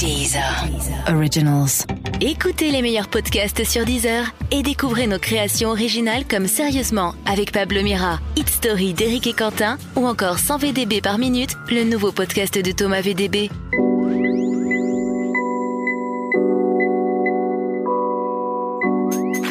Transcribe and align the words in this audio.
Deezer. 0.00 0.66
Originals. 1.14 1.84
Écoutez 2.22 2.70
les 2.70 2.80
meilleurs 2.80 3.08
podcasts 3.08 3.64
sur 3.64 3.84
Deezer 3.84 4.32
et 4.50 4.62
découvrez 4.62 5.06
nos 5.06 5.18
créations 5.18 5.68
originales 5.68 6.24
comme 6.26 6.46
Sérieusement 6.46 7.14
avec 7.26 7.52
Pablo 7.52 7.82
Mira, 7.82 8.18
Hit 8.34 8.48
Story 8.48 8.94
d'Éric 8.94 9.26
et 9.26 9.34
Quentin 9.34 9.76
ou 9.96 10.06
encore 10.06 10.38
100 10.38 10.56
VDB 10.56 11.02
par 11.02 11.18
minute, 11.18 11.50
le 11.70 11.84
nouveau 11.84 12.12
podcast 12.12 12.58
de 12.58 12.72
Thomas 12.72 13.02
VDB. 13.02 13.50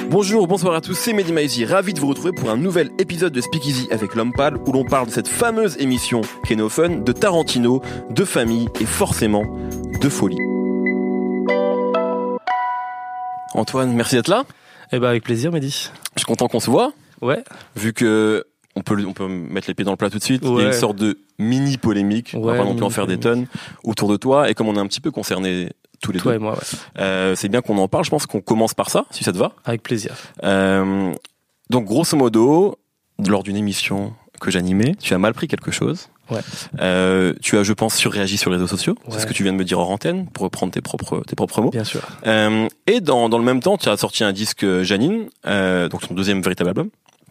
Bonjour, 0.10 0.48
bonsoir 0.48 0.74
à 0.74 0.82
tous, 0.82 0.96
c'est 0.96 1.14
Mehdi 1.14 1.66
ravi 1.66 1.94
de 1.94 2.00
vous 2.00 2.08
retrouver 2.08 2.32
pour 2.32 2.50
un 2.50 2.58
nouvel 2.58 2.90
épisode 2.98 3.34
de 3.34 3.42
Speakeasy 3.42 3.88
avec 3.92 4.16
l'homme 4.16 4.34
pâle 4.34 4.58
où 4.66 4.72
l'on 4.72 4.84
parle 4.84 5.06
de 5.06 5.12
cette 5.12 5.28
fameuse 5.28 5.78
émission 5.78 6.22
Fun, 6.70 6.90
de 6.90 7.12
Tarantino, 7.12 7.84
de 8.10 8.26
famille 8.26 8.68
et 8.82 8.88
forcément 8.88 9.46
de 10.02 10.10
folie. 10.10 10.38
Antoine, 13.54 13.94
merci 13.94 14.16
d'être 14.16 14.28
là. 14.28 14.44
Eh 14.92 15.00
ben 15.00 15.08
avec 15.10 15.24
plaisir 15.24 15.52
Mehdi. 15.52 15.90
Je 16.16 16.20
suis 16.20 16.26
content 16.26 16.48
qu'on 16.48 16.60
se 16.60 16.70
voit. 16.70 16.94
Ouais. 17.22 17.44
Vu 17.76 17.94
que 17.94 18.46
on 18.76 18.82
peut, 18.82 19.04
on 19.06 19.14
peut 19.14 19.28
mettre 19.28 19.68
les 19.68 19.74
pieds 19.74 19.84
dans 19.84 19.92
le 19.92 19.98
plat 19.98 20.10
tout 20.10 20.20
de 20.20 20.24
suite. 20.24 20.42
Il 20.44 20.48
y 20.50 20.52
a 20.52 20.56
Ouais. 20.56 20.66
une 20.68 20.74
sorte 20.74 20.96
de 20.98 21.20
mini 21.38 21.78
polémique, 21.78 22.32
on 22.36 22.42
va 22.42 22.54
Ouais, 22.54 22.58
pas 22.58 22.64
non 22.64 22.76
plus 22.76 22.86
en 22.86 22.90
faire 22.90 23.08
des 23.08 23.20
tonnes, 23.20 23.48
autour 23.84 24.08
de 24.10 24.16
toi. 24.18 24.50
Et 24.50 24.54
comme 24.54 24.68
on 24.68 24.76
est 24.76 24.80
un 24.80 24.88
petit 24.88 25.02
peu 25.02 25.12
concernés 25.12 25.70
tous 26.02 26.12
les 26.12 26.20
Toi 26.20 26.32
deux, 26.34 26.38
et 26.38 26.40
moi, 26.42 26.54
ouais. 26.54 26.60
euh, 27.00 27.36
c'est 27.36 27.50
bien 27.50 27.62
qu'on 27.62 27.78
en 27.78 27.88
parle. 27.90 28.06
Je 28.06 28.10
pense 28.10 28.26
qu'on 28.26 28.42
commence 28.42 28.74
par 28.74 28.90
ça, 28.90 29.06
si 29.12 29.24
ça 29.24 29.34
te 29.34 29.38
va. 29.38 29.52
Avec 29.66 29.84
plaisir. 29.84 30.16
Euh, 30.44 31.12
donc 31.70 31.86
grosso 31.86 32.16
modo, 32.16 32.78
lors 33.28 33.44
d'une 33.44 33.58
émission 33.58 34.14
que 34.40 34.50
j'animais, 34.52 34.96
tu 34.96 35.14
as 35.14 35.18
mal 35.18 35.34
pris 35.34 35.48
quelque 35.50 35.72
chose. 35.72 36.10
Ouais. 36.30 36.42
Euh, 36.80 37.34
tu 37.42 37.58
as, 37.58 37.64
je 37.64 37.74
pense, 37.74 37.96
surréagi 37.96 38.38
sur 38.38 38.50
les 38.50 38.58
réseaux 38.58 38.68
sociaux. 38.68 38.96
C'est 39.10 39.20
ce 39.20 39.26
que 39.26 39.34
tu 39.34 39.44
viens 39.44 39.54
de 39.54 39.58
me 39.58 39.64
dire 39.64 39.80
hors 39.80 39.90
antenne 39.90 40.28
pour 40.28 40.44
reprendre 40.44 40.72
tes 40.72 40.82
propres 40.82 41.24
tes 41.26 41.36
propres 41.36 41.62
mots. 41.62 41.72
Bien 41.72 41.84
sûr. 41.84 42.02
Euh, 42.28 42.68
et 42.88 43.02
dans, 43.02 43.30
dans 43.30 43.38
le 43.38 43.44
même 43.44 43.62
temps, 43.62 43.78
tu 43.78 43.90
as 43.90 43.98
sorti 43.98 44.24
un 44.24 44.34
disque 44.34 44.64
euh, 44.64 44.84
Janine, 44.84 45.30
euh, 45.48 45.90
donc 45.90 46.08
ton 46.08 46.14
deuxième 46.14 46.42
véritable 46.42 46.70
album. 46.70 46.90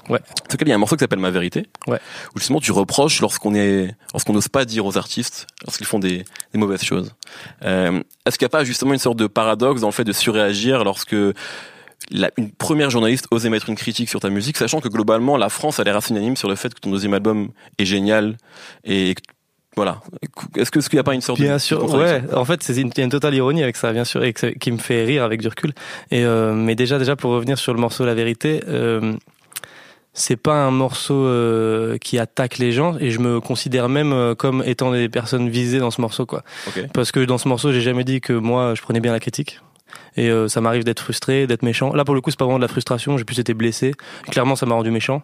Ouais. 0.09 0.21
Sur 0.49 0.55
lequel 0.55 0.69
il 0.69 0.71
y 0.71 0.73
a 0.73 0.77
un 0.77 0.79
morceau 0.79 0.97
qui 0.97 1.01
s'appelle 1.01 1.19
Ma 1.19 1.31
vérité. 1.31 1.67
Ouais. 1.87 1.99
Où 2.35 2.39
justement 2.39 2.61
tu 2.61 2.73
reproches 2.73 3.21
lorsqu'on 3.21 3.55
est, 3.55 3.95
lorsqu'on 4.15 4.33
n'ose 4.33 4.49
pas 4.49 4.65
dire 4.65 4.87
aux 4.87 4.97
artistes, 4.97 5.47
lorsqu'ils 5.65 5.87
font 5.87 5.99
des, 5.99 6.25
des 6.53 6.59
mauvaises 6.59 6.83
choses. 6.83 7.15
Euh, 7.63 8.01
est-ce 8.25 8.39
qu'il 8.39 8.47
n'y 8.47 8.51
a 8.51 8.57
pas 8.57 8.65
justement 8.65 8.95
une 8.95 8.99
sorte 8.99 9.19
de 9.19 9.27
paradoxe 9.27 9.83
dans 9.83 9.89
le 9.89 9.93
fait 9.93 10.05
de 10.05 10.13
surréagir 10.13 10.83
lorsque 10.83 11.17
la, 12.11 12.31
une 12.37 12.51
première 12.51 12.91
journaliste 12.91 13.27
ose 13.31 13.47
émettre 13.47 13.69
une 13.69 13.77
critique 13.77 14.09
sur 14.09 14.21
ta 14.21 14.31
musique, 14.31 14.57
sachant 14.57 14.81
que 14.81 14.89
globalement 14.89 15.37
la 15.37 15.49
France 15.49 15.81
a 15.81 15.85
l'air 15.85 15.97
assez 15.97 16.11
unanime 16.11 16.37
sur 16.37 16.49
le 16.49 16.55
fait 16.55 16.73
que 16.75 16.81
ton 16.81 16.91
deuxième 16.91 17.15
album 17.15 17.49
est 17.79 17.85
génial 17.85 18.37
et 18.85 19.15
voilà. 19.77 20.01
Est-ce 20.57 20.71
qu'il 20.73 20.83
n'y 20.95 20.99
a 20.99 21.05
pas 21.05 21.15
une 21.15 21.21
sorte 21.21 21.39
de 21.39 21.45
Bien 21.45 21.55
de 21.55 21.61
sûr. 21.61 21.95
Ouais. 21.95 22.21
En 22.35 22.45
fait, 22.45 22.65
c'est 22.65 22.77
une, 22.81 22.89
il 22.89 22.99
y 22.99 23.01
a 23.01 23.05
une 23.05 23.11
totale 23.11 23.35
ironie 23.37 23.63
avec 23.63 23.77
ça, 23.77 23.93
bien 23.93 24.05
sûr, 24.05 24.25
et 24.25 24.33
que 24.33 24.47
qui 24.47 24.73
me 24.73 24.79
fait 24.79 25.05
rire 25.05 25.23
avec 25.23 25.41
du 25.41 25.47
recul. 25.47 25.73
Et 26.11 26.25
euh, 26.25 26.53
mais 26.53 26.75
déjà, 26.75 26.99
déjà 26.99 27.15
pour 27.15 27.31
revenir 27.31 27.59
sur 27.59 27.75
le 27.75 27.81
morceau 27.81 28.05
La 28.05 28.15
vérité. 28.15 28.63
Euh, 28.67 29.15
c'est 30.15 30.37
pas 30.37 30.65
un 30.65 30.73
morceau 30.73 31.15
euh, 31.15 31.97
qui 31.99 32.19
attaque 32.19 32.59
les 32.59 32.73
gens 32.73 32.97
et 32.99 33.13
je 33.13 33.21
me 33.21 33.39
considère 33.41 33.89
même 33.89 34.35
comme 34.37 34.65
étant 34.67 34.91
des 34.91 35.09
personnes 35.09 35.49
visées 35.49 35.79
dans 35.79 35.93
ce 35.93 36.01
morceau 36.01 36.27
quoi. 36.27 36.43
Parce 36.93 37.13
que 37.13 37.21
dans 37.21 37.39
ce 37.39 37.47
morceau, 37.47 37.71
j'ai 37.71 37.83
jamais 37.83 38.03
dit 38.03 38.21
que 38.21 38.33
moi 38.33 38.75
je 38.75 38.83
prenais 38.83 38.99
bien 38.99 39.13
la 39.13 39.21
critique. 39.21 39.61
Et 40.19 40.29
euh, 40.31 40.49
ça 40.49 40.61
m'arrive 40.61 40.83
d'être 40.85 41.01
frustré, 41.01 41.47
d'être 41.47 41.63
méchant. 41.63 41.95
Là, 41.95 42.05
pour 42.05 42.15
le 42.15 42.21
coup, 42.21 42.31
c'est 42.31 42.39
pas 42.39 42.45
vraiment 42.45 42.59
de 42.59 42.65
la 42.65 42.69
frustration. 42.69 43.17
J'ai 43.17 43.25
plus 43.25 43.39
été 43.39 43.55
blessé. 43.55 43.95
Clairement, 44.31 44.57
ça 44.57 44.67
m'a 44.67 44.75
rendu 44.75 44.91
méchant. 44.91 45.23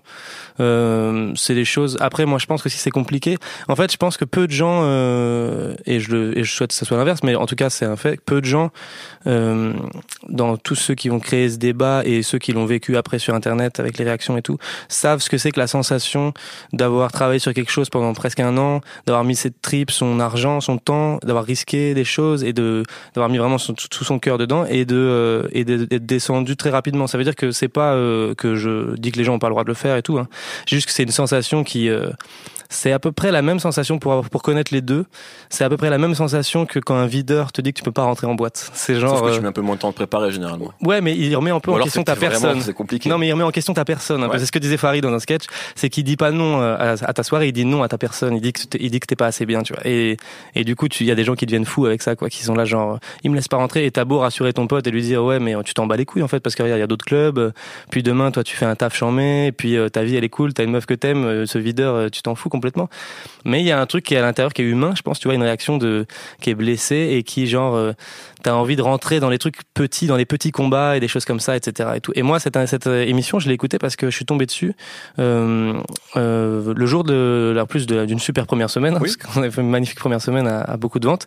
Euh, 0.60 1.32
c'est 1.34 1.54
des 1.54 1.64
choses. 1.64 1.96
Après, 2.00 2.24
moi, 2.26 2.38
je 2.38 2.46
pense 2.46 2.62
que 2.62 2.68
si 2.68 2.78
c'est 2.78 2.90
compliqué, 2.90 3.36
en 3.68 3.74
fait, 3.76 3.90
je 3.90 3.96
pense 3.96 4.16
que 4.16 4.24
peu 4.24 4.46
de 4.46 4.52
gens, 4.52 4.82
euh, 4.84 5.74
et 5.84 5.98
je 6.00 6.10
le, 6.14 6.38
et 6.38 6.44
je 6.44 6.52
souhaite 6.52 6.70
que 6.70 6.76
ça 6.76 6.86
soit 6.86 6.96
l'inverse, 6.96 7.22
mais 7.24 7.34
en 7.34 7.46
tout 7.46 7.56
cas, 7.56 7.70
c'est 7.70 7.84
un 7.86 7.96
fait. 7.96 8.20
Peu 8.24 8.40
de 8.40 8.46
gens, 8.46 8.70
euh, 9.26 9.72
dans 10.28 10.56
tous 10.56 10.76
ceux 10.76 10.94
qui 10.94 11.08
vont 11.08 11.18
créer 11.18 11.48
ce 11.50 11.56
débat 11.56 12.02
et 12.04 12.22
ceux 12.22 12.38
qui 12.38 12.52
l'ont 12.52 12.64
vécu 12.66 12.96
après 12.96 13.18
sur 13.18 13.34
Internet 13.34 13.80
avec 13.80 13.98
les 13.98 14.04
réactions 14.04 14.36
et 14.36 14.42
tout, 14.42 14.58
savent 14.88 15.20
ce 15.20 15.28
que 15.28 15.38
c'est 15.38 15.50
que 15.50 15.58
la 15.60 15.66
sensation 15.66 16.32
d'avoir 16.72 17.10
travaillé 17.10 17.40
sur 17.40 17.52
quelque 17.52 17.72
chose 17.72 17.90
pendant 17.90 18.12
presque 18.14 18.40
un 18.40 18.56
an, 18.58 18.80
d'avoir 19.06 19.24
mis 19.24 19.34
ses 19.34 19.50
tripes, 19.50 19.90
son 19.90 20.20
argent, 20.20 20.60
son 20.60 20.78
temps, 20.78 21.18
d'avoir 21.24 21.44
risqué 21.44 21.94
des 21.94 22.04
choses 22.04 22.44
et 22.44 22.52
de 22.52 22.84
d'avoir 23.14 23.28
mis 23.28 23.38
vraiment 23.38 23.58
son- 23.58 23.74
tout 23.74 24.04
son 24.04 24.18
cœur 24.18 24.38
dedans 24.38 24.64
et 24.66 24.83
euh, 24.92 25.48
et 25.52 25.64
de- 25.64 25.84
d'être 25.84 26.04
descendu 26.06 26.56
très 26.56 26.70
rapidement. 26.70 27.06
Ça 27.06 27.16
veut 27.18 27.24
dire 27.24 27.36
que 27.36 27.50
c'est 27.52 27.68
pas 27.68 27.94
euh, 27.94 28.34
que 28.34 28.54
je 28.56 28.94
dis 28.96 29.12
que 29.12 29.18
les 29.18 29.24
gens 29.24 29.34
ont 29.34 29.38
pas 29.38 29.48
le 29.48 29.52
droit 29.52 29.64
de 29.64 29.68
le 29.68 29.74
faire 29.74 29.96
et 29.96 30.02
tout. 30.02 30.18
Hein. 30.18 30.28
Juste 30.66 30.86
que 30.86 30.92
c'est 30.92 31.04
une 31.04 31.10
sensation 31.10 31.64
qui 31.64 31.88
euh, 31.88 32.10
c'est 32.74 32.92
à 32.92 32.98
peu 32.98 33.12
près 33.12 33.30
la 33.30 33.42
même 33.42 33.60
sensation 33.60 33.98
pour 33.98 34.12
avoir, 34.12 34.28
pour 34.30 34.42
connaître 34.42 34.72
les 34.74 34.80
deux. 34.80 35.06
C'est 35.48 35.64
à 35.64 35.68
peu 35.68 35.76
près 35.76 35.90
la 35.90 35.98
même 35.98 36.14
sensation 36.14 36.66
que 36.66 36.78
quand 36.78 36.96
un 36.96 37.06
videur 37.06 37.52
te 37.52 37.60
dit 37.60 37.72
que 37.72 37.78
tu 37.78 37.84
peux 37.84 37.92
pas 37.92 38.02
rentrer 38.04 38.26
en 38.26 38.34
boîte. 38.34 38.70
C'est 38.74 38.96
genre 38.96 39.18
Sauf 39.18 39.26
que 39.28 39.32
euh, 39.32 39.36
tu 39.36 39.40
mets 39.40 39.48
un 39.48 39.52
peu 39.52 39.60
moins 39.62 39.76
de 39.76 39.80
temps 39.80 39.90
de 39.90 39.94
préparer 39.94 40.32
généralement. 40.32 40.72
ouais, 40.82 41.00
mais 41.00 41.16
il 41.16 41.34
remet 41.36 41.50
un 41.50 41.60
peu 41.60 41.70
Ou 41.70 41.74
en 41.76 41.82
question 41.82 42.04
ta 42.04 42.16
personne. 42.16 42.60
C'est 42.60 42.74
compliqué. 42.74 43.08
Non, 43.08 43.18
mais 43.18 43.28
il 43.28 43.32
remet 43.32 43.44
en 43.44 43.50
question 43.50 43.74
ta 43.74 43.84
personne. 43.84 44.24
Ouais. 44.24 44.38
C'est 44.38 44.46
ce 44.46 44.52
que 44.52 44.58
disait 44.58 44.76
Farid 44.76 45.02
dans 45.02 45.12
un 45.12 45.18
sketch, 45.18 45.44
c'est 45.74 45.88
qu'il 45.88 46.04
dit 46.04 46.16
pas 46.16 46.30
non 46.30 46.60
euh, 46.60 46.76
à, 46.78 46.92
à 47.08 47.12
ta 47.12 47.22
soirée, 47.22 47.48
il 47.48 47.52
dit 47.52 47.64
non 47.64 47.82
à 47.82 47.88
ta 47.88 47.98
personne. 47.98 48.36
Il 48.36 48.40
dit 48.40 48.52
que 48.52 48.60
il 48.78 48.90
dit 48.90 49.00
que 49.00 49.06
t'es 49.06 49.16
pas 49.16 49.26
assez 49.26 49.46
bien, 49.46 49.62
tu 49.62 49.72
vois. 49.72 49.86
Et 49.86 50.16
et 50.54 50.64
du 50.64 50.76
coup, 50.76 50.86
il 51.00 51.06
y 51.06 51.10
a 51.10 51.14
des 51.14 51.24
gens 51.24 51.34
qui 51.34 51.46
deviennent 51.46 51.64
fous 51.64 51.86
avec 51.86 52.02
ça, 52.02 52.16
quoi, 52.16 52.28
qui 52.28 52.42
sont 52.42 52.54
là 52.54 52.64
genre, 52.64 52.98
il 53.22 53.30
me 53.30 53.36
laisse 53.36 53.48
pas 53.48 53.56
rentrer. 53.56 53.84
Et 53.86 53.90
t'as 53.90 54.04
beau 54.04 54.18
rassurer 54.18 54.52
ton 54.52 54.66
pote 54.66 54.86
et 54.86 54.90
lui 54.90 55.02
dire 55.02 55.22
ouais, 55.24 55.38
mais 55.38 55.54
tu 55.64 55.74
t'en 55.74 55.86
bats 55.86 55.96
les 55.96 56.04
couilles 56.04 56.22
en 56.22 56.28
fait, 56.28 56.40
parce 56.40 56.54
que 56.54 56.62
regarde, 56.62 56.78
il 56.78 56.80
y 56.80 56.84
a 56.84 56.88
d'autres 56.88 57.04
clubs. 57.04 57.52
Puis 57.90 58.02
demain, 58.02 58.30
toi, 58.30 58.42
tu 58.44 58.56
fais 58.56 58.66
un 58.66 58.74
taf 58.74 58.94
chambé, 58.96 59.52
puis 59.52 59.76
euh, 59.76 59.88
ta 59.88 60.02
vie 60.02 60.16
elle 60.16 60.24
est 60.24 60.28
cool, 60.28 60.52
t'as 60.54 60.64
une 60.64 60.70
meuf 60.70 60.86
que 60.86 60.94
t'aimes, 60.94 61.24
euh, 61.24 61.46
ce 61.46 61.58
videur, 61.58 61.94
euh, 61.94 62.08
tu 62.08 62.22
t'en 62.22 62.34
fous 62.34 62.48
complètement. 62.64 62.88
Mais 63.44 63.60
il 63.60 63.66
y 63.66 63.72
a 63.72 63.80
un 63.80 63.86
truc 63.86 64.04
qui 64.04 64.14
est 64.14 64.16
à 64.18 64.22
l'intérieur 64.22 64.52
qui 64.54 64.62
est 64.62 64.64
humain, 64.64 64.94
je 64.96 65.02
pense, 65.02 65.18
tu 65.18 65.28
vois, 65.28 65.34
une 65.34 65.42
réaction 65.42 65.76
de 65.76 66.06
qui 66.40 66.48
est 66.50 66.54
blessée 66.54 67.10
et 67.12 67.22
qui 67.22 67.46
genre 67.46 67.74
euh, 67.74 67.92
t'as 68.44 68.52
envie 68.52 68.76
de 68.76 68.82
rentrer 68.82 69.20
dans 69.20 69.30
les 69.30 69.38
trucs 69.38 69.56
petits, 69.72 70.06
dans 70.06 70.16
les 70.16 70.26
petits 70.26 70.50
combats 70.52 70.96
et 70.96 71.00
des 71.00 71.08
choses 71.08 71.24
comme 71.24 71.40
ça, 71.40 71.56
etc. 71.56 71.90
Et, 71.96 72.00
tout. 72.00 72.12
et 72.14 72.22
moi, 72.22 72.38
cette, 72.38 72.56
cette 72.66 72.86
euh, 72.86 73.02
émission, 73.02 73.38
je 73.40 73.48
l'ai 73.48 73.54
écoutée 73.54 73.78
parce 73.78 73.96
que 73.96 74.10
je 74.10 74.14
suis 74.16 74.26
tombé 74.26 74.46
dessus 74.46 74.74
euh, 75.18 75.74
euh, 76.16 76.74
le 76.74 76.86
jour 76.86 77.04
de, 77.04 77.52
la 77.54 77.66
plus 77.66 77.86
d'une 77.86 78.18
super 78.18 78.46
première 78.46 78.70
semaine, 78.70 78.94
Oui. 79.00 79.14
parce 79.16 79.16
qu'on 79.16 79.42
a 79.42 79.50
fait 79.50 79.62
une 79.62 79.70
magnifique 79.70 79.98
première 79.98 80.20
semaine 80.20 80.46
à, 80.46 80.60
à 80.60 80.76
beaucoup 80.76 81.00
de 81.00 81.06
ventes. 81.06 81.26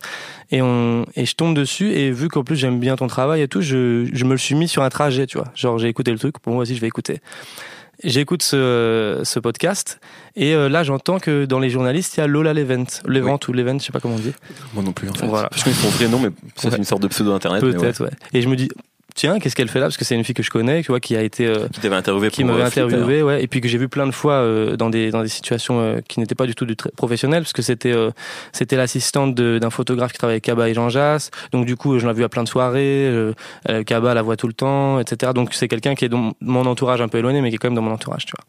Et, 0.51 0.61
on, 0.61 1.05
et 1.15 1.25
je 1.25 1.35
tombe 1.35 1.55
dessus 1.55 1.91
et 1.91 2.11
vu 2.11 2.29
qu'en 2.29 2.43
plus 2.43 2.55
j'aime 2.55 2.79
bien 2.79 2.95
ton 2.95 3.07
travail 3.07 3.41
et 3.41 3.47
tout, 3.47 3.61
je, 3.61 4.07
je 4.13 4.25
me 4.25 4.31
le 4.31 4.37
suis 4.37 4.55
mis 4.55 4.67
sur 4.67 4.83
un 4.83 4.89
trajet, 4.89 5.25
tu 5.25 5.37
vois. 5.37 5.47
Genre 5.55 5.77
j'ai 5.79 5.87
écouté 5.87 6.11
le 6.11 6.19
truc, 6.19 6.39
pour 6.39 6.53
moi 6.53 6.61
aussi 6.61 6.75
je 6.75 6.81
vais 6.81 6.87
écouter. 6.87 7.19
J'écoute 8.03 8.44
ce, 8.44 9.22
ce 9.24 9.40
podcast 9.40 10.00
et 10.35 10.53
euh, 10.53 10.69
là 10.69 10.84
j'entends 10.84 11.18
que 11.19 11.46
dans 11.46 11.58
les 11.59 11.69
journalistes 11.72 12.16
il 12.16 12.19
y 12.19 12.24
a 12.24 12.28
Lola 12.28 12.53
Levent, 12.53 12.85
Levent 13.06 13.40
ou 13.47 13.53
Levent, 13.53 13.80
je 13.80 13.85
sais 13.85 13.91
pas 13.91 14.00
comment 14.00 14.16
on 14.16 14.19
dit. 14.19 14.34
Moi 14.75 14.84
non 14.84 14.91
plus 14.91 15.09
en 15.09 15.13
fait. 15.16 15.25
Voilà. 15.25 15.50
Je 15.56 15.63
connais 15.63 15.75
son 15.75 15.90
vrai 15.90 16.08
nom, 16.08 16.19
mais 16.19 16.30
c'est 16.56 16.69
Ouais. 16.69 16.78
une 16.78 16.84
sorte 16.84 17.02
de 17.02 17.08
pseudo 17.08 17.34
internet. 17.34 17.63
mais 17.63 17.69
ouais. 17.69 17.75
Peut-être, 17.75 18.03
ouais. 18.03 18.12
Et 18.34 18.41
je 18.44 18.50
me 18.50 18.56
dis, 18.56 18.69
tiens, 19.17 19.39
qu'est-ce 19.39 19.55
qu'elle 19.55 19.67
fait 19.67 19.79
là? 19.79 19.88
Parce 19.88 19.97
que 19.97 20.05
c'est 20.05 20.16
une 20.16 20.23
fille 20.23 20.33
que 20.33 20.44
je 20.44 20.50
connais, 20.50 20.81
tu 20.81 20.88
vois, 20.94 21.01
qui 21.01 21.17
a 21.17 21.22
été, 21.22 21.45
euh, 21.45 21.67
Qui 21.73 21.81
t'avait 21.81 21.95
interviewé 21.97 22.29
qui 22.29 22.45
m'avait 22.45 22.61
euh, 22.61 22.66
interviewé, 22.67 23.22
ouais, 23.22 23.44
et 23.44 23.47
puis 23.47 23.59
que 23.59 23.67
j'ai 23.67 23.78
vu 23.78 23.89
plein 23.89 24.05
de 24.07 24.11
fois 24.11 24.33
euh, 24.35 24.78
dans 24.78 24.89
des 24.89 25.11
dans 25.11 25.22
des 25.23 25.28
situations 25.28 25.81
euh, 25.81 26.00
qui 26.07 26.22
n'étaient 26.22 26.35
pas 26.35 26.45
du 26.45 26.55
tout 26.55 26.66
du 26.66 26.78
très 26.78 26.91
professionnelles, 26.91 27.44
parce 27.44 27.51
que 27.51 27.61
c'était 27.61 27.91
euh, 27.91 28.11
c'était 28.53 28.78
l'assistante 28.78 29.35
d'un 29.35 29.69
photographe 29.69 30.13
qui 30.13 30.19
travaillait 30.19 30.35
avec 30.35 30.45
Kaba 30.45 30.69
et 30.69 30.73
Jean 30.73 30.88
Jass. 30.88 31.31
Donc 31.51 31.66
du 31.66 31.75
coup, 31.75 32.00
je 32.00 32.07
l'ai 32.07 32.13
vu 32.13 32.23
à 32.23 32.29
plein 32.29 32.44
de 32.44 32.47
soirées. 32.47 33.11
Kaba 33.85 34.13
la 34.13 34.22
voit 34.22 34.38
tout 34.38 34.47
le 34.47 34.53
temps, 34.53 35.00
etc. 35.00 35.34
Donc 35.35 35.53
c'est 35.53 35.67
quelqu'un 35.67 35.95
qui 35.95 36.05
est 36.05 36.09
dans 36.09 36.31
mon 36.39 36.66
entourage 36.66 37.01
un 37.01 37.09
peu 37.09 37.17
éloigné, 37.17 37.41
mais 37.41 37.49
qui 37.49 37.55
est 37.55 37.57
quand 37.57 37.67
même 37.67 37.75
dans 37.75 37.81
mon 37.81 37.91
entourage, 37.91 38.25
tu 38.25 38.34
vois. 38.38 38.45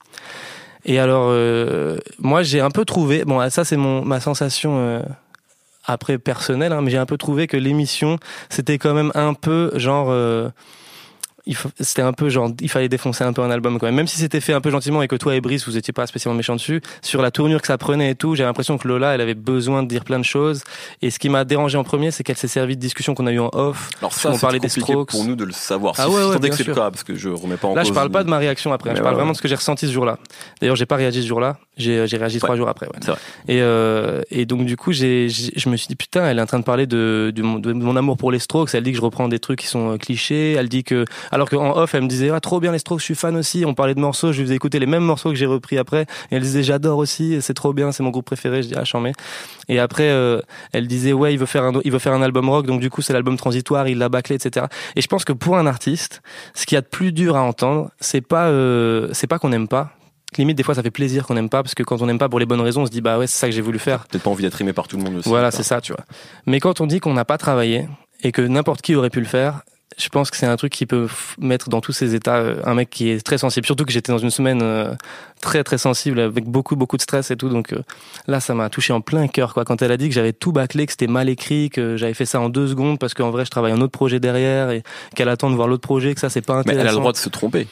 Et 0.85 0.99
alors, 0.99 1.27
euh, 1.31 1.99
moi, 2.19 2.43
j'ai 2.43 2.61
un 2.61 2.71
peu 2.71 2.85
trouvé. 2.85 3.25
Bon, 3.25 3.47
ça, 3.50 3.65
c'est 3.65 3.77
mon 3.77 4.05
ma 4.05 4.21
sensation. 4.21 4.79
euh, 4.79 5.03
après 5.88 6.19
personnelle, 6.19 6.72
hein, 6.72 6.82
mais 6.82 6.91
j'ai 6.91 6.99
un 6.99 7.06
peu 7.06 7.16
trouvé 7.16 7.49
que 7.49 7.56
l'émission 7.56 8.19
c'était 8.49 8.78
quand 8.78 8.94
même 8.94 9.10
un 9.15 9.34
peu 9.34 9.72
genre 9.75 10.09
euh, 10.10 10.50
c'était 11.81 12.03
un 12.03 12.13
peu 12.13 12.29
genre 12.29 12.51
il 12.61 12.69
fallait 12.69 12.89
défoncer 12.89 13.25
un 13.25 13.33
peu 13.33 13.43
un 13.43 13.51
album 13.51 13.79
quand 13.79 13.87
même 13.87 13.95
même 13.95 14.07
si 14.07 14.19
c'était 14.19 14.41
fait 14.41 14.53
un 14.53 14.61
peu 14.61 14.71
gentiment 14.71 15.03
et 15.03 15.09
que 15.09 15.17
toi 15.17 15.35
et 15.35 15.41
Brice 15.41 15.67
vous 15.67 15.77
étiez 15.77 15.93
pas 15.93 16.07
spécialement 16.07 16.37
méchants 16.37 16.57
dessus 16.57 16.81
sur 17.03 17.23
la 17.23 17.31
tournure 17.31 17.61
que 17.61 17.67
ça 17.67 17.79
prenait 17.79 18.11
et 18.11 18.15
tout 18.15 18.35
j'ai 18.35 18.45
l'impression 18.45 18.77
que 18.79 18.87
Lola 18.89 19.15
elle 19.15 19.21
avait 19.21 19.35
besoin 19.35 19.83
de 19.83 19.89
dire 19.89 20.05
plein 20.05 20.19
de 20.19 20.25
choses 20.25 20.63
et 21.03 21.11
ce 21.11 21.19
qui 21.19 21.29
m'a 21.29 21.45
dérangé 21.45 21.79
en 21.79 21.85
premier 21.85 22.11
c'est 22.11 22.25
qu'elle 22.25 22.37
s'est 22.37 22.49
servie 22.49 22.77
de 22.77 22.81
discussions 22.81 23.15
qu'on 23.15 23.27
a 23.27 23.33
eu 23.33 23.39
en 23.41 23.50
off 23.53 23.91
Alors 24.00 24.12
ça, 24.12 24.33
c'est 24.35 24.41
parlait 24.41 24.59
des 24.61 24.69
Strokes. 24.69 25.11
pour 25.11 25.25
nous 25.25 25.37
de 25.37 25.45
le 25.45 25.53
savoir. 25.53 25.95
Ah 25.99 26.05
si, 26.05 26.11
ouais, 26.11 26.25
ouais, 26.25 26.39
bien 26.39 26.53
sûr. 26.53 26.75
cas, 26.75 26.91
parce 26.91 27.05
que 27.05 27.15
je 27.15 27.29
remets 27.29 27.56
pas 27.56 27.69
en 27.69 27.75
là 27.75 27.83
cause. 27.83 27.89
je 27.89 27.94
parle 27.94 28.11
pas 28.11 28.25
de 28.25 28.29
ma 28.31 28.39
réaction 28.39 28.73
après. 28.73 28.91
Mais 28.91 28.97
je 28.97 29.03
parle 29.03 29.15
vraiment 29.17 29.33
de 29.33 29.37
ce 29.37 29.43
que 29.43 29.49
j'ai 29.49 29.55
ressenti 29.55 29.87
ce 29.87 29.93
jour-là 29.93 30.19
d'ailleurs 30.61 30.77
j'ai 30.77 30.87
pas 30.87 30.97
réagi 30.97 31.23
ce 31.23 31.27
jour-là 31.29 31.59
j'ai 31.77 32.06
j'ai 32.06 32.17
réagi 32.17 32.39
trois 32.39 32.56
jours 32.56 32.69
après 32.69 32.87
ouais. 32.87 32.93
C'est 33.01 33.11
vrai. 33.12 33.21
Et, 33.49 33.61
euh, 33.62 34.23
et 34.31 34.47
donc 34.47 34.67
du 34.67 34.77
coup, 34.77 34.93
j'ai, 34.93 35.29
j'ai- 35.29 35.53
je 35.56 35.69
me 35.69 35.77
suis 35.77 35.87
dit 35.89 35.94
putain, 35.97 36.27
elle 36.27 36.39
est 36.39 36.43
en 36.43 36.47
train 36.47 36.59
de 36.59 36.65
parler 36.65 36.87
de, 36.87 37.33
de, 37.35 37.43
mon, 37.43 37.59
de 37.59 37.73
mon 37.73 37.94
amour 37.97 38.17
pour 38.17 38.33
les 38.33 38.39
Strokes. 38.41 38.71
Elle 38.75 38.83
dit 38.83 38.91
que 38.91 38.97
je 38.97 39.03
reprends 39.03 39.29
des 39.29 39.39
trucs 39.39 39.61
qui 39.61 39.67
sont 39.69 39.93
euh, 39.93 39.97
clichés. 39.97 40.53
Elle 40.53 40.69
dit 40.69 40.83
que, 40.85 41.05
alors 41.38 41.49
qu'en 41.49 41.76
off, 41.76 41.94
elle 41.94 42.02
me 42.02 42.08
disait 42.08 42.31
ah 42.31 42.40
trop 42.40 42.58
bien 42.58 42.73
les 42.73 42.79
Strokes, 42.81 42.99
je 42.99 43.05
suis 43.05 43.14
fan 43.14 43.37
aussi. 43.37 43.64
On 43.64 43.75
parlait 43.75 43.94
de 43.94 44.00
morceaux, 44.00 44.32
je 44.32 44.38
lui 44.38 44.44
faisais 44.46 44.56
écouter 44.56 44.79
les 44.81 44.87
mêmes 44.87 45.05
morceaux 45.05 45.29
que 45.31 45.37
j'ai 45.37 45.46
repris 45.46 45.79
après. 45.79 46.02
Et 46.31 46.37
elle 46.37 46.43
disait 46.43 46.62
j'adore 46.62 46.99
aussi, 46.99 47.40
c'est 47.40 47.55
trop 47.55 47.73
bien, 47.73 47.93
c'est 47.93 48.02
mon 48.02 48.11
groupe 48.11 48.26
préféré. 48.26 48.62
Je 48.62 48.69
dis 48.69 48.75
ah 48.76 48.82
j'en 48.85 49.00
mets. 49.00 49.12
Et 49.69 49.79
après, 49.79 50.11
euh, 50.11 50.40
elle 50.73 50.87
disait 50.88 51.12
ouais, 51.12 51.32
il 51.32 51.38
veut 51.38 51.46
faire 51.46 51.62
un, 51.64 51.73
il 51.85 51.93
veut 51.93 51.99
faire 52.00 52.12
un 52.12 52.23
album 52.23 52.49
rock, 52.49 52.67
donc 52.67 52.81
du 52.81 52.90
coup 52.90 53.02
c'est 53.02 53.12
l'album 53.12 53.37
transitoire, 53.37 53.87
il 53.88 53.99
l'a 53.99 54.08
bâclé, 54.08 54.35
etc. 54.35 54.67
Et 54.96 55.00
je 55.00 55.06
pense 55.06 55.25
que 55.25 55.32
pour 55.32 55.56
un 55.56 55.67
artiste, 55.67 56.23
ce 56.55 56.67
qu'il 56.67 56.75
y 56.75 56.79
a 56.79 56.82
de 56.82 56.87
plus 56.87 57.12
dur 57.12 57.37
à 57.37 57.41
entendre, 57.43 57.91
c'est 58.00 58.20
pas, 58.20 58.49
euh, 58.49 59.08
c'est 59.12 59.26
pas 59.29 59.38
qu'on 59.38 59.50
n'aime 59.50 59.69
pas. 59.69 59.93
limite 60.37 60.56
des 60.56 60.62
fois 60.64 60.75
ça 60.75 60.82
fait 60.82 60.91
plaisir 60.91 61.25
qu'on 61.26 61.34
n'aime 61.34 61.49
pas 61.49 61.62
parce 61.62 61.75
que 61.75 61.82
quand 61.84 62.02
on 62.02 62.06
n'aime 62.06 62.19
pas 62.19 62.29
pour 62.29 62.38
les 62.41 62.46
bonnes 62.46 62.61
raisons 62.61 62.82
on 62.82 62.87
se 62.87 62.91
dit 62.91 63.00
bah 63.00 63.17
ouais 63.19 63.26
c'est 63.26 63.38
ça 63.38 63.46
que 63.46 63.55
j'ai 63.55 63.62
voulu 63.62 63.79
faire 63.79 64.06
Peut-être 64.08 64.25
pas 64.25 64.31
envie 64.31 64.43
d'être 64.43 64.61
aimé 64.61 64.73
par 64.75 64.87
tout 64.88 64.96
le 64.99 65.02
monde 65.05 65.17
aussi. 65.17 65.29
voilà 65.29 65.50
c'est 65.50 65.62
ça 65.62 65.81
tu 65.81 65.93
vois 65.93 66.05
mais 66.46 66.61
quand 66.61 66.81
on 66.82 66.87
dit 66.87 67.00
qu'on 67.00 67.14
n'a 67.14 67.25
pas 67.25 67.38
travaillé 67.38 67.88
et 68.23 68.31
que 68.32 68.43
n'importe 68.43 68.82
qui 68.82 68.94
aurait 68.94 69.08
pu 69.11 69.20
le 69.20 69.26
faire 69.26 69.62
je 69.99 70.09
pense 70.09 70.31
que 70.31 70.37
c'est 70.37 70.47
un 70.47 70.56
truc 70.56 70.73
qui 70.73 70.87
peut 70.87 71.09
mettre 71.39 71.69
dans 71.69 71.81
tous 71.81 71.93
ces 71.93 72.15
états 72.15 72.37
euh, 72.37 72.62
un 72.65 72.75
mec 72.75 72.89
qui 72.89 73.11
est 73.11 73.25
très 73.25 73.37
sensible. 73.37 73.67
Surtout 73.67 73.85
que 73.85 73.93
j'étais 73.93 74.12
dans 74.12 74.19
une 74.19 74.31
semaine 74.31 74.61
euh, 74.62 74.95
très 75.41 75.65
très 75.65 75.79
sensible 75.79 76.21
avec 76.21 76.45
beaucoup 76.45 76.77
beaucoup 76.77 76.97
de 76.97 77.03
stress 77.03 77.31
et 77.31 77.37
tout. 77.37 77.49
Donc 77.49 77.73
euh, 77.73 77.83
là, 78.27 78.41
ça 78.41 78.55
m'a 78.55 78.71
touché 78.71 78.93
en 78.93 79.00
plein 79.00 79.27
cœur 79.27 79.55
quoi. 79.55 79.65
Quand 79.65 79.83
elle 79.83 79.93
a 79.93 79.97
dit 79.97 80.09
que 80.09 80.15
j'avais 80.15 80.33
tout 80.33 80.53
bâclé, 80.53 80.87
que 80.87 80.93
c'était 80.93 81.09
mal 81.09 81.29
écrit, 81.29 81.69
que 81.69 81.97
j'avais 81.97 82.15
fait 82.15 82.27
ça 82.27 82.41
en 82.41 82.49
deux 82.49 82.69
secondes 82.69 82.99
parce 82.99 83.15
qu'en 83.15 83.31
vrai 83.31 83.45
je 83.45 83.50
travaille 83.50 83.73
un 83.73 83.81
autre 83.81 83.93
projet 83.93 84.21
derrière 84.21 84.71
et 84.71 84.83
qu'elle 85.17 85.29
attend 85.29 85.50
de 85.50 85.56
voir 85.56 85.67
l'autre 85.67 85.83
projet, 85.83 86.15
que 86.15 86.21
ça 86.21 86.31
c'est 86.31 86.43
pas 86.43 86.55
intéressant. 86.55 86.77
Mais 86.77 86.83
elle 86.83 86.89
a 86.89 86.93
le 86.93 86.99
droit 86.99 87.12
de 87.12 87.17
se 87.17 87.29
tromper. 87.29 87.67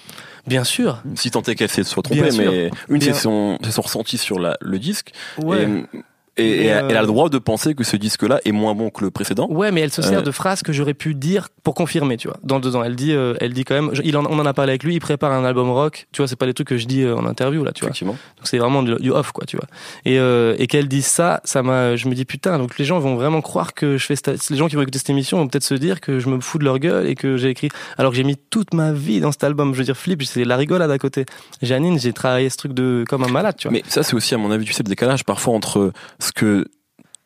Bien 0.47 0.65
sûr. 0.65 1.03
Si 1.15 1.31
tant 1.31 1.43
est 1.43 1.55
qu'elle 1.55 1.71
se 1.71 1.83
tromper, 1.83 2.31
mais 2.37 2.71
une 2.89 3.01
c'est 3.01 3.15
son, 3.15 3.59
son 3.69 3.83
ressenti 3.83 4.19
sur 4.19 4.39
la, 4.39 4.57
le 4.61 4.79
disque. 4.79 5.13
Ouais. 5.39 5.65
Et, 5.65 5.99
elle 6.37 6.97
a 6.97 7.01
le 7.01 7.07
droit 7.07 7.29
de 7.29 7.39
penser 7.39 7.75
que 7.75 7.85
ce 7.85 7.97
disque-là 7.97 8.41
est 8.45 8.53
moins 8.53 8.75
bon 8.75 8.91
que 8.91 9.03
le 9.03 9.11
précédent. 9.11 9.49
Ouais, 9.51 9.73
mais 9.73 9.81
elle 9.81 9.93
se 9.93 10.03
sert 10.03 10.19
euh. 10.19 10.23
de 10.23 10.31
phrases 10.31 10.63
que 10.63 10.73
j'aurais 10.73 10.95
pu 10.95 11.15
dire 11.15 11.49
pour 11.63 11.75
confirmer, 11.75 12.17
tu 12.17 12.29
vois. 12.29 12.37
Dans 12.43 12.61
deux 12.61 12.77
ans, 12.77 12.85
elle 12.85 12.97
dit, 12.97 13.13
euh, 13.13 13.35
elle 13.41 13.53
dit 13.53 13.65
quand 13.65 13.75
même. 13.75 13.91
Il 14.05 14.17
on 14.17 14.25
en 14.25 14.47
a 14.47 14.55
parlé 14.55 14.73
avec 14.73 14.83
lui. 14.83 14.95
Il 14.95 15.01
prépare 15.01 15.33
un 15.33 15.45
album 15.45 15.71
rock. 15.71 16.07
Tu 16.13 16.21
vois, 16.21 16.29
c'est 16.29 16.37
pas 16.37 16.47
des 16.47 16.55
trucs 16.55 16.69
que 16.69 16.77
je 16.77 16.87
dis 16.87 17.03
euh, 17.03 17.17
en 17.17 17.27
interview 17.27 17.65
là, 17.65 17.73
tu 17.73 17.81
vois. 17.81 17.89
Effectivement. 17.89 18.13
Donc 18.13 18.45
c'est 18.45 18.59
vraiment 18.59 18.83
du, 18.83 19.11
off, 19.11 19.33
quoi, 19.33 19.47
tu 19.47 19.57
vois. 19.57 19.67
Et, 20.05 20.17
et 20.17 20.67
qu'elle 20.67 20.89
dise 20.89 21.07
ça, 21.07 21.41
ça 21.45 21.63
m'a. 21.63 21.97
Je 21.97 22.09
me 22.09 22.15
dis 22.15 22.25
putain. 22.25 22.59
Donc 22.59 22.79
les 22.79 22.85
gens 22.85 22.99
vont 22.99 23.15
vraiment 23.15 23.41
croire 23.41 23.75
que 23.75 23.97
je 23.97 24.07
fais. 24.07 24.15
Les 24.51 24.57
gens 24.57 24.69
qui 24.69 24.77
vont 24.77 24.83
écouter 24.83 24.99
cette 24.99 25.11
émission 25.11 25.39
vont 25.39 25.49
peut-être 25.49 25.65
se 25.65 25.75
dire 25.75 26.01
que 26.01 26.19
je 26.19 26.29
me 26.29 26.41
fous 26.41 26.59
de 26.59 26.65
leur 26.65 26.79
gueule 26.79 27.07
et 27.07 27.15
que 27.15 27.37
j'ai 27.37 27.49
écrit. 27.49 27.69
Alors 27.99 28.13
que 28.13 28.17
j'ai 28.17 28.25
mis 28.25 28.37
toute 28.37 28.75
ma 28.75 28.93
vie 28.93 29.21
dans 29.21 29.33
cet 29.33 29.45
album. 29.45 29.73
Je 29.73 29.79
veux 29.79 29.85
dire, 29.85 29.97
flip, 29.97 30.23
c'est 30.23 30.45
la 30.45 30.57
rigolade 30.57 30.91
à 30.91 30.99
côté. 30.99 31.25
Janine, 31.63 31.99
j'ai 31.99 32.13
travaillé 32.13 32.51
ce 32.51 32.57
truc 32.57 32.73
de 32.73 33.05
comme 33.09 33.25
un 33.25 33.29
malade, 33.29 33.57
tu 33.59 33.69
vois. 33.69 33.73
Mais 33.73 33.83
ça, 33.89 34.03
c'est 34.03 34.15
aussi 34.15 34.35
à 34.35 34.39
mon 34.39 34.51
avis, 34.51 34.65
tu 34.65 34.73
sais, 34.73 34.83
le 34.83 34.89
décalage 34.89 35.25
parfois 35.25 35.55
entre 35.55 35.93
ce 36.27 36.33
que 36.33 36.67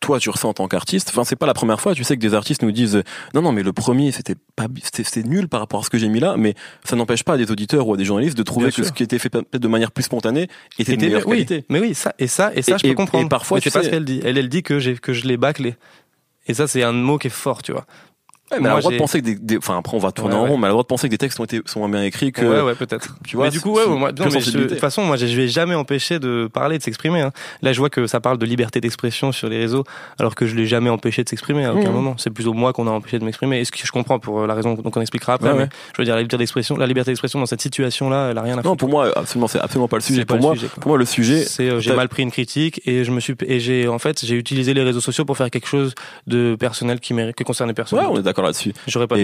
toi 0.00 0.19
tu 0.19 0.31
ressens 0.31 0.49
en 0.49 0.55
tant 0.55 0.67
qu'artiste. 0.67 1.11
Enfin, 1.11 1.25
c'est 1.25 1.37
pas 1.37 1.47
la 1.47 1.55
première 1.55 1.81
fois. 1.81 1.94
Tu 1.94 2.05
sais 2.05 2.17
que 2.17 2.20
des 2.20 2.35
artistes 2.35 2.62
nous 2.62 2.73
disent 2.73 3.02
non, 3.35 3.43
non, 3.43 3.52
mais 3.52 3.62
le 3.62 3.73
premier 3.73 4.12
c'était 4.12 4.35
pas, 4.56 4.67
c'était 4.82 5.23
nul 5.23 5.49
par 5.49 5.61
rapport 5.61 5.81
à 5.81 5.82
ce 5.82 5.91
que 5.91 5.99
j'ai 5.99 6.08
mis 6.08 6.20
là. 6.20 6.37
Mais 6.37 6.55
ça 6.85 6.97
n'empêche 6.97 7.23
pas 7.23 7.35
à 7.35 7.37
des 7.37 7.50
auditeurs 7.50 7.87
ou 7.87 7.94
à 7.94 7.97
des 7.97 8.05
journalistes 8.05 8.37
de 8.37 8.43
trouver 8.43 8.73
que 8.73 8.82
ce 8.82 8.93
qui 8.93 9.02
était 9.02 9.19
fait 9.19 9.29
peut-être 9.29 9.58
de 9.58 9.69
manière 9.69 9.93
plus 9.93 10.05
spontanée 10.05 10.49
était 10.79 10.97
de 10.97 11.05
meilleure 11.05 11.26
oui, 11.26 11.44
qualité. 11.44 11.64
Mais 11.69 11.81
oui, 11.81 11.94
ça 11.94 12.14
et 12.19 12.26
ça 12.26 12.50
et 12.55 12.62
ça, 12.62 12.79
je 12.79 12.88
peux 12.88 12.94
comprendre. 12.94 13.26
Et 13.26 13.29
parfois, 13.29 13.61
c'est 13.61 13.73
pas 13.73 13.82
ce 13.82 13.91
qu'elle 13.91 14.05
dit. 14.05 14.20
Elle, 14.25 14.38
elle 14.38 14.49
dit 14.49 14.62
que 14.62 14.79
j'ai 14.79 14.97
que 14.97 15.12
je 15.12 15.26
l'ai 15.26 15.37
bâclé. 15.37 15.76
Et 16.46 16.55
ça, 16.55 16.67
c'est 16.67 16.82
un 16.82 16.93
mot 16.93 17.19
qui 17.19 17.29
est 17.29 17.31
fort, 17.31 17.62
tu 17.62 17.73
vois. 17.73 17.87
Ouais, 18.50 18.58
mais 18.58 18.67
elle 18.67 18.73
a 18.73 18.75
le 18.76 18.81
droit 18.81 18.93
de 18.93 18.99
penser 18.99 19.23
que 19.23 19.31
des, 19.31 19.58
enfin 19.58 19.79
après 19.79 19.97
on 19.97 20.00
va 20.00 20.12
tourner 20.12 20.35
en 20.35 20.47
rond, 20.47 20.56
mais 20.56 20.62
elle 20.62 20.64
a 20.64 20.69
le 20.69 20.73
droit 20.73 20.82
de 20.82 20.88
penser 20.88 21.08
que 21.08 21.12
des 21.12 21.19
textes 21.19 21.38
ont 21.38 21.44
été 21.44 21.61
sont 21.67 21.88
bien 21.88 22.02
écrits 22.02 22.32
que. 22.32 22.44
Ouais, 22.44 22.61
ouais, 22.61 22.75
peut-être. 22.75 23.17
Tu 23.26 23.37
vois. 23.37 23.47
Mais 23.47 23.50
du 23.50 23.61
coup, 23.61 23.73
ouais, 23.75 23.87
moi, 23.87 24.12
non, 24.12 24.26
mais 24.26 24.41
de 24.41 24.64
toute 24.67 24.81
façon, 24.81 25.02
moi, 25.05 25.17
je 25.17 25.26
vais 25.26 25.47
jamais 25.47 25.75
empêcher 25.75 26.19
de 26.19 26.49
parler, 26.52 26.79
de 26.79 26.82
s'exprimer. 26.82 27.20
Hein. 27.20 27.32
Là, 27.62 27.73
je 27.73 27.79
vois 27.79 27.91
que 27.91 28.06
ça 28.06 28.20
parle 28.20 28.38
de 28.38 28.47
liberté 28.47 28.81
d'expression 28.81 29.31
sur 29.31 29.49
les 29.49 29.58
réseaux, 29.58 29.85
alors 30.19 30.35
que 30.35 30.47
je 30.47 30.56
l'ai 30.56 30.67
jamais 30.67 30.91
empêché 30.91 31.23
de 31.23 31.29
s'exprimer 31.29 31.64
à 31.64 31.75
aucun 31.75 31.91
mmh. 31.91 31.94
moment. 31.94 32.14
C'est 32.19 32.31
plutôt 32.31 32.52
moi 32.52 32.73
qu'on 32.73 32.87
a 32.87 32.91
empêché 32.91 33.19
de 33.19 33.25
m'exprimer. 33.25 33.61
Et 33.61 33.64
ce 33.64 33.70
que 33.70 33.79
je 33.85 33.93
comprends 33.93 34.19
pour 34.19 34.47
la 34.47 34.55
raison 34.55 34.75
dont 34.75 34.91
on 34.94 35.00
expliquera 35.00 35.35
après. 35.35 35.55
mais 35.55 35.69
je 35.94 36.03
veux 36.03 36.05
dire, 36.05 36.14
la 36.14 36.23
liberté 36.23 36.38
d'expression, 36.38 36.76
la 36.76 36.87
liberté 36.87 37.11
d'expression 37.11 37.38
dans 37.38 37.46
cette 37.46 37.62
situation-là, 37.62 38.31
elle 38.31 38.38
a 38.38 38.43
rien 38.43 38.58
à. 38.58 38.62
Non, 38.62 38.76
pour 38.76 38.88
moi, 38.88 39.11
absolument, 39.17 39.46
c'est 39.49 39.61
absolument 39.61 39.88
pas 39.88 39.96
le 39.96 40.03
sujet. 40.03 40.25
Pour 40.25 40.38
moi, 40.38 40.55
pour 40.81 40.88
moi, 40.88 40.99
le 40.99 41.05
sujet, 41.05 41.44
c'est 41.44 41.69
euh, 41.70 41.81
j'ai 41.81 41.94
mal 41.94 42.08
pris 42.08 42.23
une 42.23 42.31
critique 42.31 42.81
et 42.87 43.05
je 43.05 43.11
me 43.11 43.20
suis 43.20 43.35
et 43.46 43.61
j'ai 43.61 43.88
en 43.88 43.99
fait 43.99 44.25
j'ai 44.25 44.35
utilisé 44.35 44.75
les 44.75 44.82
réseaux 44.82 45.00
sociaux 45.00 45.25
pour 45.25 45.37
faire 45.37 45.50
quelque 45.50 45.69
chose 45.69 45.94
de 46.26 46.56
personnel 46.58 47.00
qui 47.00 47.14
qui 47.37 47.44
concerne 47.44 47.69
les 47.69 47.75
personnes. 47.75 47.99
Ouais, 47.99 48.06
on 48.08 48.19
est 48.19 48.23
d'accord 48.23 48.39
là-dessus. 48.42 48.72
J'aurais 48.87 49.06
pas 49.06 49.16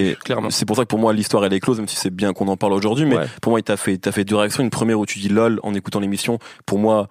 c'est 0.51 0.65
pour 0.65 0.77
ça 0.77 0.83
que 0.83 0.89
pour 0.89 0.99
moi 0.99 1.13
l'histoire 1.13 1.45
elle 1.45 1.53
est 1.53 1.61
close, 1.61 1.79
même 1.79 1.89
si 1.89 1.97
c'est 1.97 2.15
bien 2.15 2.33
qu'on 2.33 2.49
en 2.49 2.57
parle 2.57 2.73
aujourd'hui. 2.73 3.07
Mais 3.07 3.17
pour 3.41 3.51
moi, 3.51 3.61
il 3.61 3.63
t'a 3.63 3.77
fait, 3.77 3.99
t'as 3.99 4.13
fait 4.13 4.25
deux 4.25 4.37
réactions. 4.37 4.63
Une 4.63 4.71
première 4.71 4.99
où 4.99 5.07
tu 5.07 5.19
dis 5.19 5.29
lol 5.29 5.61
en 5.63 5.75
écoutant 5.75 6.01
l'émission. 6.01 6.39
Pour 6.65 6.79
moi, 6.79 7.09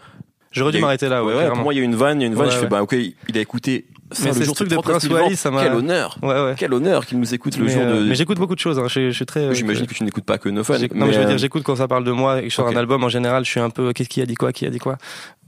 j'aurais 0.52 0.72
dû 0.72 0.80
m'arrêter 0.80 1.10
là. 1.10 1.24
Ouais, 1.24 1.48
pour 1.50 1.58
moi, 1.58 1.74
il 1.74 1.78
y 1.78 1.82
a 1.82 1.84
une 1.84 1.96
vanne, 1.96 2.22
il 2.22 2.24
y 2.24 2.26
a 2.26 2.28
une 2.28 2.36
vanne. 2.36 2.52
je 2.52 2.58
fais 2.58 2.68
bah 2.68 2.82
ok, 2.82 2.94
il 2.94 3.38
a 3.38 3.42
écouté. 3.42 3.86
mais 4.24 4.32
le 4.32 4.46
jour 4.46 4.56
truc 4.56 4.70
de 4.70 4.78
Prince 4.78 5.08
Wally, 5.08 5.36
ça 5.36 5.52
m'a. 5.52 5.64
Quel 5.64 5.74
honneur. 5.74 6.20
Quel 6.58 6.74
honneur 6.74 7.06
qu'il 7.06 7.20
nous 7.20 7.34
écoute 7.34 7.58
le 7.58 7.68
jour 7.68 7.86
de. 7.86 8.06
Mais 8.08 8.16
j'écoute 8.16 8.38
beaucoup 8.38 8.56
de 8.56 8.60
choses. 8.60 8.80
Hein. 8.80 8.88
Je, 8.88 9.12
suis 9.12 9.26
très. 9.26 9.54
J'imagine 9.54 9.88
que 9.88 9.94
tu 9.94 10.04
n'écoutes 10.04 10.26
pas 10.26 10.38
que 10.38 10.50
No 10.50 10.64
Fun. 10.64 10.78
Non, 10.94 11.08
mais 11.08 11.14
je 11.14 11.20
veux 11.20 11.26
dire, 11.26 11.38
j'écoute 11.38 11.64
quand 11.64 11.76
ça 11.76 11.88
parle 11.88 12.04
de 12.04 12.12
moi 12.12 12.40
et 12.40 12.44
que 12.44 12.50
je 12.50 12.56
sors 12.56 12.68
un 12.68 12.76
album. 12.76 13.04
En 13.04 13.10
général, 13.10 13.46
je 13.46 13.50
suis 13.50 13.60
un 13.60 13.70
peu. 13.70 13.94
Qu'est-ce 13.94 14.10
qui 14.10 14.22
a 14.22 14.26
dit 14.26 14.36
quoi 14.36 14.52
Qui 14.52 14.66
a 14.66 14.70
dit 14.70 14.80
quoi 14.80 14.98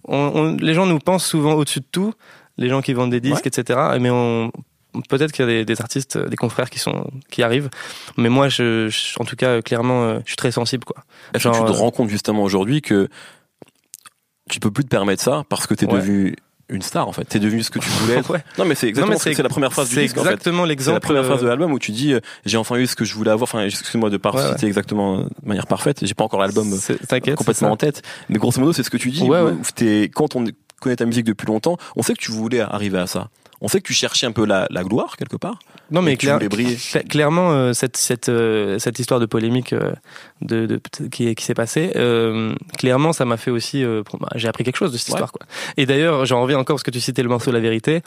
Les 0.07 0.74
gens 0.74 0.86
nous 0.86 1.00
pensent 1.00 1.25
souvent 1.25 1.53
au-dessus 1.53 1.80
de 1.80 1.88
tout 1.92 2.13
les 2.57 2.69
gens 2.69 2.81
qui 2.81 2.94
vendent 2.94 3.12
des 3.12 3.21
disques, 3.21 3.48
etc. 3.48 3.80
Mais 4.00 4.10
on, 4.10 4.51
peut-être 5.10 5.32
qu'il 5.32 5.50
y 5.50 5.60
a 5.60 5.64
des, 5.64 5.82
artistes, 5.82 6.18
des 6.18 6.36
confrères 6.36 6.70
qui 6.70 6.80
sont 6.80 7.10
qui 7.30 7.44
arrivent, 7.44 7.70
mais 8.18 8.30
moi, 8.30 8.50
je, 8.50 8.90
en 9.20 9.26
tout 9.26 9.36
cas, 9.36 9.62
clairement, 9.62 10.04
euh, 10.04 10.20
je 10.26 10.30
suis 10.30 10.38
très 10.38 10.52
sensible, 10.52 10.86
quoi. 10.86 11.04
Est-ce 11.34 11.48
que 11.48 11.54
tu 11.54 11.60
te 11.60 11.72
euh, 11.72 11.72
rends 11.72 11.92
compte 11.92 12.10
justement 12.10 12.44
aujourd'hui 12.44 12.82
que 12.82 13.08
tu 14.50 14.60
peux 14.60 14.72
plus 14.72 14.84
te 14.84 14.90
permettre 14.90 15.22
ça 15.22 15.44
parce 15.50 15.68
que 15.68 15.74
tu 15.74 15.86
es 15.86 15.88
devenu 15.88 16.36
une 16.70 16.82
star 16.82 17.08
en 17.08 17.12
fait? 17.12 17.26
T'es 17.26 17.40
devenu 17.40 17.64
ce 17.64 17.70
que 17.70 17.80
tu 17.80 17.90
voulais 17.90 18.16
être? 18.16 18.38
Non 18.58 18.66
mais 18.66 18.76
c'est 18.76 18.88
exactement 18.88 19.18
c'est 19.18 19.42
la 19.42 19.50
première 19.50 19.72
phrase 19.72 19.90
du 19.90 19.96
disque. 19.96 20.16
C'est 20.16 20.22
exactement 20.22 20.66
l'exemple. 20.66 20.96
la 20.96 21.00
première 21.02 21.26
phrase 21.26 21.42
de 21.42 21.48
l'album 21.48 21.72
où 21.72 21.80
tu 21.80 21.92
dis 21.92 22.14
euh, 22.14 22.20
j'ai 22.46 22.58
enfin 22.58 22.78
eu 22.78 22.88
ce 22.88 22.96
que 22.96 23.06
je 23.06 23.14
voulais 23.14 23.32
avoir. 23.32 23.44
Enfin 23.44 23.64
excuse-moi 23.64 24.10
de 24.10 24.18
pas 24.18 24.52
citer 24.54 24.68
exactement 24.68 25.20
de 25.20 25.30
manière 25.44 25.68
parfaite. 25.68 26.00
J'ai 26.06 26.14
pas 26.14 26.24
encore 26.24 26.40
l'album 26.40 26.70
complètement 27.36 27.72
en 27.72 27.78
tête. 27.78 28.02
Mais 28.30 28.38
grosso 28.38 28.60
modo 28.60 28.74
c'est 28.74 28.84
ce 28.84 28.90
que 28.90 28.98
tu 28.98 29.12
dis. 29.12 29.24
Ouais, 29.24 30.10
quand 30.14 30.36
on 30.36 30.46
connaît 30.80 30.96
ta 30.96 31.06
musique 31.06 31.26
depuis 31.26 31.48
longtemps, 31.48 31.78
on 31.96 32.04
sait 32.04 32.14
que 32.14 32.20
tu 32.20 32.32
voulais 32.32 32.62
arriver 32.62 33.00
à 33.00 33.08
ça 33.08 33.30
on 33.62 33.68
sait 33.68 33.81
que 33.81 33.88
tu 33.88 33.94
cherchais 33.94 34.27
un 34.27 34.31
peu 34.31 34.45
la, 34.45 34.68
gloire 34.83 35.18
quelque 35.18 35.36
part. 35.36 35.59
Non 35.89 36.01
mais 36.01 36.18
clairement 36.18 37.51
euh, 37.51 37.74
cette 37.74 37.98
cette 37.98 38.30
euh, 38.30 38.77
cette 38.77 39.00
histoire 39.00 39.19
de 39.19 39.25
polémique 39.25 39.74
euh, 39.74 39.94
de, 40.42 40.81
qui 41.09 41.33
qui 41.33 41.44
s'est 41.44 41.54
passée, 41.54 41.92
clairement 42.77 43.13
ça 43.13 43.25
m'a 43.25 43.38
fait 43.38 43.51
aussi 43.51 43.83
bah, 43.83 44.27
j'ai 44.36 44.48
appris 44.48 44.63
quelque 44.63 44.77
chose 44.77 44.92
de 44.92 44.98
cette 44.98 45.09
histoire 45.09 45.31
quoi. 45.31 45.45
Et 45.77 45.86
d'ailleurs 45.86 46.25
j'en 46.25 46.42
reviens 46.42 46.59
encore 46.59 46.75
parce 46.75 46.83
que 46.83 46.92
tu 46.92 47.00
citais 47.00 47.24
le 47.24 47.30
morceau 47.30 47.51
La 47.51 47.59
vérité. 47.59 48.01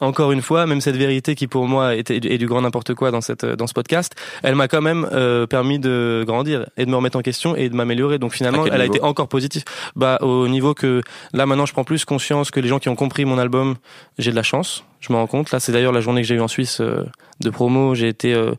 Encore 0.00 0.32
une 0.32 0.42
fois, 0.42 0.66
même 0.66 0.80
cette 0.80 0.96
vérité 0.96 1.34
qui 1.34 1.46
pour 1.46 1.66
moi 1.66 1.94
était 1.94 2.16
est 2.16 2.38
du 2.38 2.46
grand 2.46 2.62
n'importe 2.62 2.94
quoi 2.94 3.10
dans 3.10 3.20
cette 3.20 3.44
dans 3.44 3.66
ce 3.66 3.74
podcast, 3.74 4.14
elle 4.42 4.54
m'a 4.54 4.68
quand 4.68 4.82
même 4.82 5.08
permis 5.50 5.78
de 5.78 6.24
grandir 6.26 6.66
et 6.76 6.86
de 6.86 6.90
me 6.90 6.96
remettre 6.96 7.18
en 7.18 7.22
question 7.22 7.56
et 7.56 7.68
de 7.68 7.74
m'améliorer. 7.74 8.18
Donc 8.18 8.32
finalement 8.32 8.66
elle 8.66 8.80
a 8.80 8.86
été 8.86 9.02
encore 9.02 9.28
positive. 9.28 9.64
Bah 9.96 10.18
au 10.22 10.48
niveau 10.48 10.72
que 10.72 11.02
là 11.32 11.46
maintenant 11.46 11.66
je 11.66 11.72
prends 11.72 11.84
plus 11.84 12.04
conscience 12.04 12.50
que 12.50 12.60
les 12.60 12.68
gens 12.68 12.78
qui 12.78 12.88
ont 12.88 12.96
compris 12.96 13.24
mon 13.24 13.38
album, 13.38 13.74
j'ai 14.18 14.30
de 14.30 14.36
la 14.36 14.42
chance 14.42 14.84
je 15.06 15.12
me 15.12 15.18
rends 15.18 15.26
compte. 15.26 15.50
Là, 15.50 15.60
c'est 15.60 15.72
d'ailleurs 15.72 15.92
la 15.92 16.00
journée 16.00 16.22
que 16.22 16.26
j'ai 16.26 16.34
eue 16.34 16.40
en 16.40 16.48
Suisse 16.48 16.80
euh, 16.80 17.04
de 17.40 17.50
promo. 17.50 17.94
J'ai 17.94 18.08
été 18.08 18.32
euh, 18.32 18.52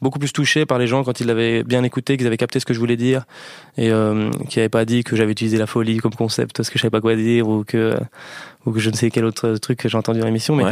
beaucoup 0.00 0.18
plus 0.18 0.32
touché 0.32 0.64
par 0.64 0.78
les 0.78 0.86
gens 0.86 1.04
quand 1.04 1.20
ils 1.20 1.26
l'avaient 1.26 1.62
bien 1.62 1.82
écouté, 1.82 2.16
qu'ils 2.16 2.26
avaient 2.26 2.38
capté 2.38 2.58
ce 2.58 2.64
que 2.64 2.72
je 2.72 2.78
voulais 2.78 2.96
dire 2.96 3.24
et 3.76 3.90
euh, 3.90 4.30
qui 4.48 4.58
n'avaient 4.58 4.70
pas 4.70 4.84
dit 4.84 5.04
que 5.04 5.14
j'avais 5.14 5.32
utilisé 5.32 5.58
la 5.58 5.66
folie 5.66 5.98
comme 5.98 6.14
concept 6.14 6.56
parce 6.56 6.70
que 6.70 6.78
je 6.78 6.82
savais 6.82 6.90
pas 6.90 7.00
quoi 7.02 7.16
dire 7.16 7.48
ou 7.48 7.64
que 7.64 7.96
ou 8.66 8.72
que 8.72 8.80
je 8.80 8.90
ne 8.90 8.94
sais 8.94 9.10
quel 9.10 9.24
autre 9.24 9.56
truc 9.56 9.78
que 9.78 9.88
j'ai 9.88 9.96
entendu 9.96 10.20
dans 10.20 10.26
l'émission. 10.26 10.54
Mais 10.54 10.64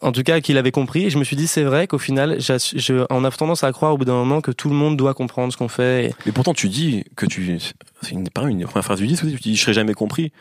en 0.00 0.12
tout 0.12 0.22
cas, 0.22 0.40
qu'il 0.40 0.58
avait 0.58 0.72
compris. 0.72 1.06
Et 1.06 1.10
je 1.10 1.18
me 1.18 1.24
suis 1.24 1.36
dit, 1.36 1.46
c'est 1.46 1.62
vrai 1.62 1.86
qu'au 1.86 1.98
final, 1.98 2.38
je, 2.40 3.06
on 3.10 3.24
a 3.24 3.30
tendance 3.30 3.64
à 3.64 3.72
croire 3.72 3.94
au 3.94 3.98
bout 3.98 4.04
d'un 4.04 4.14
moment 4.14 4.40
que 4.40 4.50
tout 4.50 4.68
le 4.68 4.74
monde 4.74 4.96
doit 4.96 5.14
comprendre 5.14 5.52
ce 5.52 5.56
qu'on 5.56 5.68
fait. 5.68 6.06
Et... 6.06 6.14
Mais 6.26 6.32
pourtant, 6.32 6.52
tu 6.52 6.68
dis 6.68 7.04
que 7.16 7.26
tu, 7.26 7.58
c'est 8.02 8.10
une, 8.12 8.20
une 8.20 8.28
première 8.66 8.84
phrase 8.84 8.98
du 8.98 9.06
disque, 9.06 9.24
tu 9.24 9.36
dis, 9.36 9.56
je 9.56 9.62
serai 9.62 9.72
jamais 9.72 9.94
compris. 9.94 10.32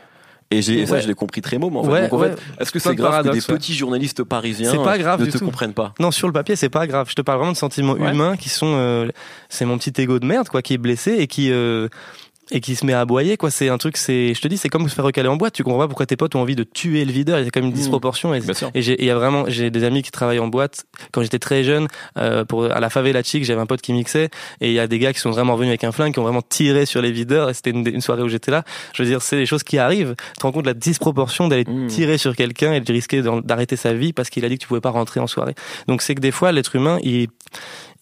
Et, 0.50 0.62
j'ai, 0.62 0.86
ça, 0.86 1.00
je 1.00 1.08
l'ai 1.08 1.14
compris 1.14 1.42
très 1.42 1.58
mot, 1.58 1.70
en 1.76 1.84
fait. 1.84 2.10
est-ce 2.60 2.72
que 2.72 2.80
c'est 2.80 2.96
grave 2.96 3.28
que 3.28 3.34
des 3.34 3.42
petits 3.42 3.74
journalistes 3.74 4.24
parisiens 4.24 4.76
pas 4.84 4.98
grave 4.98 5.22
ne 5.22 5.30
te 5.30 5.38
comprennent 5.38 5.74
pas 5.74 5.94
Non, 6.00 6.12
sur 6.12 6.28
le 6.28 6.34
papier, 6.34 6.56
c'est 6.56 6.70
pas 6.70 6.88
grave. 6.88 7.08
Je 7.10 7.16
te 7.16 7.22
parle 7.22 7.40
vraiment 7.40 7.52
de 7.52 7.58
sentiments 7.58 7.98
humains 7.98 8.38
qui 8.38 8.50
sont. 8.50 8.74
Euh, 8.76 9.10
c'est 9.50 9.66
mon 9.66 9.78
petit 9.78 10.02
ego 10.02 10.20
de 10.20 10.26
merde, 10.26 10.48
quoi, 10.48 10.62
qui 10.62 10.74
est 10.74 10.78
blessé 10.78 11.16
et 11.20 11.28
qui. 11.28 11.52
Euh, 11.52 11.90
et 12.52 12.62
qui 12.62 12.76
se 12.76 12.86
met 12.86 12.94
à 12.94 13.02
aboyer 13.02 13.38
quoi. 13.38 13.52
C'est 13.52 13.70
un 13.70 13.78
truc 13.78 13.98
c'est 13.98 14.34
je 14.34 14.42
te 14.42 14.48
dis 14.48 14.58
c'est 14.58 14.70
comme 14.70 14.88
se 14.88 14.96
faire 14.96 15.06
recaler 15.06 15.30
en 15.30 15.38
boîte. 15.38 15.54
Tu 15.54 15.64
comprends 15.64 15.80
pas 15.80 15.88
pourquoi 15.88 16.06
tes 16.06 16.16
potes 16.16 16.36
ont 16.36 16.42
envie 16.42 16.56
de 16.56 16.64
tuer 16.64 17.06
le 17.06 17.12
videur. 17.12 17.40
Il 17.40 17.46
y 17.46 17.48
a 17.48 17.52
quand 17.52 17.60
même 17.60 17.70
une 17.70 17.76
mmh. 17.76 17.78
disproportion 17.78 18.34
et, 18.34 18.40
et 18.40 18.80
il 18.80 19.06
y 19.06 19.10
a 19.10 19.16
vraiment 19.16 19.46
j'ai 19.48 19.70
des 19.70 19.84
amis 19.84 20.02
qui 20.04 20.12
travaillent 20.12 20.40
en 20.40 20.48
boîte 20.48 20.86
quand 21.12 21.22
j'étais 21.22 21.40
très 21.40 21.64
jeune 21.64 21.88
euh, 22.18 22.46
pour 22.46 22.66
à 22.66 22.80
la 22.80 22.90
favela 22.90 23.24
chic 23.24 23.44
j'avais 23.44 23.62
un 23.62 23.66
pote 23.66 23.82
qui 23.82 23.94
mixait 23.94 24.30
et 24.62 24.68
il 24.68 24.74
y 24.74 24.80
a 24.80 24.88
des 24.88 25.00
gars 25.00 25.14
qui 25.14 25.20
sont 25.20 25.32
vraiment 25.32 25.56
venus 25.56 25.72
avec 25.72 25.84
un 25.84 25.92
flingue 25.92 26.14
qui 26.14 26.20
ont 26.20 26.24
vraiment 26.24 26.42
tiré 26.42 26.86
sur 26.86 27.02
les 27.02 27.12
videurs 27.12 27.50
et 27.50 27.54
c'était 27.54 27.72
une, 27.72 28.02
soirée 28.02 28.24
où 28.24 28.30
j'étais 28.30 28.52
là. 28.52 28.64
Je 28.94 29.04
veux 29.04 29.10
dire 29.10 29.22
c'est 29.22 29.38
des 29.38 29.46
choses 29.46 29.64
qui 29.64 29.78
arrivent. 29.78 30.16
Tu 30.34 30.40
te 30.40 30.44
rends 30.44 30.52
compte 30.52 30.64
de 30.64 30.70
la 30.70 30.74
disproportion 30.74 31.48
d'aller 31.48 31.66
mmh. 31.68 31.88
tirer 31.88 32.18
sur 32.18 32.36
quelqu'un 32.36 32.74
et 32.74 32.82
de 32.82 32.94
risquer 32.94 33.22
d'arrêter 33.44 33.76
sa 33.76 33.94
vie 33.94 34.14
parce 34.14 34.30
qu'il 34.30 34.46
a 34.46 34.50
dit 34.50 34.58
que 34.58 34.62
tu 34.62 34.68
pouvais 34.68 34.82
pas 34.82 34.92
rentrer 34.92 35.20
en 35.20 35.28
soirée. 35.28 35.56
Donc 35.88 36.02
c'est 36.02 36.16
que 36.16 36.22
des 36.22 36.32
fois 36.32 36.52
l'être 36.52 36.76
humain 36.76 37.00
il 37.04 37.28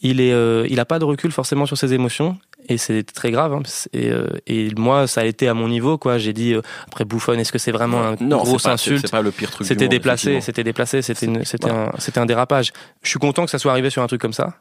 il 0.01 0.21
est, 0.21 0.33
euh, 0.33 0.67
il 0.69 0.79
a 0.79 0.85
pas 0.85 0.99
de 0.99 1.05
recul 1.05 1.31
forcément 1.31 1.65
sur 1.65 1.77
ses 1.77 1.93
émotions 1.93 2.37
et 2.67 2.77
c'est 2.77 3.03
très 3.03 3.31
grave. 3.31 3.53
Hein. 3.53 3.63
Et, 3.93 4.09
euh, 4.09 4.27
et, 4.47 4.69
moi, 4.75 5.07
ça 5.07 5.21
a 5.21 5.25
été 5.25 5.47
à 5.47 5.53
mon 5.53 5.67
niveau, 5.67 5.97
quoi. 5.97 6.17
J'ai 6.17 6.33
dit 6.33 6.53
euh, 6.53 6.61
après 6.87 7.05
bouffonne, 7.05 7.39
est-ce 7.39 7.51
que 7.51 7.57
c'est 7.57 7.71
vraiment 7.71 8.01
un 8.01 8.15
non, 8.19 8.37
gros 8.43 8.67
insulte 8.67 9.01
C'est 9.01 9.11
pas 9.11 9.21
le 9.21 9.31
pire 9.31 9.51
truc. 9.51 9.67
C'était 9.67 9.87
déplacé, 9.87 10.41
c'était 10.41 10.63
déplacé, 10.63 11.01
c'était 11.01 11.27
c'était 11.43 11.71
un, 11.71 11.91
c'était 11.97 12.19
un 12.19 12.25
dérapage. 12.25 12.71
Je 13.01 13.09
suis 13.09 13.19
content 13.19 13.45
que 13.45 13.51
ça 13.51 13.59
soit 13.59 13.71
arrivé 13.71 13.89
sur 13.89 14.01
un 14.01 14.07
truc 14.07 14.21
comme 14.21 14.33
ça. 14.33 14.53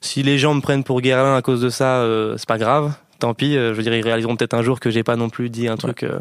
Si 0.00 0.22
les 0.22 0.38
gens 0.38 0.54
me 0.54 0.60
prennent 0.60 0.84
pour 0.84 1.00
Guerlain 1.00 1.36
à 1.36 1.42
cause 1.42 1.60
de 1.60 1.70
ça, 1.70 2.00
euh, 2.02 2.36
c'est 2.36 2.48
pas 2.48 2.58
grave 2.58 2.92
tant 3.24 3.34
pis. 3.34 3.56
Euh, 3.56 3.72
je 3.72 3.76
veux 3.76 3.82
dire, 3.82 3.94
ils 3.94 4.02
réaliseront 4.02 4.36
peut-être 4.36 4.54
un 4.54 4.62
jour 4.62 4.80
que 4.80 4.90
j'ai 4.90 5.02
pas 5.02 5.16
non 5.16 5.30
plus 5.30 5.48
dit 5.48 5.68
un 5.68 5.76
truc. 5.76 6.02
Euh, 6.02 6.18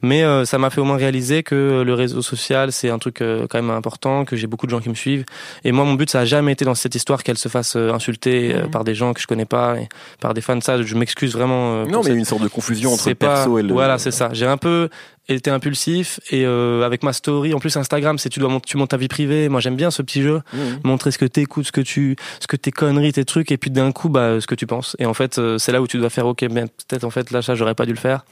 mais 0.00 0.24
euh, 0.24 0.46
ça 0.46 0.58
m'a 0.58 0.70
fait 0.70 0.80
au 0.80 0.84
moins 0.84 0.96
réaliser 0.96 1.42
que 1.42 1.82
le 1.84 1.94
réseau 1.94 2.22
social, 2.22 2.72
c'est 2.72 2.88
un 2.88 2.98
truc 2.98 3.18
quand 3.18 3.54
même 3.54 3.70
important, 3.70 4.24
que 4.24 4.36
j'ai 4.36 4.46
beaucoup 4.46 4.66
de 4.66 4.70
gens 4.70 4.80
qui 4.80 4.88
me 4.88 4.94
suivent. 4.94 5.24
Et 5.64 5.72
moi, 5.72 5.84
mon 5.84 5.94
but, 5.94 6.08
ça 6.08 6.20
a 6.20 6.24
jamais 6.24 6.52
été 6.52 6.64
dans 6.64 6.74
cette 6.74 6.94
histoire 6.94 7.22
qu'elle 7.22 7.38
se 7.38 7.48
fasse 7.48 7.76
insulter 7.76 8.54
mhm. 8.54 8.70
par 8.70 8.84
des 8.84 8.94
gens 8.94 9.12
que 9.12 9.20
je 9.20 9.26
connais 9.26 9.44
pas, 9.44 9.78
et 9.78 9.88
par 10.20 10.34
des 10.34 10.40
fans. 10.40 10.60
Ça, 10.60 10.80
je 10.82 10.94
m'excuse 10.94 11.32
vraiment. 11.32 11.84
non, 11.84 12.00
mais 12.00 12.06
il 12.06 12.12
y 12.12 12.16
a 12.16 12.18
une 12.18 12.24
sorte 12.24 12.42
de 12.42 12.48
confusion 12.48 12.92
entre 12.94 13.12
perso 13.12 13.58
et 13.58 13.62
le. 13.62 13.72
Voilà, 13.72 13.98
c'est 13.98 14.10
ça. 14.10 14.30
J'ai 14.32 14.46
un 14.46 14.56
peu 14.56 14.88
et 15.30 15.40
t'es 15.40 15.50
impulsif 15.50 16.20
et 16.30 16.44
euh, 16.44 16.82
avec 16.82 17.02
ma 17.02 17.12
story 17.12 17.54
en 17.54 17.58
plus 17.60 17.76
Instagram 17.76 18.18
c'est 18.18 18.28
tu 18.28 18.40
dois 18.40 18.48
monter, 18.48 18.66
tu 18.68 18.76
montes 18.76 18.90
ta 18.90 18.96
vie 18.96 19.08
privée 19.08 19.48
moi 19.48 19.60
j'aime 19.60 19.76
bien 19.76 19.90
ce 19.90 20.02
petit 20.02 20.22
jeu 20.22 20.40
Mmh. 20.52 20.58
montrer 20.84 21.10
ce 21.10 21.18
que 21.18 21.24
t'écoutes 21.24 21.66
ce 21.66 21.72
que 21.72 21.80
tu 21.80 22.16
ce 22.40 22.46
que 22.46 22.56
tes 22.56 22.70
conneries 22.72 23.12
tes 23.12 23.24
trucs 23.24 23.52
et 23.52 23.56
puis 23.58 23.70
d'un 23.70 23.92
coup 23.92 24.08
bah 24.08 24.40
ce 24.40 24.46
que 24.46 24.54
tu 24.54 24.66
penses 24.66 24.96
et 24.98 25.06
en 25.06 25.14
fait 25.14 25.38
euh, 25.38 25.58
c'est 25.58 25.70
là 25.72 25.80
où 25.80 25.86
tu 25.86 25.98
dois 25.98 26.10
faire 26.10 26.26
ok 26.26 26.46
ben 26.48 26.66
peut-être 26.68 27.04
en 27.04 27.10
fait 27.10 27.30
là 27.30 27.42
ça 27.42 27.54
j'aurais 27.54 27.74
pas 27.74 27.86
dû 27.86 27.92
le 27.92 27.98
faire 27.98 28.24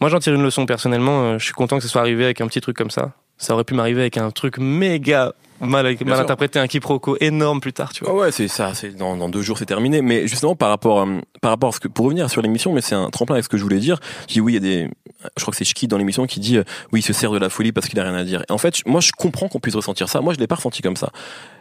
moi 0.00 0.10
j'en 0.10 0.18
tire 0.18 0.34
une 0.34 0.42
leçon 0.42 0.66
personnellement 0.66 1.22
euh, 1.22 1.38
je 1.38 1.44
suis 1.44 1.54
content 1.54 1.76
que 1.76 1.82
ce 1.82 1.88
soit 1.88 2.00
arrivé 2.00 2.24
avec 2.24 2.40
un 2.40 2.46
petit 2.48 2.60
truc 2.60 2.76
comme 2.76 2.90
ça 2.90 3.12
ça 3.36 3.54
aurait 3.54 3.64
pu 3.64 3.74
m'arriver 3.74 4.00
avec 4.00 4.16
un 4.16 4.30
truc 4.30 4.58
méga 4.58 5.32
mal, 5.60 5.84
mal 5.84 5.96
sûr. 5.98 6.12
interprété 6.20 6.58
un 6.58 6.66
quiproquo 6.66 7.16
énorme 7.20 7.60
plus 7.60 7.72
tard 7.72 7.92
tu 7.92 8.04
vois 8.04 8.12
Ouais, 8.14 8.20
ouais, 8.22 8.32
c'est 8.32 8.48
ça, 8.48 8.74
c'est 8.74 8.96
dans, 8.96 9.16
dans 9.16 9.28
deux 9.28 9.42
jours 9.42 9.58
c'est 9.58 9.66
terminé. 9.66 10.02
Mais 10.02 10.26
justement 10.26 10.54
par 10.56 10.68
rapport 10.70 11.00
euh, 11.02 11.20
par 11.40 11.50
rapport 11.50 11.70
à 11.70 11.72
ce 11.72 11.80
que 11.80 11.88
pour 11.88 12.06
revenir 12.06 12.28
sur 12.30 12.42
l'émission, 12.42 12.72
mais 12.72 12.80
c'est 12.80 12.94
un 12.94 13.10
tremplin 13.10 13.34
avec 13.36 13.44
ce 13.44 13.48
que 13.48 13.56
je 13.58 13.62
voulais 13.62 13.78
dire. 13.78 13.98
Je 14.28 14.34
dis 14.34 14.40
oui, 14.40 14.52
il 14.52 14.54
y 14.54 14.58
a 14.58 14.60
des, 14.60 14.90
je 15.36 15.42
crois 15.42 15.52
que 15.52 15.56
c'est 15.56 15.64
Chiki 15.64 15.88
dans 15.88 15.98
l'émission 15.98 16.26
qui 16.26 16.40
dit 16.40 16.58
euh, 16.58 16.64
oui, 16.92 17.00
il 17.00 17.02
se 17.02 17.12
sert 17.12 17.30
de 17.32 17.38
la 17.38 17.50
folie 17.50 17.72
parce 17.72 17.88
qu'il 17.88 17.98
a 18.00 18.04
rien 18.04 18.14
à 18.14 18.24
dire. 18.24 18.44
Et 18.48 18.52
en 18.52 18.58
fait, 18.58 18.84
moi 18.86 19.00
je 19.00 19.12
comprends 19.12 19.48
qu'on 19.48 19.60
puisse 19.60 19.74
ressentir 19.74 20.08
ça. 20.08 20.20
Moi 20.20 20.34
je 20.34 20.38
l'ai 20.38 20.46
pas 20.46 20.56
ressenti 20.56 20.82
comme 20.82 20.96
ça. 20.96 21.10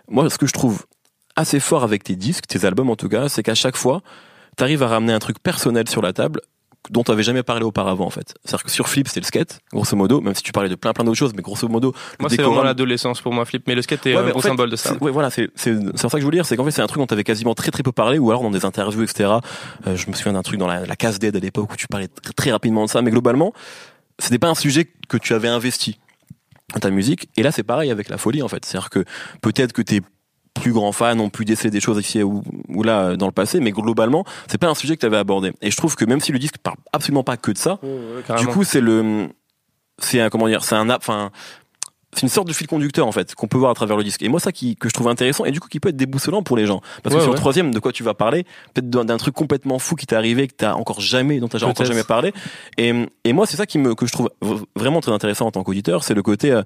Moi, 0.10 0.30
ce 0.30 0.38
que 0.38 0.48
je 0.48 0.54
trouve 0.54 0.86
assez 1.36 1.60
fort 1.60 1.84
avec 1.84 2.04
tes 2.04 2.16
disques, 2.16 2.48
tes 2.48 2.66
albums 2.66 2.90
en 2.90 2.96
tout 2.96 3.10
cas, 3.10 3.30
c'est 3.30 3.44
qu'à 3.44 3.56
chaque 3.56 3.76
fois, 3.76 4.02
t'arrives 4.56 4.84
à 4.84 4.88
ramener 4.88 5.14
un 5.14 5.20
truc 5.20 5.40
personnel 5.40 5.90
sur 5.90 6.02
la 6.02 6.14
table 6.14 6.42
dont 6.90 7.04
tu 7.04 7.12
avais 7.12 7.24
jamais 7.24 7.44
parlé 7.44 7.64
auparavant 7.66 8.06
en 8.06 8.10
fait. 8.10 8.34
C'est-à-dire 8.46 8.64
que 8.64 8.72
sur 8.72 8.88
Flip 8.88 9.08
c'était 9.08 9.20
le 9.20 9.26
skate, 9.26 9.60
grosso 9.74 9.96
modo, 9.96 10.22
même 10.22 10.36
si 10.36 10.44
tu 10.44 10.52
parlais 10.52 10.70
de 10.70 10.76
plein 10.76 10.94
plein 10.94 11.04
d'autres 11.04 11.18
choses, 11.18 11.34
mais 11.36 11.42
grosso 11.42 11.68
modo, 11.68 11.94
moi 12.20 12.30
c'est 12.30 12.42
vraiment 12.42 12.64
l'adolescence 12.64 13.20
pour 13.22 13.34
moi 13.34 13.44
Flip 13.46 13.64
mais 13.68 13.76
le 13.76 13.82
skate 13.82 14.06
est 14.08 14.16
Ouais, 14.16 14.32
un 14.32 14.34
fait, 14.40 14.48
symbole 14.48 14.70
de 14.70 14.76
ça 14.76 14.96
Ouais, 15.02 15.12
voilà, 15.12 15.30
c'est 15.30 15.50
ça 15.58 15.72
que 16.10 16.20
je 16.20 16.24
voulais 16.24 16.38
dire, 16.38 16.46
c'est 16.46 16.56
qu'en 16.56 16.64
fait 16.66 16.72
c'est 16.72 16.82
un 16.82 16.88
truc 16.88 17.00
dont 17.00 17.08
t'avais 17.08 17.24
quasiment 17.26 17.54
très 17.56 17.72
très 17.72 17.84
peu 17.84 17.92
parlé, 17.92 18.20
ou 18.20 18.30
alors 18.30 18.42
dans 18.44 18.52
des 18.52 18.64
interviews, 18.66 19.04
etc. 19.04 19.32
Euh, 19.86 19.96
je 19.96 20.08
me 20.10 20.14
souviens 20.16 20.34
d'un 20.34 20.44
truc 20.44 20.58
dans 20.60 20.68
la, 20.68 20.86
la 20.86 20.96
case 20.96 21.20
d'aide 21.20 21.36
à 21.36 21.40
l'époque 21.40 21.72
où 21.74 21.76
tu 21.76 21.88
parlais 21.88 22.08
tr- 22.08 22.34
très 22.36 22.52
rapidement 22.52 22.86
de 22.86 22.90
ça, 22.90 23.02
mais 23.02 23.12
globalement, 23.12 23.54
c'était 24.20 24.40
pas 24.40 24.48
un 24.50 24.56
sujet 24.56 24.88
que 25.10 25.18
tu 25.18 25.34
avais 25.34 25.48
investi 25.50 26.00
dans 26.74 26.80
ta 26.80 26.90
musique. 26.90 27.30
Et 27.38 27.44
là, 27.44 27.52
c'est 27.52 27.64
pareil 27.64 27.92
avec 27.92 28.10
la 28.10 28.18
folie 28.18 28.42
en 28.42 28.48
fait, 28.48 28.64
c'est-à-dire 28.66 28.90
que 28.90 29.04
peut-être 29.42 29.74
que 29.74 29.82
tes 29.82 30.02
plus 30.60 30.72
grands 30.74 30.92
fans 30.92 31.20
ont 31.20 31.30
pu 31.30 31.46
déceler 31.46 31.70
des 31.70 31.80
choses 31.80 32.00
ici 32.00 32.22
ou, 32.24 32.44
ou 32.70 32.84
là 32.84 33.00
euh, 33.02 33.16
dans 33.16 33.26
le 33.28 33.32
passé, 33.32 33.60
mais 33.60 33.72
globalement, 33.72 34.26
c'est 34.48 34.58
pas 34.58 34.68
un 34.68 34.76
sujet 34.76 34.96
que 34.96 35.02
tu 35.02 35.06
avais 35.06 35.18
abordé. 35.18 35.54
Et 35.62 35.72
je 35.72 35.78
trouve 35.78 35.96
que 35.96 36.06
même 36.06 36.20
si 36.20 36.32
le 36.32 36.40
disque 36.40 36.58
parle 36.58 36.78
absolument 36.94 37.24
pas 37.24 37.38
que 37.38 37.52
de 37.52 37.58
ça, 37.58 37.80
du 38.40 38.48
coup, 38.48 38.64
c'est 38.64 38.82
le, 38.82 39.30
c'est 40.00 40.22
un, 40.22 40.30
comment 40.30 40.48
dire, 40.48 40.64
c'est 40.64 40.76
un, 40.76 40.90
enfin, 40.90 41.32
c'est 42.14 42.22
une 42.24 42.30
sorte 42.30 42.48
de 42.48 42.54
fil 42.54 42.68
conducteur 42.68 43.06
en 43.06 43.12
fait 43.12 43.36
qu'on 43.36 43.48
peut 43.48 43.58
voir 43.58 43.72
à 43.72 43.74
travers 43.76 43.98
le 43.98 44.04
disque. 44.04 44.24
Et 44.24 44.30
moi, 44.30 44.40
ça 44.40 44.52
qui 44.52 44.76
que 44.76 44.90
je 44.90 44.94
trouve 44.94 45.08
intéressant 45.08 45.46
et 45.46 45.52
du 45.52 45.60
coup 45.60 45.68
qui 45.68 45.80
peut 45.80 45.90
être 45.90 45.98
déboussolant 45.98 46.42
pour 46.42 46.58
les 46.58 46.66
gens. 46.66 46.82
Parce 47.04 47.14
que 47.14 47.22
sur 47.22 47.30
ouais. 47.30 47.36
le 47.36 47.40
troisième, 47.40 47.74
de 47.74 47.80
quoi 47.80 47.92
tu 47.92 48.02
vas 48.04 48.14
parler, 48.14 48.44
peut-être 48.74 48.90
d'un 48.90 49.18
truc 49.18 49.36
complètement 49.36 49.78
fou 49.78 49.96
qui 49.96 50.08
t'est 50.08 50.16
arrivé, 50.16 50.48
que 50.48 50.56
t'as 50.56 50.74
encore 50.74 51.02
jamais, 51.02 51.40
dont 51.40 51.48
t'as 51.48 51.64
encore 51.66 51.86
jamais 51.86 52.04
parlé. 52.04 52.34
Et, 52.78 52.94
et 53.24 53.34
moi, 53.34 53.46
c'est 53.46 53.58
ça 53.58 53.66
qui 53.66 53.78
me 53.78 53.94
que 53.94 54.06
je 54.08 54.12
trouve 54.12 54.30
vraiment 54.76 55.02
très 55.02 55.12
intéressant 55.12 55.48
en 55.48 55.52
tant 55.52 55.64
qu'auditeur, 55.64 56.04
c'est 56.04 56.16
le 56.16 56.24
côté. 56.24 56.52
euh, 56.52 56.64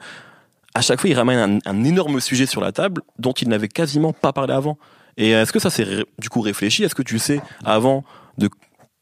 à 0.73 0.81
chaque 0.81 0.99
fois, 1.01 1.09
il 1.09 1.13
ramène 1.15 1.59
un, 1.65 1.71
un 1.71 1.83
énorme 1.83 2.19
sujet 2.19 2.45
sur 2.45 2.61
la 2.61 2.71
table 2.71 3.01
dont 3.19 3.33
il 3.33 3.49
n'avait 3.49 3.67
quasiment 3.67 4.13
pas 4.13 4.31
parlé 4.33 4.53
avant. 4.53 4.77
Et 5.17 5.31
est-ce 5.31 5.51
que 5.51 5.59
ça 5.59 5.69
c'est 5.69 5.83
ré- 5.83 6.05
du 6.19 6.29
coup 6.29 6.41
réfléchi? 6.41 6.83
Est-ce 6.83 6.95
que 6.95 7.03
tu 7.03 7.19
sais 7.19 7.41
avant 7.65 8.03
de 8.37 8.49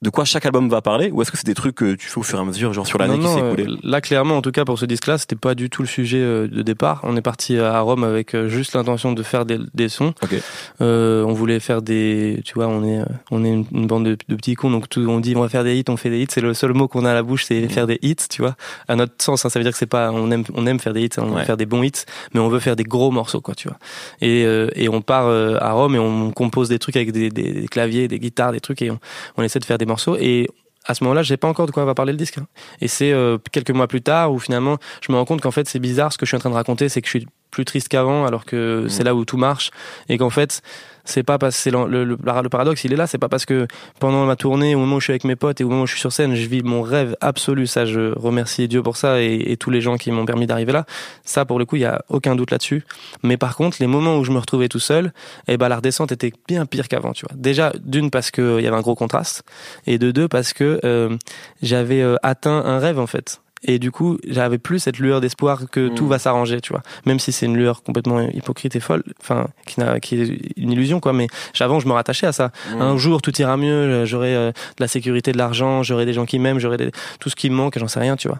de 0.01 0.09
quoi 0.09 0.23
chaque 0.23 0.45
album 0.45 0.69
va 0.69 0.81
parler 0.81 1.11
ou 1.11 1.21
est-ce 1.21 1.29
que 1.31 1.37
c'est 1.37 1.45
des 1.45 1.53
trucs 1.53 1.75
que 1.75 1.95
tu 1.95 2.07
fais 2.07 2.17
au 2.19 2.23
fur 2.23 2.37
et 2.39 2.41
à 2.41 2.45
mesure, 2.45 2.71
genre 2.71 2.87
sur 2.87 2.97
l'année 2.97 3.19
qui 3.19 3.27
s'est 3.27 3.39
écoulée 3.39 3.65
euh, 3.67 3.75
Là, 3.83 3.99
clairement, 3.99 4.37
en 4.37 4.41
tout 4.41 4.51
cas, 4.51 4.63
pour 4.63 4.79
ce 4.79 4.85
disque-là, 4.85 5.17
c'était 5.17 5.35
pas 5.35 5.55
du 5.55 5.69
tout 5.69 5.81
le 5.81 5.87
sujet 5.89 6.19
euh, 6.21 6.47
de 6.47 6.61
départ. 6.61 7.01
On 7.03 7.17
est 7.17 7.21
parti 7.21 7.57
à 7.57 7.79
Rome 7.81 8.05
avec 8.05 8.33
euh, 8.33 8.47
juste 8.47 8.75
l'intention 8.75 9.11
de 9.11 9.21
faire 9.23 9.45
des, 9.45 9.59
des 9.73 9.89
sons. 9.89 10.13
Ok. 10.23 10.35
Euh, 10.81 11.23
on 11.25 11.33
voulait 11.33 11.59
faire 11.59 11.81
des, 11.81 12.41
tu 12.45 12.53
vois, 12.53 12.67
on 12.67 12.83
est, 12.85 12.99
euh, 13.01 13.05
on 13.31 13.43
est 13.43 13.49
une, 13.49 13.65
une 13.73 13.87
bande 13.87 14.05
de, 14.05 14.17
de 14.29 14.35
petits 14.35 14.55
cons, 14.55 14.71
donc 14.71 14.87
tout, 14.87 15.01
on 15.01 15.19
dit 15.19 15.35
on 15.35 15.41
va 15.41 15.49
faire 15.49 15.65
des 15.65 15.77
hits, 15.77 15.83
on 15.89 15.97
fait 15.97 16.09
des 16.09 16.21
hits. 16.21 16.27
C'est 16.29 16.39
le 16.41 16.53
seul 16.53 16.73
mot 16.73 16.87
qu'on 16.87 17.03
a 17.03 17.11
à 17.11 17.13
la 17.13 17.23
bouche, 17.23 17.43
c'est 17.45 17.59
Mhm. 17.59 17.69
faire 17.69 17.87
des 17.87 17.99
hits, 18.01 18.15
tu 18.29 18.41
vois. 18.41 18.55
À 18.87 18.95
notre 18.95 19.13
sens, 19.21 19.45
hein, 19.45 19.49
ça 19.49 19.59
veut 19.59 19.63
dire 19.63 19.73
que 19.73 19.77
c'est 19.77 19.85
pas, 19.85 20.11
on 20.13 20.31
aime, 20.31 20.43
on 20.53 20.65
aime 20.65 20.79
faire 20.79 20.93
des 20.93 21.01
hits, 21.03 21.09
hein, 21.17 21.23
on 21.25 21.33
Ouais. 21.33 21.39
veut 21.41 21.45
faire 21.45 21.57
des 21.57 21.65
bons 21.65 21.83
hits, 21.83 21.91
mais 22.33 22.39
on 22.39 22.47
veut 22.47 22.59
faire 22.59 22.77
des 22.77 22.85
gros 22.85 23.11
morceaux, 23.11 23.41
quoi, 23.41 23.53
tu 23.53 23.67
vois. 23.67 23.77
Et, 24.21 24.45
euh, 24.45 24.69
et 24.75 24.87
on 24.87 25.01
part 25.01 25.27
euh, 25.27 25.57
à 25.59 25.73
Rome 25.73 25.95
et 25.95 25.99
on 25.99 26.31
compose 26.31 26.69
des 26.69 26.79
trucs 26.79 26.95
avec 26.95 27.11
des, 27.11 27.29
des, 27.29 27.51
des 27.51 27.67
claviers, 27.67 28.07
des 28.07 28.19
guitares, 28.19 28.53
des 28.53 28.61
trucs, 28.61 28.81
et 28.81 28.91
on, 28.91 28.99
on 29.35 29.43
essaie 29.43 29.59
de 29.59 29.65
faire 29.65 29.77
des 29.77 29.88
morceaux. 29.89 30.15
Et 30.17 30.47
à 30.85 30.93
ce 30.95 31.03
moment-là, 31.03 31.21
je 31.23 31.27
sais 31.29 31.37
pas 31.37 31.47
encore 31.49 31.65
de 31.67 31.71
quoi 31.71 31.83
va 31.85 31.93
parler 31.93 32.13
le 32.13 32.17
disque. 32.17 32.37
hein. 32.37 32.47
Et 32.81 32.87
c'est 32.87 33.11
euh, 33.11 33.37
quelques 33.51 33.71
mois 33.71 33.87
plus 33.87 34.01
tard 34.01 34.31
où 34.31 34.39
finalement, 34.39 34.77
je 35.01 35.11
me 35.11 35.17
rends 35.17 35.25
compte 35.25 35.41
qu'en 35.41 35.51
fait, 35.51 35.67
c'est 35.67 35.79
bizarre. 35.79 36.13
Ce 36.13 36.17
que 36.17 36.25
je 36.25 36.29
suis 36.29 36.37
en 36.37 36.39
train 36.39 36.49
de 36.49 36.55
raconter, 36.55 36.87
c'est 36.89 37.01
que 37.01 37.07
je 37.07 37.17
suis 37.19 37.27
plus 37.51 37.65
triste 37.65 37.89
qu'avant, 37.89 38.25
alors 38.25 38.45
que 38.45 38.83
Mhm. 38.83 38.89
c'est 38.89 39.03
là 39.03 39.13
où 39.13 39.25
tout 39.25 39.37
marche, 39.37 39.71
et 40.07 40.17
qu'en 40.17 40.29
fait, 40.29 40.61
c'est 41.09 41.23
pas 41.23 41.37
parce 41.37 41.55
c'est 41.55 41.71
le, 41.71 41.87
le, 41.87 42.03
le- 42.05 42.49
paradoxe, 42.49 42.83
il 42.83 42.93
est 42.93 42.95
là. 42.95 43.07
C'est 43.07 43.17
pas 43.17 43.29
parce 43.29 43.45
que 43.45 43.67
pendant 43.99 44.25
ma 44.25 44.35
tournée, 44.35 44.75
au 44.75 44.79
moment 44.79 44.97
où 44.97 44.99
je 44.99 45.05
suis 45.05 45.11
avec 45.13 45.23
mes 45.23 45.35
potes 45.35 45.59
et 45.59 45.63
au 45.63 45.69
moment 45.69 45.83
où 45.83 45.87
je 45.87 45.93
suis 45.93 45.99
sur 45.99 46.11
scène, 46.11 46.35
je 46.35 46.47
vis 46.47 46.61
mon 46.63 46.81
rêve 46.81 47.15
absolu. 47.21 47.67
Ça, 47.67 47.85
je 47.85 48.17
remercie 48.17 48.67
Dieu 48.67 48.81
pour 48.83 48.97
ça 48.97 49.21
et, 49.21 49.51
et 49.51 49.57
tous 49.57 49.69
les 49.71 49.81
gens 49.81 49.97
qui 49.97 50.11
m'ont 50.11 50.25
permis 50.25 50.45
d'arriver 50.47 50.71
là. 50.71 50.85
Ça, 51.23 51.45
pour 51.45 51.59
le 51.59 51.65
coup, 51.65 51.75
il 51.75 51.81
y 51.81 51.85
a 51.85 52.01
aucun 52.09 52.35
doute 52.35 52.51
là-dessus. 52.51 52.83
Mais 53.23 53.37
par 53.37 53.55
contre, 53.55 53.77
les 53.79 53.87
moments 53.87 54.17
où 54.17 54.23
je 54.23 54.31
me 54.31 54.39
retrouvais 54.39 54.69
tout 54.69 54.79
seul, 54.79 55.11
eh 55.47 55.57
ben 55.57 55.67
la 55.67 55.77
redescente 55.77 56.11
était 56.11 56.31
bien 56.47 56.65
pire 56.65 56.87
qu'avant, 56.87 57.13
tu 57.13 57.25
vois. 57.27 57.35
Déjà, 57.35 57.73
d'une 57.83 58.11
parce 58.11 58.31
que 58.31 58.41
euh, 58.41 58.61
il 58.61 58.63
y 58.63 58.67
avait 58.67 58.77
un 58.77 58.81
gros 58.81 58.95
contraste, 58.95 59.43
et 59.87 59.97
de 59.97 60.11
deux 60.11 60.27
parce 60.27 60.53
que 60.53 60.79
euh, 60.83 61.17
j'avais 61.61 62.01
euh, 62.01 62.15
atteint 62.23 62.63
un 62.65 62.79
rêve 62.79 62.99
en 62.99 63.07
fait. 63.07 63.41
Et 63.63 63.77
du 63.79 63.91
coup, 63.91 64.17
j'avais 64.27 64.57
plus 64.57 64.79
cette 64.79 64.99
lueur 64.99 65.19
d'espoir 65.21 65.63
que 65.71 65.89
Mm. 65.89 65.95
tout 65.95 66.07
va 66.07 66.17
s'arranger, 66.19 66.61
tu 66.61 66.71
vois. 66.71 66.81
Même 67.05 67.19
si 67.19 67.31
c'est 67.31 67.45
une 67.45 67.57
lueur 67.57 67.83
complètement 67.83 68.21
hypocrite 68.21 68.75
et 68.75 68.79
folle, 68.79 69.03
enfin, 69.21 69.47
qui, 69.65 70.15
est 70.15 70.39
une 70.57 70.71
illusion, 70.71 70.99
quoi. 70.99 71.11
Mais 71.13 71.27
avant, 71.59 71.79
je 71.79 71.87
me 71.87 71.93
rattachais 71.93 72.27
à 72.27 72.31
ça. 72.31 72.51
Mmh. 72.73 72.81
Un 72.81 72.97
jour, 72.97 73.21
tout 73.21 73.35
ira 73.41 73.57
mieux, 73.57 74.05
j'aurai 74.05 74.33
euh, 74.35 74.51
de 74.51 74.53
la 74.79 74.87
sécurité, 74.87 75.31
de 75.33 75.37
l'argent, 75.37 75.83
j'aurai 75.83 76.05
des 76.05 76.13
gens 76.13 76.25
qui 76.25 76.39
m'aiment, 76.39 76.59
j'aurai 76.59 76.77
des- 76.77 76.91
tout 77.19 77.29
ce 77.29 77.35
qui 77.35 77.49
me 77.49 77.55
manque, 77.55 77.77
j'en 77.77 77.87
sais 77.89 77.99
rien, 77.99 78.15
tu 78.15 78.27
vois. 78.29 78.39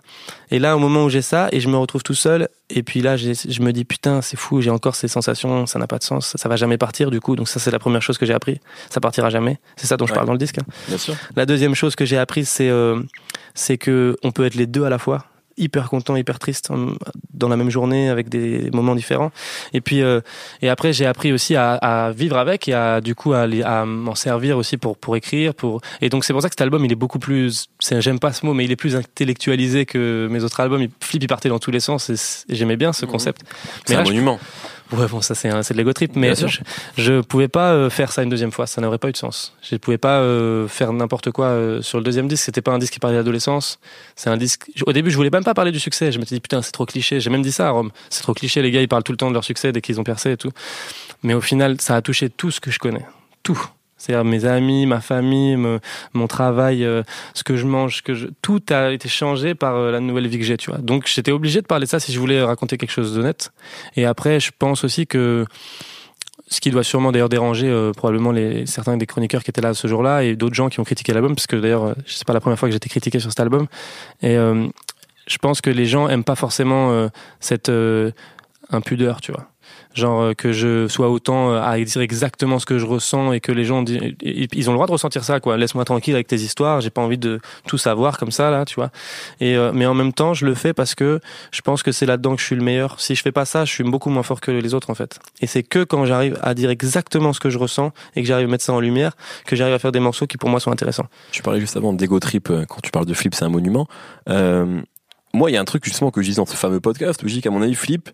Et 0.52 0.60
là, 0.60 0.76
au 0.76 0.80
moment 0.80 1.04
où 1.04 1.10
j'ai 1.10 1.22
ça, 1.22 1.50
et 1.52 1.60
je 1.60 1.68
me 1.70 1.76
retrouve 1.78 2.02
tout 2.04 2.14
seul, 2.14 2.48
et 2.70 2.84
puis 2.84 3.02
là, 3.02 3.18
je 3.18 3.62
me 3.62 3.72
dis, 3.74 3.84
putain, 3.84 4.22
c'est 4.22 4.38
fou, 4.38 4.62
j'ai 4.62 4.70
encore 4.70 4.96
ces 4.96 5.08
sensations, 5.08 5.66
ça 5.66 5.80
n'a 5.80 5.88
pas 5.88 5.98
de 5.98 6.04
sens, 6.04 6.28
ça, 6.28 6.38
ça 6.38 6.48
va 6.50 6.56
jamais 6.56 6.78
partir, 6.78 7.12
du 7.12 7.20
coup. 7.20 7.36
Donc 7.36 7.48
ça, 7.50 7.60
c'est 7.60 7.72
la 7.72 7.80
première 7.80 8.02
chose 8.02 8.18
que 8.18 8.26
j'ai 8.26 8.34
appris. 8.34 8.60
Ça 8.90 9.00
partira 9.02 9.30
jamais. 9.30 9.60
C'est 9.76 9.88
ça 9.88 9.98
dont 9.98 10.06
je 10.08 10.14
parle 10.14 10.28
dans 10.28 10.32
le 10.34 10.38
disque. 10.40 10.60
hein. 10.60 10.66
Bien 10.88 10.98
sûr. 10.98 11.16
La 11.36 11.46
deuxième 11.46 11.76
chose 11.76 11.96
que 11.96 12.06
j'ai 12.06 12.18
apprise, 12.18 12.48
c'est 12.48 12.70
euh, 12.70 13.02
c'est 13.54 13.78
que 13.78 14.16
on 14.24 14.32
peut 14.32 14.46
être 14.46 14.56
les 14.56 14.68
deux 14.68 14.84
à 14.84 14.90
la 14.90 14.98
fois 15.00 15.26
hyper 15.58 15.90
content, 15.90 16.16
hyper 16.16 16.40
triste 16.40 16.72
en- 16.72 16.94
dans 17.34 17.50
la 17.50 17.58
même 17.58 17.70
journée 17.70 18.08
avec 18.08 18.30
des 18.30 18.70
moments 18.72 18.96
différents. 18.96 19.30
Et 19.74 19.82
puis 19.82 20.02
euh, 20.02 20.22
et 20.62 20.70
après 20.70 20.94
j'ai 20.94 21.06
appris 21.06 21.34
aussi 21.34 21.58
à, 21.58 21.74
à 21.74 22.12
vivre 22.14 22.38
avec 22.38 22.70
et 22.70 22.74
à 22.74 23.02
du 23.02 23.14
coup 23.14 23.34
à, 23.34 23.42
à 23.66 23.84
m'en 23.86 24.16
servir 24.16 24.58
aussi 24.58 24.78
pour 24.78 24.98
pour 24.98 25.18
écrire 25.18 25.54
pour 25.54 25.82
et 26.00 26.08
donc 26.08 26.24
c'est 26.24 26.32
pour 26.32 26.42
ça 26.42 26.48
que 26.48 26.54
cet 26.54 26.62
album 26.62 26.86
il 26.86 26.92
est 26.94 26.96
beaucoup 26.96 27.20
plus 27.20 27.68
j'aime 28.00 28.20
pas 28.20 28.32
ce 28.32 28.46
mot 28.46 28.54
mais 28.54 28.64
il 28.64 28.72
est 28.72 28.78
plus 28.78 28.96
intellectualisé 28.96 29.86
que 29.86 30.30
mes 30.32 30.46
autres 30.46 30.62
albums. 30.62 30.82
Il 30.82 30.92
flip 31.02 31.22
il 31.24 31.28
partait 31.28 31.50
dans 31.50 31.60
tous 31.60 31.72
les 31.72 31.82
sens 31.82 32.10
et, 32.10 32.16
j'aimais 32.56 32.78
bien 32.78 32.94
ce 32.94 33.06
Mhm. 33.06 33.12
concept. 33.12 33.42
C'est 33.86 33.96
là, 33.96 34.00
un 34.00 34.06
je- 34.06 34.12
monument. 34.12 34.40
Ouais, 34.92 35.06
bon, 35.08 35.22
ça 35.22 35.36
c'est 35.36 35.50
un- 35.50 35.62
c'est 35.62 35.74
de 35.76 35.78
l'ego 35.78 35.94
trip, 35.94 36.16
mais 36.16 36.30
je, 36.48 36.60
je 36.98 37.22
pouvais 37.22 37.48
pas 37.48 37.74
euh, 37.74 37.90
faire 37.92 38.12
ça 38.12 38.24
une 38.24 38.30
deuxième 38.30 38.52
fois, 38.52 38.66
ça 38.66 38.82
n'aurait 38.82 38.98
pas 38.98 39.08
eu 39.10 39.12
de 39.12 39.18
sens. 39.18 39.56
Je 39.62 39.76
pouvais 39.76 40.00
pas 40.00 40.20
euh, 40.22 40.68
faire 40.68 40.92
n'importe 40.94 41.30
quoi 41.32 41.46
euh, 41.48 41.82
sur 41.84 42.00
le 42.00 42.04
deuxième 42.04 42.28
disque. 42.28 42.46
C'était 42.46 42.62
pas 42.64 42.72
un 42.72 42.80
disque 42.80 42.94
qui 42.94 43.00
parlait 43.00 43.18
d'adolescence. 43.18 43.80
C'est 44.16 44.32
un 44.32 44.38
disque. 44.38 44.66
Au 44.88 44.92
début, 44.94 45.12
je 45.12 45.16
voulais 45.16 45.30
même 45.30 45.44
pas 45.44 45.54
parler 45.54 45.72
du 45.72 45.80
succès. 45.80 46.12
Je 46.12 46.18
m'étais 46.18 46.34
dit 46.36 46.42
putain, 46.42 46.62
c'est 46.64 46.72
trop 46.72 46.86
cliché. 46.88 47.20
J'ai 47.20 47.30
même 47.30 47.44
dit 47.44 47.52
ça 47.52 47.68
à 47.68 47.70
Rome. 47.72 47.92
C'est 48.10 48.24
trop 48.24 48.34
cliché. 48.34 48.62
Les 48.64 48.72
gars, 48.72 48.82
ils 48.82 48.88
parlent 48.88 49.04
tout 49.04 49.12
le 49.12 49.18
temps 49.18 49.30
de 49.30 49.34
leur 49.36 49.44
succès 49.44 49.72
dès 49.72 49.82
qu'ils 49.82 50.00
ont 50.00 50.04
percé 50.04 50.32
et 50.32 50.38
tout. 50.38 50.52
Mais 51.22 51.36
au 51.36 51.42
final, 51.42 51.80
ça 51.80 51.96
a 51.96 52.02
touché 52.02 52.30
tout 52.32 52.50
ce 52.50 52.60
que 52.60 52.72
je 52.72 52.80
connais, 52.80 53.06
tout. 53.44 53.62
C'est-à-dire 54.00 54.24
mes 54.24 54.46
amis, 54.46 54.86
ma 54.86 55.02
famille, 55.02 55.58
mon 56.14 56.28
travail, 56.28 56.86
euh, 56.86 57.04
ce 57.34 57.44
que 57.44 57.58
je 57.58 57.66
mange, 57.66 58.02
que 58.02 58.32
tout 58.42 58.62
a 58.70 58.92
été 58.92 59.10
changé 59.10 59.56
par 59.56 59.76
euh, 59.76 59.92
la 59.92 60.00
nouvelle 60.00 60.28
vie 60.28 60.40
que 60.40 60.46
j'ai, 60.46 60.58
tu 60.58 60.72
vois. 60.72 60.80
Donc 60.80 61.06
j'étais 61.06 61.32
obligé 61.32 61.62
de 61.62 61.68
parler 61.68 61.86
de 61.86 61.90
ça 61.90 62.00
si 62.00 62.14
je 62.14 62.20
voulais 62.20 62.42
raconter 62.42 62.78
quelque 62.78 62.92
chose 62.92 63.14
d'honnête. 63.14 63.52
Et 63.98 64.06
après, 64.06 64.40
je 64.40 64.52
pense 64.58 64.86
aussi 64.86 65.06
que 65.06 65.46
ce 66.48 66.62
qui 66.62 66.72
doit 66.72 66.84
sûrement 66.84 67.12
d'ailleurs 67.12 67.30
déranger 67.30 67.68
euh, 67.68 67.92
probablement 67.92 68.32
les 68.32 68.66
certains 68.66 68.96
des 68.96 69.06
chroniqueurs 69.06 69.44
qui 69.44 69.52
étaient 69.52 69.62
là 69.62 69.74
ce 69.74 69.88
jour-là 69.88 70.24
et 70.24 70.38
d'autres 70.38 70.56
gens 70.56 70.70
qui 70.70 70.80
ont 70.80 70.86
critiqué 70.86 71.12
l'album, 71.12 71.36
parce 71.36 71.48
que 71.48 71.58
d'ailleurs, 71.58 71.94
c'est 72.08 72.26
pas 72.26 72.34
la 72.34 72.40
première 72.40 72.58
fois 72.58 72.70
que 72.70 72.76
été 72.76 72.90
critiqué 72.90 73.20
sur 73.20 73.30
cet 73.30 73.42
album. 73.42 73.68
Et 74.22 74.36
je 74.36 75.38
pense 75.40 75.60
que 75.60 75.70
les 75.70 75.86
gens 75.86 76.08
aiment 76.08 76.24
pas 76.24 76.36
forcément 76.36 77.10
cette 77.40 77.72
impudeur, 78.72 79.22
tu 79.22 79.32
vois. 79.32 79.48
Genre 79.96 80.22
euh, 80.22 80.34
que 80.34 80.52
je 80.52 80.88
sois 80.88 81.10
autant 81.10 81.52
euh, 81.52 81.62
à 81.62 81.80
dire 81.80 82.02
exactement 82.02 82.60
ce 82.60 82.66
que 82.66 82.78
je 82.78 82.86
ressens 82.86 83.34
et 83.34 83.40
que 83.40 83.52
les 83.52 83.66
gens 83.66 83.84
ils 83.84 84.70
ont 84.70 84.74
le 84.74 84.78
droit 84.78 84.86
de 84.86 84.92
ressentir 84.92 85.24
ça 85.24 85.40
quoi. 85.40 85.58
Laisse-moi 85.58 85.84
tranquille 85.84 86.14
avec 86.14 86.28
tes 86.28 86.36
histoires, 86.36 86.80
j'ai 86.80 86.92
pas 86.92 87.02
envie 87.02 87.18
de 87.18 87.40
tout 87.68 87.78
savoir 87.78 88.18
comme 88.18 88.32
ça 88.32 88.52
là, 88.52 88.66
tu 88.66 88.76
vois. 88.76 88.92
Et 89.40 89.56
euh, 89.56 89.72
mais 89.74 89.88
en 89.88 89.96
même 89.96 90.14
temps, 90.14 90.34
je 90.34 90.46
le 90.46 90.54
fais 90.54 90.74
parce 90.74 90.94
que 90.94 91.20
je 91.52 91.62
pense 91.62 91.82
que 91.82 91.92
c'est 91.92 92.06
là-dedans 92.06 92.36
que 92.36 92.42
je 92.42 92.46
suis 92.46 92.56
le 92.56 92.64
meilleur. 92.64 93.00
Si 93.00 93.16
je 93.16 93.22
fais 93.22 93.32
pas 93.32 93.46
ça, 93.46 93.66
je 93.66 93.72
suis 93.72 93.84
beaucoup 93.84 94.10
moins 94.10 94.24
fort 94.24 94.42
que 94.42 94.52
les 94.52 94.74
autres 94.74 94.92
en 94.92 94.96
fait. 94.96 95.20
Et 95.42 95.48
c'est 95.48 95.64
que 95.64 95.84
quand 95.84 96.06
j'arrive 96.06 96.38
à 96.44 96.54
dire 96.54 96.70
exactement 96.70 97.34
ce 97.34 97.40
que 97.40 97.50
je 97.50 97.58
ressens 97.58 97.92
et 98.16 98.22
que 98.22 98.28
j'arrive 98.28 98.48
à 98.48 98.52
mettre 98.52 98.64
ça 98.64 98.74
en 98.74 98.80
lumière, 98.80 99.14
que 99.46 99.56
j'arrive 99.56 99.74
à 99.74 99.80
faire 99.80 99.92
des 99.92 100.00
morceaux 100.00 100.28
qui 100.28 100.38
pour 100.38 100.50
moi 100.50 100.60
sont 100.60 100.72
intéressants. 100.72 101.08
Tu 101.32 101.42
parlais 101.42 101.60
juste 101.60 101.78
avant 101.78 101.94
d'Ego 101.94 102.20
Trip, 102.20 102.50
euh, 102.50 102.66
quand 102.66 102.82
tu 102.82 102.92
parles 102.92 103.06
de 103.06 103.14
Flip, 103.14 103.34
c'est 103.34 103.46
un 103.46 103.50
monument. 103.50 103.88
Euh, 104.30 104.82
moi, 105.34 105.52
il 105.52 105.54
y 105.54 105.58
a 105.58 105.62
un 105.62 105.66
truc 105.66 105.86
justement 105.86 106.12
que 106.12 106.22
je 106.22 106.30
dis 106.30 106.36
dans 106.36 106.46
ce 106.46 106.56
fameux 106.56 106.80
podcast 106.80 107.22
où 107.24 107.28
je 107.28 107.34
dis 107.34 107.42
qu'à 107.42 107.52
mon 107.52 107.62
avis, 107.62 107.76
Flip, 107.76 108.10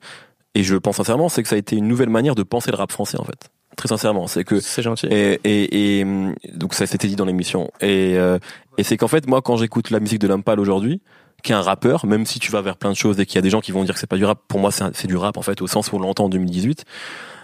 et 0.55 0.63
je 0.63 0.75
pense 0.75 0.95
sincèrement, 0.97 1.29
c'est 1.29 1.43
que 1.43 1.49
ça 1.49 1.55
a 1.55 1.59
été 1.59 1.75
une 1.75 1.87
nouvelle 1.87 2.09
manière 2.09 2.35
de 2.35 2.43
penser 2.43 2.71
le 2.71 2.77
rap 2.77 2.91
français 2.91 3.19
en 3.19 3.23
fait. 3.23 3.49
Très 3.77 3.89
sincèrement, 3.89 4.27
c'est 4.27 4.43
que 4.45 4.59
C'est 4.59 4.81
gentil. 4.81 5.07
et, 5.07 5.39
et, 5.43 5.99
et, 5.99 6.05
donc 6.53 6.73
ça 6.73 6.85
s'était 6.85 7.07
dit 7.07 7.15
dans 7.15 7.25
l'émission 7.25 7.69
et 7.81 8.17
euh, 8.17 8.39
et 8.77 8.83
c'est 8.83 8.95
qu'en 8.97 9.09
fait 9.09 9.27
moi 9.27 9.41
quand 9.41 9.57
j'écoute 9.57 9.89
la 9.89 9.99
musique 9.99 10.19
de 10.19 10.27
Lampal 10.27 10.59
aujourd'hui 10.59 11.01
qu'est 11.45 11.53
un 11.53 11.61
rappeur, 11.61 12.05
même 12.05 12.25
si 12.25 12.39
tu 12.39 12.51
vas 12.51 12.61
vers 12.61 12.75
plein 12.75 12.89
de 12.89 12.95
choses 12.97 13.19
et 13.19 13.25
qu'il 13.25 13.35
y 13.35 13.39
a 13.39 13.41
des 13.41 13.49
gens 13.49 13.61
qui 13.61 13.71
vont 13.71 13.83
dire 13.83 13.93
que 13.93 13.99
c'est 13.99 14.07
pas 14.07 14.17
du 14.17 14.25
rap. 14.25 14.41
Pour 14.47 14.59
moi, 14.59 14.71
c'est 14.71 15.07
du 15.07 15.15
rap 15.15 15.37
en 15.37 15.41
fait, 15.41 15.61
au 15.61 15.67
sens 15.67 15.91
où 15.91 15.95
on 15.95 15.99
l'entend 15.99 16.25
en 16.25 16.29
2018. 16.29 16.83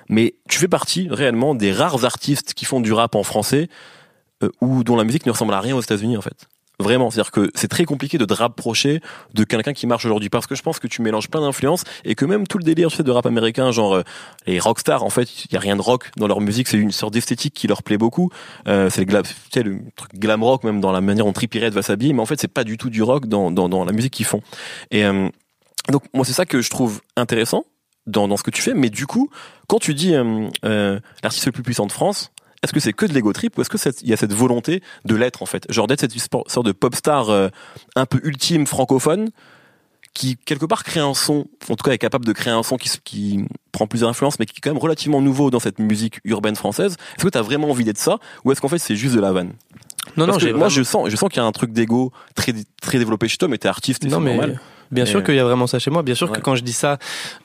Mais 0.10 0.34
tu 0.50 0.58
fais 0.58 0.68
partie 0.68 1.08
réellement 1.10 1.56
des 1.56 1.72
rares 1.72 2.04
artistes 2.04 2.54
qui 2.54 2.66
font 2.66 2.82
du 2.82 2.92
rap 2.92 3.16
en 3.16 3.24
français 3.24 3.70
euh, 4.44 4.50
ou 4.60 4.84
dont 4.84 4.96
la 4.96 5.04
musique 5.04 5.26
ne 5.26 5.32
ressemble 5.32 5.54
à 5.54 5.62
rien 5.62 5.76
aux 5.76 5.82
États-Unis 5.82 6.18
en 6.18 6.22
fait. 6.22 6.48
Vraiment, 6.82 7.10
c'est-à-dire 7.10 7.32
que 7.32 7.52
c'est 7.56 7.68
très 7.68 7.86
compliqué 7.86 8.18
de 8.18 8.26
te 8.26 8.34
rapprocher 8.34 9.02
de 9.34 9.44
quelqu'un 9.44 9.74
qui 9.74 9.88
marche 9.88 10.06
aujourd'hui 10.06 10.30
parce 10.30 10.48
que 10.48 10.56
je 10.56 10.62
pense 10.62 10.80
que 10.80 10.88
tu 10.88 11.02
mélanges 11.02 11.30
plein 11.30 11.42
d'influences 11.42 11.84
et 12.04 12.16
que 12.16 12.26
même 12.26 12.48
tout 12.48 12.58
le 12.58 12.64
délire 12.64 12.90
tu 12.90 12.98
sais, 12.98 13.04
de 13.04 13.12
rap 13.12 13.26
américain, 13.26 13.72
genre 13.72 13.96
euh, 13.96 14.04
les 14.48 14.60
rockstars, 14.60 15.04
en 15.04 15.10
fait, 15.10 15.46
il 15.46 15.54
y 15.54 15.58
a 15.58 15.60
rien 15.60 15.76
de 15.76 15.82
rock 15.82 16.12
dans 16.18 16.28
leur 16.28 16.42
musique, 16.42 16.68
c'est 16.68 16.78
une 16.78 16.92
sorte 16.92 17.14
d'esthétique 17.14 17.54
qui 17.54 17.68
leur 17.68 17.84
plaît 17.84 17.98
beaucoup. 17.98 18.30
Euh, 18.68 18.90
c'est 18.90 19.06
le, 19.06 19.80
glam, 20.16 20.44
rock 20.44 20.64
même 20.64 20.82
dans 20.82 20.92
la 20.92 21.02
manière 21.02 21.26
dont 21.26 21.34
Trippie 21.34 21.60
Redd 21.60 21.74
va 21.74 21.82
s'habiller, 21.82 22.14
mais 22.14 22.22
en 22.22 22.26
fait 22.26 22.40
c'est 22.40 22.48
pas 22.48 22.64
du 22.64 22.78
tout 22.78 22.90
du 22.90 23.04
rock 23.04 23.28
dans, 23.28 23.86
la 23.86 23.92
musique 23.92 24.14
qu'ils 24.14 24.26
font. 24.26 24.42
Et 24.90 25.06
euh, 25.06 25.30
donc 25.90 26.04
moi 26.14 26.26
c'est 26.26 26.34
ça 26.34 26.46
que 26.46 26.62
je 26.62 26.70
trouve 26.70 27.02
intéressant 27.16 27.66
dans, 28.08 28.28
dans 28.28 28.38
ce 28.38 28.44
que 28.44 28.52
tu 28.52 28.62
fais, 28.62 28.74
mais 28.74 28.90
du 28.90 29.06
coup 29.06 29.30
quand 29.68 29.80
tu 29.80 29.94
dis 29.94 30.14
euh, 30.16 31.00
l'artiste 31.24 31.46
le 31.46 31.52
plus 31.52 31.64
puissant 31.64 31.86
de 31.86 31.92
France, 31.92 32.32
est-ce 32.64 32.74
que 32.74 32.80
c'est 32.80 32.94
que 32.94 33.06
de 33.06 33.14
l'ego 33.14 33.34
trip 33.34 33.58
ou 33.58 33.62
est-ce 33.62 33.70
que 33.70 33.78
c'est- 33.78 34.02
il 34.02 34.10
y 34.10 34.14
a 34.14 34.18
cette 34.18 34.34
volonté 34.34 34.82
de 35.06 35.16
l'être 35.16 35.42
en 35.42 35.46
fait? 35.46 35.66
Genre 35.72 35.88
d'être 35.88 36.02
cette 36.02 36.14
sorte 36.48 36.66
de 36.66 36.72
pop 36.72 36.96
star 36.96 37.30
euh, 37.30 37.50
un 37.96 38.06
peu 38.06 38.20
ultime 38.24 38.68
francophone 38.68 39.30
qui 40.14 40.36
quelque 40.36 40.66
part 40.66 40.84
crée 40.84 41.00
un 41.00 41.14
son 41.14 41.46
en 41.70 41.76
tout 41.76 41.84
cas 41.86 41.92
est 41.92 41.98
capable 41.98 42.26
de 42.26 42.34
créer 42.34 42.52
un 42.54 42.64
son 42.64 42.76
qui, 42.78 42.90
qui 43.06 43.46
prend 43.72 43.88
plusieurs 43.88 44.10
influences 44.10 44.40
mais 44.40 44.46
qui 44.46 44.56
est 44.58 44.62
quand 44.62 44.72
même 44.72 44.78
relativement 44.82 45.22
nouveau 45.22 45.50
dans 45.52 45.60
cette 45.60 45.80
musique 45.80 46.20
urbaine 46.26 46.56
française. 46.56 46.98
Est-ce 47.18 47.24
que 47.26 47.30
tu 47.30 47.38
as 47.38 47.42
vraiment 47.42 47.70
envie 47.70 47.86
d'être 47.86 47.98
ça 47.98 48.18
ou 48.44 48.52
est-ce 48.52 48.60
qu'en 48.60 48.68
fait 48.68 48.78
c'est 48.80 48.96
juste 48.98 49.16
de 49.16 49.22
la 49.22 49.32
vanne? 49.32 49.54
Non, 50.18 50.26
non, 50.26 50.34
Parce 50.34 50.38
que 50.40 50.44
j'ai 50.44 50.50
moi 50.50 50.68
vraiment- 50.68 50.70
je 50.70 50.84
sens 50.84 51.10
je 51.10 51.16
sens 51.16 51.30
qu'il 51.30 51.38
y 51.42 51.46
a 51.46 51.48
un 51.48 51.52
truc 51.54 51.72
d'ego 51.72 52.12
très 52.36 52.54
très 52.82 52.98
développé 53.00 53.28
chez 53.30 53.38
toi 53.38 53.48
mais 53.48 53.58
t'es 53.58 53.70
artiste 53.70 54.04
et 54.04 54.08
Non, 54.10 54.18
c'est 54.18 54.24
mais 54.26 54.36
normal 54.36 54.60
bien 54.92 55.04
Mais, 55.06 55.10
sûr 55.10 55.24
qu'il 55.24 55.36
y 55.36 55.40
a 55.40 55.44
vraiment 55.44 55.68
ça 55.68 55.80
chez 55.80 55.90
moi. 55.92 56.04
Bien 56.04 56.16
sûr 56.16 56.30
Ouais. 56.30 56.38
que 56.38 56.42
quand 56.42 56.56
je 56.56 56.64
dis 56.64 56.74
ça, 56.74 56.98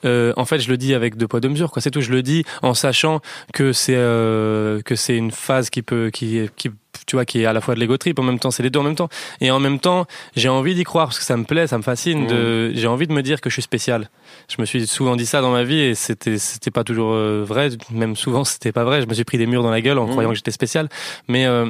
euh, 0.04 0.32
en 0.36 0.44
fait, 0.44 0.58
je 0.58 0.68
le 0.68 0.76
dis 0.76 0.94
avec 0.94 1.16
deux 1.16 1.26
poids 1.28 1.40
deux 1.40 1.48
mesures. 1.48 1.70
Quoi, 1.70 1.80
c'est 1.82 1.90
tout. 1.90 2.00
Je 2.00 2.10
le 2.12 2.22
dis 2.22 2.44
en 2.62 2.74
sachant 2.74 3.20
que 3.52 3.72
c'est 3.72 3.94
euh, 3.96 4.80
que 4.82 4.94
c'est 4.96 5.16
une 5.16 5.30
phase 5.30 5.70
qui 5.70 5.82
peut 5.82 6.10
qui 6.12 6.48
qui 6.56 6.70
tu 7.06 7.14
vois 7.16 7.24
qui 7.26 7.42
est 7.42 7.46
à 7.46 7.52
la 7.52 7.60
fois 7.60 7.74
de 7.74 7.80
l'ego 7.80 7.96
trip 7.98 8.18
en 8.18 8.22
même 8.22 8.38
temps 8.38 8.50
c'est 8.50 8.62
les 8.62 8.70
deux 8.70 8.80
en 8.80 8.82
même 8.82 8.94
temps 8.94 9.10
et 9.42 9.50
en 9.50 9.60
même 9.60 9.78
temps 9.78 10.06
j'ai 10.34 10.48
envie 10.48 10.74
d'y 10.74 10.82
croire 10.82 11.08
parce 11.08 11.18
que 11.18 11.26
ça 11.26 11.36
me 11.36 11.44
plaît 11.44 11.66
ça 11.66 11.76
me 11.76 11.82
fascine 11.82 12.26
de 12.26 12.72
j'ai 12.74 12.86
envie 12.86 13.06
de 13.06 13.12
me 13.12 13.22
dire 13.22 13.42
que 13.42 13.50
je 13.50 13.54
suis 13.54 13.62
spécial 13.62 14.08
je 14.48 14.56
me 14.60 14.64
suis 14.64 14.86
souvent 14.86 15.14
dit 15.14 15.26
ça 15.26 15.42
dans 15.42 15.50
ma 15.52 15.62
vie 15.62 15.78
et 15.78 15.94
c'était 15.94 16.38
c'était 16.38 16.70
pas 16.70 16.84
toujours 16.84 17.12
euh, 17.12 17.44
vrai 17.46 17.68
même 17.90 18.16
souvent 18.16 18.44
c'était 18.44 18.72
pas 18.72 18.84
vrai 18.84 19.02
je 19.02 19.06
me 19.06 19.12
suis 19.12 19.24
pris 19.24 19.36
des 19.36 19.44
murs 19.46 19.62
dans 19.62 19.70
la 19.70 19.82
gueule 19.82 19.98
en 19.98 20.06
Mhm. 20.06 20.10
croyant 20.12 20.30
que 20.30 20.36
j'étais 20.36 20.50
spécial 20.50 20.88
mais 21.28 21.44
euh, 21.44 21.66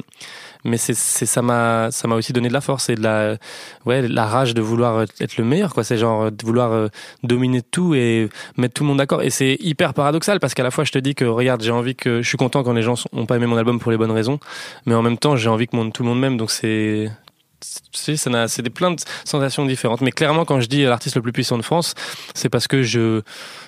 mais 0.67 0.77
c'est 0.77 0.95
ça 0.95 1.41
m'a 1.43 1.91
ça 1.91 2.09
m'a 2.09 2.15
aussi 2.17 2.33
donné 2.33 2.49
de 2.49 2.53
la 2.53 2.61
force 2.61 2.89
et 2.91 2.95
de 2.95 3.03
la 3.03 3.37
ouais 3.87 4.07
la 4.09 4.27
rage 4.27 4.53
de 4.55 4.61
vouloir 4.61 5.05
être 5.21 5.37
le 5.39 5.45
meilleur 5.45 5.73
quoi. 5.73 5.85
C'est 5.85 5.97
genre 5.97 6.31
de 6.31 6.45
vouloir 6.45 6.73
euh, 6.73 6.89
dominer 7.23 7.63
tout 7.63 7.95
et 7.95 8.29
mettre 8.57 8.75
tout 8.75 8.83
le 8.83 8.89
monde 8.89 8.99
d'accord. 8.99 9.23
Et 9.23 9.31
c'est 9.31 9.57
hyper 9.61 9.95
paradoxal 9.95 10.41
parce 10.41 10.55
qu'à 10.55 10.63
la 10.63 10.71
fois 10.71 10.85
je 10.85 10.93
te 10.93 10.99
dis 10.99 11.15
que 11.15 11.25
regarde 11.25 11.63
j'ai 11.63 11.71
envie 11.71 11.95
que 11.95 12.21
je 12.23 12.29
suis 12.29 12.37
content 12.39 12.63
quand 12.63 12.73
les 12.73 12.83
gens 12.83 12.97
sont- 12.97 13.09
ont 13.13 13.27
pas 13.27 13.37
aimé 13.37 13.47
mon 13.47 13.57
album 13.57 13.79
pour 13.79 13.91
les 13.91 13.97
bonnes 13.99 14.11
raisons 14.11 14.39
mais 14.85 14.95
en 14.95 15.03
même 15.03 15.19
temps 15.19 15.37
j'ai 15.37 15.49
envie 15.49 15.67
que 15.69 15.91
tout 15.91 16.03
le 16.03 16.09
monde 16.09 16.21
m'aime. 16.21 16.37
Donc 16.37 16.51
c'est 16.51 17.11
c'est 17.93 18.17
ça 18.17 18.31
n'a- 18.31 18.49
c'est 18.49 18.63
des 18.63 18.71
plein 18.71 18.91
de 18.93 19.01
sensations 19.25 19.65
différentes 19.65 20.01
mais 20.01 20.13
clairement 20.13 20.45
quand 20.45 20.61
je 20.61 20.67
dis 20.67 20.83
l'artiste 20.85 21.17
le 21.17 21.23
plus 21.23 21.33
puissant 21.33 21.57
de 21.57 21.63
France 21.63 21.95
c'est 22.35 22.49
parce 22.49 22.69
que 22.69 22.83
je 22.83 23.23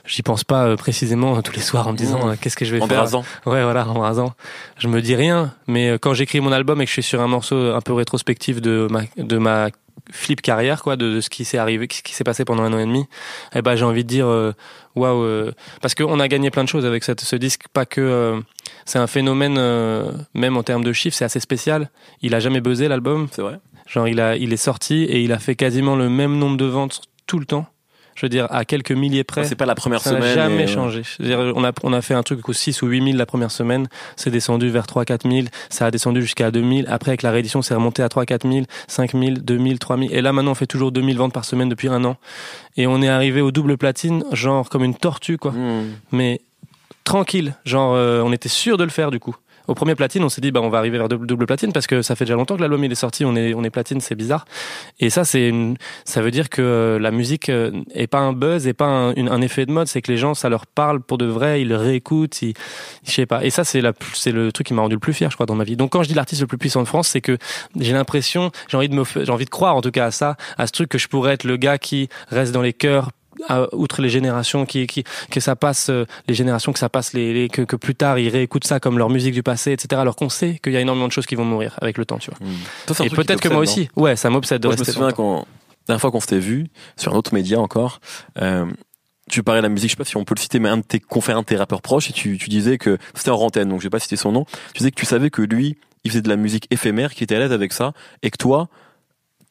j'y 0.07 0.23
pense 0.23 0.45
pas 0.45 0.65
euh, 0.67 0.77
précisément 0.77 1.41
tous 1.43 1.53
les 1.53 1.61
soirs 1.63 1.89
en 1.89 1.93
me 1.93 1.97
disant 1.97 2.27
Mmh. 2.27 2.31
euh, 2.31 2.35
qu'est-ce 2.41 2.57
que 2.57 2.65
je 2.65 2.75
vais 2.77 2.83
en 2.83 2.87
faire 2.87 2.99
brasant 2.99 3.25
Ouais, 3.47 3.63
voilà, 3.63 3.87
en 3.89 4.01
rasant. 4.01 4.33
Je 4.79 4.89
me 4.89 5.01
dis 5.03 5.15
rien, 5.15 5.55
mais 5.67 5.91
euh, 5.91 5.99
quand 5.99 6.15
j'écris 6.15 6.41
mon 6.41 6.53
album 6.53 6.81
et 6.81 6.85
que 6.85 6.89
je 6.89 6.95
suis 6.95 7.03
sur 7.03 7.21
un 7.21 7.27
morceau 7.29 7.73
un 7.75 7.81
peu 7.81 7.93
rétrospectif 7.93 8.61
de 8.61 8.87
ma, 8.91 9.03
de 9.17 9.39
ma 9.39 9.69
flip 10.11 10.41
carrière, 10.41 10.83
quoi, 10.83 10.97
de, 10.97 11.15
de 11.17 11.21
ce 11.21 11.29
qui 11.29 11.45
s'est 11.45 11.59
arrivé, 11.59 11.87
ce 11.93 12.03
qui 12.03 12.15
s'est 12.15 12.25
passé 12.25 12.45
pendant 12.45 12.63
un 12.63 12.73
an 12.73 12.79
et 12.79 12.87
demi, 12.87 13.05
eh 13.55 13.61
ben, 13.63 13.77
j'ai 13.77 13.85
envie 13.85 14.05
de 14.05 14.09
dire, 14.09 14.27
euh, 14.27 14.53
waouh, 14.95 15.23
euh, 15.23 15.53
parce 15.83 15.95
qu'on 15.95 16.19
a 16.21 16.29
gagné 16.29 16.51
plein 16.51 16.65
de 16.65 16.69
choses 16.69 16.87
avec 16.87 17.05
cette, 17.05 17.21
ce 17.21 17.37
disque, 17.37 17.65
pas 17.73 17.85
que, 17.85 18.01
euh, 18.01 18.41
c'est 18.87 18.99
un 18.99 19.07
phénomène, 19.07 19.57
euh, 19.59 20.11
même 20.35 20.57
en 20.57 20.63
termes 20.63 20.85
de 20.85 20.93
chiffres, 20.95 21.17
c'est 21.17 21.25
assez 21.27 21.41
spécial. 21.41 21.91
Il 22.23 22.35
a 22.35 22.41
jamais 22.41 22.61
buzzé 22.61 22.89
l'album. 22.89 23.29
c'est 23.33 23.43
vrai 23.43 23.59
Genre, 23.89 24.07
il 24.09 24.21
a, 24.21 24.37
il 24.37 24.53
est 24.53 24.57
sorti 24.59 25.05
et 25.05 25.21
il 25.23 25.33
a 25.33 25.39
fait 25.39 25.55
quasiment 25.57 25.97
le 25.97 26.09
même 26.09 26.37
nombre 26.39 26.57
de 26.57 26.67
ventes 26.67 27.01
tout 27.27 27.39
le 27.39 27.47
temps. 27.47 27.67
Je 28.15 28.27
veux 28.27 28.31
dire, 28.31 28.49
à 28.51 28.65
quelques 28.65 28.91
milliers 28.91 29.23
près. 29.23 29.45
c'est 29.45 29.55
pas 29.55 29.65
la 29.65 29.77
première 29.77 30.01
Ça 30.01 30.11
n'a 30.11 30.19
semaine 30.21 30.35
jamais 30.35 30.65
et- 30.65 30.67
changé. 30.67 31.03
Je 31.05 31.23
veux 31.23 31.29
dire, 31.29 31.53
on, 31.55 31.63
a, 31.63 31.71
on 31.85 31.93
a 31.93 32.03
fait 32.03 32.15
un 32.15 32.25
truc 32.25 32.49
aux 32.49 32.53
6 32.53 32.83
ou 32.83 32.89
8 32.89 33.05
000 33.05 33.17
la 33.17 33.27
première 33.27 33.53
semaine, 33.53 33.87
c'est 34.17 34.31
descendu 34.33 34.71
vers 34.71 34.89
3 34.89 35.05
4 35.05 35.31
000, 35.31 35.47
ça 35.69 35.87
a 35.87 35.91
descendu 35.93 36.21
jusqu'à 36.21 36.51
2 36.51 36.61
000. 36.61 36.83
Après, 36.89 37.11
avec 37.13 37.23
la 37.23 37.31
réédition, 37.31 37.63
c'est 37.63 37.75
remonté 37.75 38.03
à 38.03 38.09
3 38.09 38.27
4 38.27 38.51
000, 38.51 38.67
5 38.89 39.13
000, 39.13 39.25
2 39.41 39.59
000, 39.59 39.77
3 39.79 39.97
000. 39.99 40.09
Et 40.13 40.21
là, 40.21 40.33
maintenant, 40.33 40.51
on 40.51 40.55
fait 40.57 40.67
toujours 40.67 40.91
2 40.91 41.01
000 41.01 41.17
ventes 41.17 41.33
par 41.33 41.45
semaine 41.45 41.69
depuis 41.69 41.87
un 41.87 42.05
an. 42.05 42.17
Et 42.77 42.89
on 42.89 43.01
est 43.03 43.09
arrivé 43.09 43.41
au 43.41 43.53
double 43.53 43.79
platine, 43.79 44.25
genre 44.33 44.69
comme 44.69 44.83
une 44.83 44.97
tortue, 44.97 45.39
quoi. 45.39 45.53
Hmm. 45.53 45.85
Mais 46.11 46.41
tranquille, 47.05 47.55
genre, 47.65 47.95
euh, 47.95 48.21
on 48.25 48.33
était 48.33 48.49
sûr 48.49 48.77
de 48.79 48.85
le 48.85 48.91
faire, 48.91 49.13
du 49.13 49.21
coup. 49.21 49.37
Au 49.69 49.75
premier 49.75 49.95
platine, 49.95 50.25
on 50.25 50.29
s'est 50.29 50.41
dit, 50.41 50.51
bah, 50.51 50.61
on 50.63 50.71
va 50.71 50.79
arriver 50.79 50.99
vers 50.99 51.09
double, 51.09 51.27
double 51.27 51.47
platine 51.47 51.73
parce 51.73 51.87
que 51.87 52.03
ça 52.03 52.17
fait 52.17 52.25
déjà 52.25 52.35
longtemps 52.35 52.57
que 52.57 52.63
l'album 52.63 52.83
il 52.83 52.91
est 52.91 52.95
sorti, 52.95 53.25
on 53.25 53.37
est, 53.37 53.55
on 53.55 53.63
est 53.63 53.71
platine, 53.71 54.01
c'est 54.01 54.15
bizarre. 54.15 54.47
Et 54.99 55.11
ça, 55.11 55.25
c'est 55.25 55.49
une, 55.49 55.77
ça 56.05 56.23
veut 56.23 56.31
dire 56.31 56.49
que 56.49 56.63
euh, 56.63 56.99
la 56.99 57.11
musique 57.11 57.51
euh, 57.51 57.71
est 57.93 58.07
pas 58.07 58.19
un 58.19 58.33
buzz, 58.33 58.67
est 58.67 58.73
pas 58.73 58.87
un, 58.87 59.15
un 59.15 59.41
effet 59.43 59.67
de 59.67 59.73
mode, 59.73 59.87
c'est 59.87 60.03
que 60.03 60.11
les 60.11 60.19
gens, 60.19 60.35
ça 60.35 60.49
leur 60.49 60.67
parle 60.67 61.01
pour 61.01 61.19
de 61.19 61.27
vrai, 61.27 61.61
ils 61.61 61.75
réécoutent, 61.75 62.41
ils, 62.43 62.55
je 63.05 63.11
sais 63.11 63.27
pas. 63.27 63.45
Et 63.45 63.51
ça, 63.51 63.63
c'est 63.63 63.81
la, 63.81 63.93
c'est 64.15 64.33
le 64.33 64.53
truc 64.53 64.67
qui 64.67 64.75
m'a 64.75 64.83
rendu 64.83 64.97
le 64.97 65.01
plus 65.01 65.13
fier, 65.13 65.31
je 65.31 65.37
crois, 65.37 65.47
dans 65.47 65.55
ma 65.55 65.65
vie. 65.65 65.77
Donc, 65.77 65.93
quand 65.93 66.03
je 66.03 66.09
dis 66.09 66.15
l'artiste 66.15 66.41
le 66.41 66.47
plus 66.47 66.59
puissant 66.59 66.83
de 66.83 66.89
France, 66.89 67.09
c'est 67.09 67.21
que 67.21 67.37
j'ai 67.79 67.93
l'impression, 67.93 68.51
j'ai 68.69 68.77
envie 68.77 68.89
de 68.89 68.95
me, 68.95 69.05
j'ai 69.05 69.31
envie 69.31 69.45
de 69.45 69.51
croire, 69.51 69.77
en 69.77 69.83
tout 69.83 69.91
cas, 69.91 70.07
à 70.07 70.11
ça, 70.11 70.37
à 70.57 70.67
ce 70.67 70.73
truc 70.73 70.89
que 70.89 70.99
je 70.99 71.09
pourrais 71.09 71.35
être 71.35 71.45
le 71.45 71.59
gars 71.59 71.79
qui 71.79 72.09
reste 72.29 72.53
dans 72.53 72.63
les 72.63 72.73
cœurs 72.73 73.11
à- 73.49 73.67
outre 73.75 74.03
les 74.03 74.09
générations 74.09 74.67
qui, 74.67 74.87
qui 74.87 75.05
que 75.31 75.41
ça 75.41 75.57
passe 75.57 75.91
euh, 75.91 76.05
les 76.27 76.35
générations 76.35 76.73
que 76.73 76.79
ça 76.79 76.89
passe 76.89 77.13
les, 77.13 77.33
les- 77.33 77.49
que, 77.49 77.63
que 77.63 77.77
plus 77.77 77.95
tard 77.95 78.19
ils 78.19 78.29
réécoutent 78.29 78.67
ça 78.67 78.81
comme 78.81 78.99
leur 78.99 79.11
musique 79.11 79.35
du 79.35 79.43
passé 79.43 79.73
etc 79.73 80.01
alors 80.01 80.17
qu'on 80.17 80.29
sait 80.29 80.59
qu'il 80.63 80.73
y 80.73 80.77
a 80.77 80.81
énormément 80.81 81.07
de 81.09 81.13
choses 81.13 81.27
qui 81.27 81.35
vont 81.35 81.45
mourir 81.45 81.77
avec 81.81 81.99
le 81.99 82.05
temps 82.05 82.19
tu 82.19 82.31
vois. 82.31 82.39
Hmm. 82.47 83.05
Et 83.05 83.11
peut-être 83.11 83.41
que 83.41 83.49
moi 83.49 83.61
aussi. 83.61 83.89
ouais 83.97 84.17
ça 84.17 84.31
m'obsède 84.31 84.61
de 84.63 84.69
Moi, 84.69 84.77
je 84.77 84.81
me 84.81 84.85
rester 84.85 84.93
souviens 84.99 85.13
quand, 85.13 85.39
la 85.39 85.45
dernière 85.87 86.01
fois 86.01 86.11
qu'on 86.11 86.21
s'était 86.21 86.39
vu, 86.39 86.67
sur 86.97 87.15
un 87.15 87.17
autre 87.17 87.33
média 87.35 87.59
encore, 87.61 88.01
euh, 88.41 88.67
tu 89.31 89.43
parlais 89.43 89.61
de 89.61 89.65
la 89.65 89.69
musique, 89.69 89.91
je 89.91 89.95
sais 89.95 89.99
pas 89.99 90.05
si 90.05 90.17
on 90.17 90.25
peut 90.25 90.35
le 90.35 90.41
citer, 90.41 90.59
mais 90.59 90.69
un 90.69 90.79
de 90.79 90.83
tes 90.83 91.01
confrères, 91.01 91.37
un 91.37 91.41
de 91.43 91.47
tes 91.47 91.57
rappeurs 91.57 91.83
proches, 91.83 92.09
et 92.11 92.13
tu, 92.13 92.39
tu 92.39 92.49
disais 92.49 92.79
que, 92.79 92.99
c'était 93.15 93.31
en 93.31 93.37
antenne, 93.37 93.69
donc 93.69 93.81
je 93.81 93.85
vais 93.85 93.91
pas 93.91 93.99
citer 93.99 94.17
son 94.17 94.33
nom, 94.33 94.45
tu 94.73 94.79
disais 94.79 94.91
que 94.91 94.97
tu 95.01 95.07
savais 95.07 95.29
que 95.31 95.43
lui, 95.43 95.77
il 96.05 96.11
faisait 96.11 96.23
de 96.23 96.29
la 96.29 96.37
musique 96.37 96.67
éphémère, 96.71 97.13
qu'il 97.15 97.25
était 97.25 97.35
à 97.35 97.39
l'aise 97.41 97.53
avec 97.53 97.73
ça, 97.73 97.93
et 98.23 98.31
que 98.31 98.39
toi, 98.39 98.69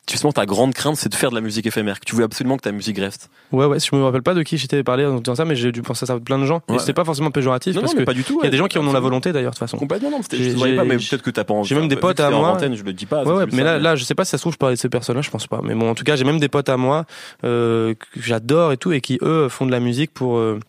justement, 0.10 0.32
ta 0.32 0.46
grande 0.46 0.74
crainte, 0.74 0.96
c'est 0.96 1.10
de 1.10 1.15
faire 1.15 1.30
de 1.30 1.36
la 1.36 1.41
musique 1.41 1.65
éphémère, 1.65 2.00
que 2.00 2.06
tu 2.06 2.13
voulais 2.13 2.26
absolument 2.26 2.58
que 2.58 2.62
ta 2.63 2.72
musique 2.72 2.98
reste. 2.98 3.30
ouais 3.52 3.65
ouais 3.65 3.80
je 3.80 3.96
me 3.96 4.04
rappelle 4.04 4.22
pas 4.24 4.34
de 4.34 4.43
qui 4.43 4.58
j'étais 4.58 4.84
parlé 4.84 5.06
en 5.06 5.20
disant 5.20 5.36
ça 5.36 5.46
mais 5.46 5.56
j'ai 5.56 5.72
dû 5.72 5.82
penser 5.82 6.04
à 6.06 6.08
ça 6.08 6.13
de 6.15 6.20
plein 6.20 6.39
de 6.39 6.46
gens 6.46 6.62
Ouais. 6.70 6.76
et 6.76 6.80
c'était 6.80 6.93
pas 6.93 7.04
forcément 7.06 7.32
péjoratif 7.32 7.76
Non, 7.76 7.82
parce 7.82 7.93
non, 7.93 8.00
que 8.02 8.06
pas 8.06 8.13
du 8.13 8.24
tout. 8.24 8.39
il 8.41 8.46
y 8.46 8.48
a 8.48 8.52
des 8.52 8.58
gens 8.58 8.67
qui 8.67 8.78
en 8.78 8.88
ont 8.88 8.93
la 8.93 9.00
volonté 9.00 9.32
d'ailleurs 9.32 9.52
de 9.52 9.56
toute 9.56 9.60
façon 9.60 9.78
Complètement, 9.78 10.10
non, 10.12 10.20
je 10.22 10.76
pas, 10.76 10.84
mais 10.84 10.98
peut-être 10.98 11.22
que 11.22 11.30
t'as 11.30 11.43
pas 11.43 11.54
j'ai 11.63 11.76
même 11.76 11.88
des 11.88 11.96
potes 11.96 12.20
à 12.20 12.30
moi. 12.30 12.58
je 12.60 12.84
le 12.84 12.93
dis 12.93 13.06
pas. 13.06 13.24
Ouais, 13.24 13.34
ouais, 13.34 13.46
mais 13.52 13.63
là, 13.63 13.78
là, 13.80 13.96
je 13.96 14.04
sais 14.04 14.15
pas 14.15 14.26
si 14.26 14.32
ça 14.32 14.38
se 14.38 14.43
trouve, 14.43 14.54
je 14.54 14.58
parlais 14.58 14.76
de 14.76 14.80
ces 14.80 14.89
personnes-là, 14.89 15.22
je 15.22 15.30
pense 15.30 15.48
pas. 15.48 15.62
Mais 15.63 15.76
bon, 15.76 15.89
en 15.89 15.96
tout 15.96 16.04
cas, 16.04 16.15
j'ai 16.15 16.24
même 16.24 16.39
des 16.39 16.50
potes 16.50 16.70
à 16.70 16.78
moi 16.78 17.06
euh, 17.43 17.93
que 17.93 18.22
j'adore 18.22 18.72
et 18.72 18.78
tout, 18.78 18.91
et 18.91 19.02
qui 19.02 19.17
eux 19.22 19.50
font 19.50 19.65
de 19.65 19.72
la 19.72 19.80
musique 19.80 20.13
pour 20.13 20.38
euh, 20.38 20.60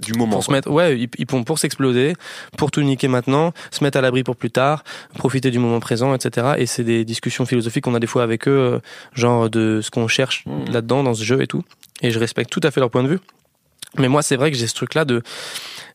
du 0.00 0.12
moment. 0.12 0.32
pour 0.32 0.44
se 0.44 0.50
mettre, 0.52 0.70
ouais, 0.70 0.98
ils, 0.98 1.08
ils 1.18 1.26
pour 1.26 1.58
s'exploser, 1.58 2.14
pour 2.56 2.70
tout 2.70 2.82
niquer 2.82 3.08
maintenant, 3.08 3.52
se 3.70 3.82
mettre 3.82 3.98
à 3.98 4.00
l'abri 4.00 4.22
pour 4.24 4.36
plus 4.36 4.50
tard, 4.50 4.84
profiter 5.16 5.50
du 5.50 5.58
moment 5.58 5.80
présent, 5.80 6.14
etc. 6.14 6.54
Et 6.58 6.66
c'est 6.66 6.84
des 6.84 7.04
discussions 7.04 7.46
philosophiques 7.46 7.84
qu'on 7.84 7.94
a 7.94 8.00
des 8.00 8.06
fois 8.06 8.22
avec 8.22 8.46
eux, 8.48 8.50
euh, 8.74 8.78
genre 9.14 9.48
de 9.48 9.80
ce 9.82 9.90
qu'on 9.90 10.08
cherche 10.08 10.44
Mhm. 10.46 10.72
là-dedans 10.72 11.02
dans 11.02 11.14
ce 11.14 11.24
jeu 11.24 11.40
et 11.42 11.46
tout. 11.46 11.62
Et 12.02 12.10
je 12.10 12.18
respecte 12.18 12.50
tout 12.50 12.60
à 12.62 12.70
fait 12.70 12.80
leur 12.80 12.90
point 12.90 13.02
de 13.02 13.08
vue. 13.08 13.20
Mais 13.98 14.08
moi, 14.08 14.20
c'est 14.22 14.36
vrai 14.36 14.50
que 14.50 14.56
j'ai 14.58 14.66
ce 14.66 14.74
truc-là 14.74 15.04
de, 15.06 15.22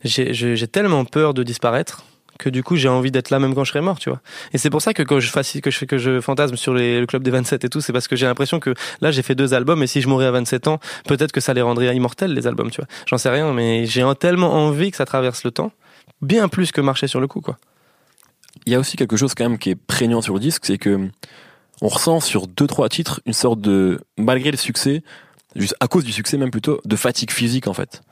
j'ai 0.02 0.66
tellement 0.66 1.04
peur 1.04 1.34
de 1.34 1.42
disparaître 1.44 2.04
que 2.42 2.50
du 2.50 2.62
coup 2.62 2.76
j'ai 2.76 2.88
envie 2.88 3.10
d'être 3.10 3.30
là 3.30 3.38
même 3.38 3.54
quand 3.54 3.64
je 3.64 3.70
serai 3.70 3.80
mort, 3.80 3.98
tu 3.98 4.10
vois. 4.10 4.20
Et 4.52 4.58
c'est 4.58 4.68
pour 4.70 4.82
ça 4.82 4.92
que 4.92 5.02
quand 5.02 5.18
je 5.20 5.86
que 5.86 5.98
je 5.98 6.20
fantasme 6.20 6.56
sur 6.56 6.74
le 6.74 7.06
club 7.06 7.22
des 7.22 7.30
27 7.30 7.64
et 7.64 7.68
tout, 7.68 7.80
c'est 7.80 7.92
parce 7.92 8.08
que 8.08 8.16
j'ai 8.16 8.26
l'impression 8.26 8.60
que 8.60 8.74
là 9.00 9.10
j'ai 9.10 9.22
fait 9.22 9.34
deux 9.34 9.54
albums 9.54 9.82
et 9.82 9.86
si 9.86 10.00
je 10.02 10.08
mourais 10.08 10.26
à 10.26 10.30
27 10.30 10.68
ans, 10.68 10.78
peut-être 11.06 11.32
que 11.32 11.40
ça 11.40 11.54
les 11.54 11.62
rendrait 11.62 11.94
immortels 11.96 12.34
les 12.34 12.46
albums, 12.46 12.70
tu 12.70 12.80
vois. 12.80 12.88
J'en 13.06 13.16
sais 13.18 13.30
rien, 13.30 13.52
mais 13.54 13.86
j'ai 13.86 14.02
en- 14.02 14.14
tellement 14.14 14.52
envie 14.52 14.90
que 14.90 14.96
ça 14.96 15.04
traverse 15.06 15.44
le 15.44 15.50
temps, 15.50 15.72
bien 16.20 16.48
plus 16.48 16.72
que 16.72 16.80
marcher 16.80 17.06
sur 17.06 17.20
le 17.20 17.26
coup, 17.28 17.40
quoi. 17.40 17.56
il 18.66 18.72
y 18.72 18.76
a 18.76 18.78
aussi 18.78 18.96
quelque 18.96 19.16
chose 19.16 19.34
quand 19.34 19.48
même 19.48 19.58
qui 19.58 19.70
est 19.70 19.74
prégnant 19.74 20.20
sur 20.20 20.34
le 20.34 20.40
disque, 20.40 20.64
c'est 20.66 20.78
que 20.78 21.08
on 21.80 21.88
ressent 21.88 22.20
sur 22.20 22.46
deux 22.46 22.66
trois 22.66 22.88
titres 22.88 23.20
une 23.26 23.32
sorte 23.32 23.60
de 23.60 24.00
malgré 24.18 24.50
le 24.50 24.56
succès, 24.56 25.02
juste 25.56 25.74
à 25.80 25.88
cause 25.88 26.04
du 26.04 26.12
succès 26.12 26.36
même 26.36 26.50
plutôt, 26.50 26.80
de 26.84 26.96
fatigue 26.96 27.30
physique 27.30 27.66
en 27.66 27.74
fait. 27.74 28.02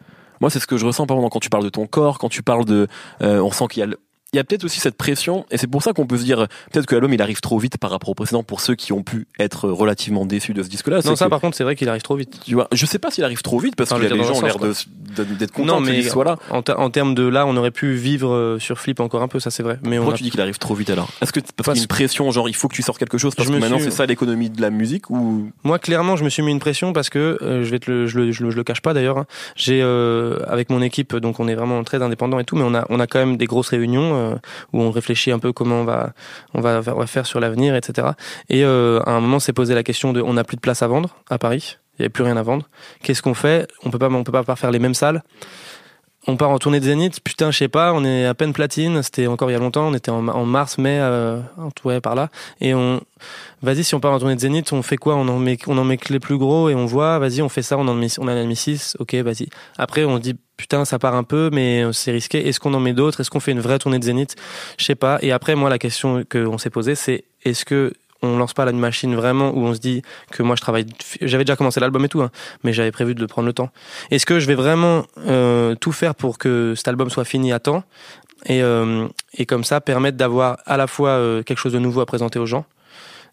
Moi, 0.40 0.48
c'est 0.50 0.58
ce 0.58 0.66
que 0.66 0.78
je 0.78 0.86
ressens 0.86 1.06
par 1.06 1.18
exemple 1.18 1.32
quand 1.34 1.40
tu 1.40 1.50
parles 1.50 1.64
de 1.64 1.68
ton 1.68 1.86
corps, 1.86 2.18
quand 2.18 2.30
tu 2.30 2.42
parles 2.42 2.64
de, 2.64 2.88
euh, 3.22 3.40
on 3.40 3.50
sent 3.52 3.66
qu'il 3.70 3.80
y 3.80 3.84
a 3.84 3.94
il 4.32 4.36
y 4.36 4.38
a 4.40 4.44
peut-être 4.44 4.64
aussi 4.64 4.80
cette 4.80 4.96
pression, 4.96 5.44
et 5.50 5.58
c'est 5.58 5.66
pour 5.66 5.82
ça 5.82 5.92
qu'on 5.92 6.06
peut 6.06 6.16
se 6.18 6.24
dire 6.24 6.46
peut-être 6.72 6.86
que 6.86 6.94
l'album 6.94 7.12
il 7.12 7.20
arrive 7.22 7.40
trop 7.40 7.58
vite 7.58 7.78
par 7.78 7.90
rapport 7.90 8.10
au 8.10 8.14
précédent 8.14 8.42
pour 8.42 8.60
ceux 8.60 8.74
qui 8.74 8.92
ont 8.92 9.02
pu 9.02 9.26
être 9.38 9.68
relativement 9.68 10.24
déçus 10.26 10.54
de 10.54 10.62
ce 10.62 10.68
disque-là. 10.68 11.00
Non, 11.04 11.16
ça 11.16 11.24
que, 11.26 11.30
par 11.30 11.40
contre, 11.40 11.56
c'est 11.56 11.64
vrai 11.64 11.74
qu'il 11.76 11.88
arrive 11.88 12.02
trop 12.02 12.16
vite. 12.16 12.40
Tu 12.44 12.54
vois, 12.54 12.68
je 12.72 12.86
sais 12.86 12.98
pas 12.98 13.10
s'il 13.10 13.24
arrive 13.24 13.42
trop 13.42 13.58
vite 13.58 13.74
parce 13.76 13.90
Enfin, 13.92 14.00
que 14.06 14.12
les 14.14 14.22
gens 14.22 14.34
ont 14.38 14.42
l'air 14.42 14.56
d'être 14.58 15.52
contents 15.52 15.66
Non, 15.66 15.80
que 15.82 15.86
mais 15.88 15.94
qu'il 16.00 16.08
soit 16.08 16.24
là. 16.24 16.36
en, 16.50 16.62
ter- 16.62 16.78
en 16.78 16.90
termes 16.90 17.14
de 17.14 17.24
là, 17.26 17.46
on 17.46 17.56
aurait 17.56 17.70
pu 17.70 17.94
vivre 17.94 18.32
euh, 18.32 18.58
sur 18.58 18.78
Flip 18.78 19.00
encore 19.00 19.22
un 19.22 19.28
peu, 19.28 19.40
ça 19.40 19.50
c'est 19.50 19.62
vrai. 19.62 19.78
Mais 19.82 19.98
on 19.98 20.02
Pourquoi 20.02 20.14
a- 20.14 20.18
tu 20.18 20.22
dis 20.24 20.30
qu'il 20.30 20.40
arrive 20.40 20.58
trop 20.58 20.74
vite 20.74 20.90
alors? 20.90 21.08
Est-ce 21.20 21.32
que 21.32 21.40
parce 21.40 21.50
qu'il 21.50 21.58
y 21.58 21.62
a 21.62 21.64
Parce- 21.64 21.80
une 21.80 21.86
pression, 21.88 22.30
genre 22.30 22.48
il 22.48 22.54
faut 22.54 22.68
que 22.68 22.74
tu 22.74 22.82
sortes 22.82 22.98
quelque 22.98 23.18
chose 23.18 23.34
parce 23.34 23.48
Je 23.48 23.52
que 23.54 23.58
maintenant 23.58 23.76
suis- 23.78 23.86
c'est 23.90 23.96
ça 23.96 24.06
l'économie 24.06 24.50
de 24.50 24.60
la 24.60 24.70
musique 24.70 25.10
ou? 25.10 25.50
Moi, 25.64 25.78
clairement, 25.78 26.16
je 26.16 26.24
me 26.24 26.28
suis 26.30 26.42
mis 26.42 26.52
une 26.52 26.60
pression 26.60 26.92
parce 26.92 27.10
que 27.10 27.38
euh, 27.42 27.64
je 27.64 27.70
vais 27.70 27.78
te 27.80 27.90
le, 27.90 28.06
je 28.06 28.18
le, 28.18 28.32
je 28.32 28.44
le, 28.44 28.50
je 28.50 28.56
le 28.56 28.64
cache 28.64 28.80
pas 28.80 28.94
d'ailleurs. 28.94 29.18
hein. 29.18 29.26
J'ai 29.56 29.80
euh, 29.82 30.38
avec 30.46 30.70
mon 30.70 30.82
équipe, 30.82 31.16
donc 31.16 31.40
on 31.40 31.48
est 31.48 31.54
vraiment 31.54 31.82
très 31.84 32.02
indépendant 32.02 32.38
et 32.38 32.44
tout, 32.44 32.56
mais 32.56 32.64
on 32.64 32.74
a 32.74 32.86
on 32.90 33.00
a 33.00 33.06
quand 33.06 33.18
même 33.18 33.36
des 33.36 33.46
grosses 33.46 33.68
réunions 33.68 34.14
euh, 34.20 34.36
où 34.72 34.82
on 34.82 34.90
réfléchit 34.90 35.30
un 35.30 35.38
peu 35.38 35.52
comment 35.52 35.80
on 35.80 35.84
va 35.84 36.12
on 36.54 36.60
va, 36.60 37.06
faire 37.06 37.26
sur 37.26 37.40
l'avenir, 37.40 37.74
etc. 37.74 38.08
Et 38.48 38.64
euh, 38.64 39.00
à 39.06 39.12
un 39.12 39.20
moment, 39.20 39.40
s'est 39.40 39.52
posé 39.52 39.74
la 39.74 39.82
question 39.82 40.12
de 40.12 40.20
on 40.20 40.34
n'a 40.34 40.44
plus 40.44 40.56
de 40.56 40.60
place 40.60 40.82
à 40.82 40.86
vendre 40.86 41.16
à 41.28 41.38
Paris. 41.38 41.78
Il 41.98 42.02
y 42.02 42.04
avait 42.04 42.10
plus 42.10 42.24
rien 42.24 42.36
à 42.36 42.42
vendre. 42.42 42.68
Qu'est-ce 43.02 43.22
qu'on 43.22 43.34
fait? 43.34 43.68
On 43.84 43.90
peut 43.90 43.98
pas 43.98 44.08
on 44.08 44.24
peut 44.24 44.32
pas 44.32 44.56
faire 44.56 44.70
les 44.70 44.78
mêmes 44.78 44.94
salles. 44.94 45.22
On 46.30 46.36
part 46.36 46.50
en 46.50 46.60
tournée 46.60 46.78
de 46.78 46.84
Zénith, 46.84 47.18
putain, 47.24 47.50
je 47.50 47.58
sais 47.58 47.66
pas, 47.66 47.92
on 47.92 48.04
est 48.04 48.24
à 48.24 48.34
peine 48.34 48.52
platine, 48.52 49.02
c'était 49.02 49.26
encore 49.26 49.50
il 49.50 49.54
y 49.54 49.56
a 49.56 49.58
longtemps, 49.58 49.88
on 49.88 49.94
était 49.94 50.12
en, 50.12 50.22
mars, 50.22 50.78
mai, 50.78 50.96
euh, 51.00 51.40
ouais, 51.82 52.00
par 52.00 52.14
là, 52.14 52.28
et 52.60 52.72
on, 52.72 53.00
vas-y, 53.62 53.82
si 53.82 53.96
on 53.96 54.00
part 54.00 54.12
en 54.12 54.20
tournée 54.20 54.36
de 54.36 54.40
Zénith, 54.40 54.72
on 54.72 54.82
fait 54.82 54.96
quoi? 54.96 55.16
On 55.16 55.26
en 55.26 55.40
met, 55.40 55.58
on 55.66 55.76
en 55.76 55.82
met 55.82 55.96
que 55.96 56.12
les 56.12 56.20
plus 56.20 56.38
gros 56.38 56.68
et 56.68 56.76
on 56.76 56.86
voit, 56.86 57.18
vas-y, 57.18 57.42
on 57.42 57.48
fait 57.48 57.62
ça, 57.62 57.76
on 57.78 57.88
en 57.88 57.94
met, 57.94 58.06
on 58.20 58.22
en 58.22 58.28
a 58.28 58.44
mis 58.44 58.54
6, 58.54 58.96
ok, 59.00 59.12
vas-y. 59.16 59.48
Après, 59.76 60.04
on 60.04 60.20
dit, 60.20 60.36
putain, 60.56 60.84
ça 60.84 61.00
part 61.00 61.16
un 61.16 61.24
peu, 61.24 61.50
mais 61.52 61.82
c'est 61.92 62.12
risqué. 62.12 62.46
Est-ce 62.46 62.60
qu'on 62.60 62.74
en 62.74 62.80
met 62.80 62.92
d'autres? 62.92 63.20
Est-ce 63.20 63.30
qu'on 63.30 63.40
fait 63.40 63.50
une 63.50 63.60
vraie 63.60 63.80
tournée 63.80 63.98
de 63.98 64.04
Zénith 64.04 64.36
Je 64.78 64.84
sais 64.84 64.94
pas. 64.94 65.18
Et 65.22 65.32
après, 65.32 65.56
moi, 65.56 65.68
la 65.68 65.80
question 65.80 66.22
qu'on 66.30 66.58
s'est 66.58 66.70
posée, 66.70 66.94
c'est 66.94 67.24
est-ce 67.44 67.64
que 67.64 67.92
on 68.22 68.36
lance 68.36 68.52
pas 68.52 68.64
la 68.64 68.72
machine 68.72 69.14
vraiment 69.14 69.50
où 69.50 69.60
on 69.60 69.74
se 69.74 69.80
dit 69.80 70.02
que 70.30 70.42
moi 70.42 70.56
je 70.56 70.60
travaille 70.60 70.86
j'avais 71.20 71.44
déjà 71.44 71.56
commencé 71.56 71.80
l'album 71.80 72.04
et 72.04 72.08
tout 72.08 72.22
hein, 72.22 72.30
mais 72.64 72.72
j'avais 72.72 72.92
prévu 72.92 73.14
de 73.14 73.26
prendre 73.26 73.46
le 73.46 73.52
temps. 73.52 73.70
Est-ce 74.10 74.26
que 74.26 74.40
je 74.40 74.46
vais 74.46 74.54
vraiment 74.54 75.04
euh, 75.26 75.74
tout 75.74 75.92
faire 75.92 76.14
pour 76.14 76.38
que 76.38 76.74
cet 76.76 76.88
album 76.88 77.10
soit 77.10 77.24
fini 77.24 77.52
à 77.52 77.58
temps 77.58 77.84
et, 78.46 78.62
euh, 78.62 79.06
et 79.34 79.46
comme 79.46 79.64
ça 79.64 79.80
permettre 79.80 80.16
d'avoir 80.16 80.58
à 80.66 80.76
la 80.76 80.86
fois 80.86 81.10
euh, 81.10 81.42
quelque 81.42 81.58
chose 81.58 81.72
de 81.72 81.78
nouveau 81.78 82.00
à 82.00 82.06
présenter 82.06 82.38
aux 82.38 82.46
gens 82.46 82.64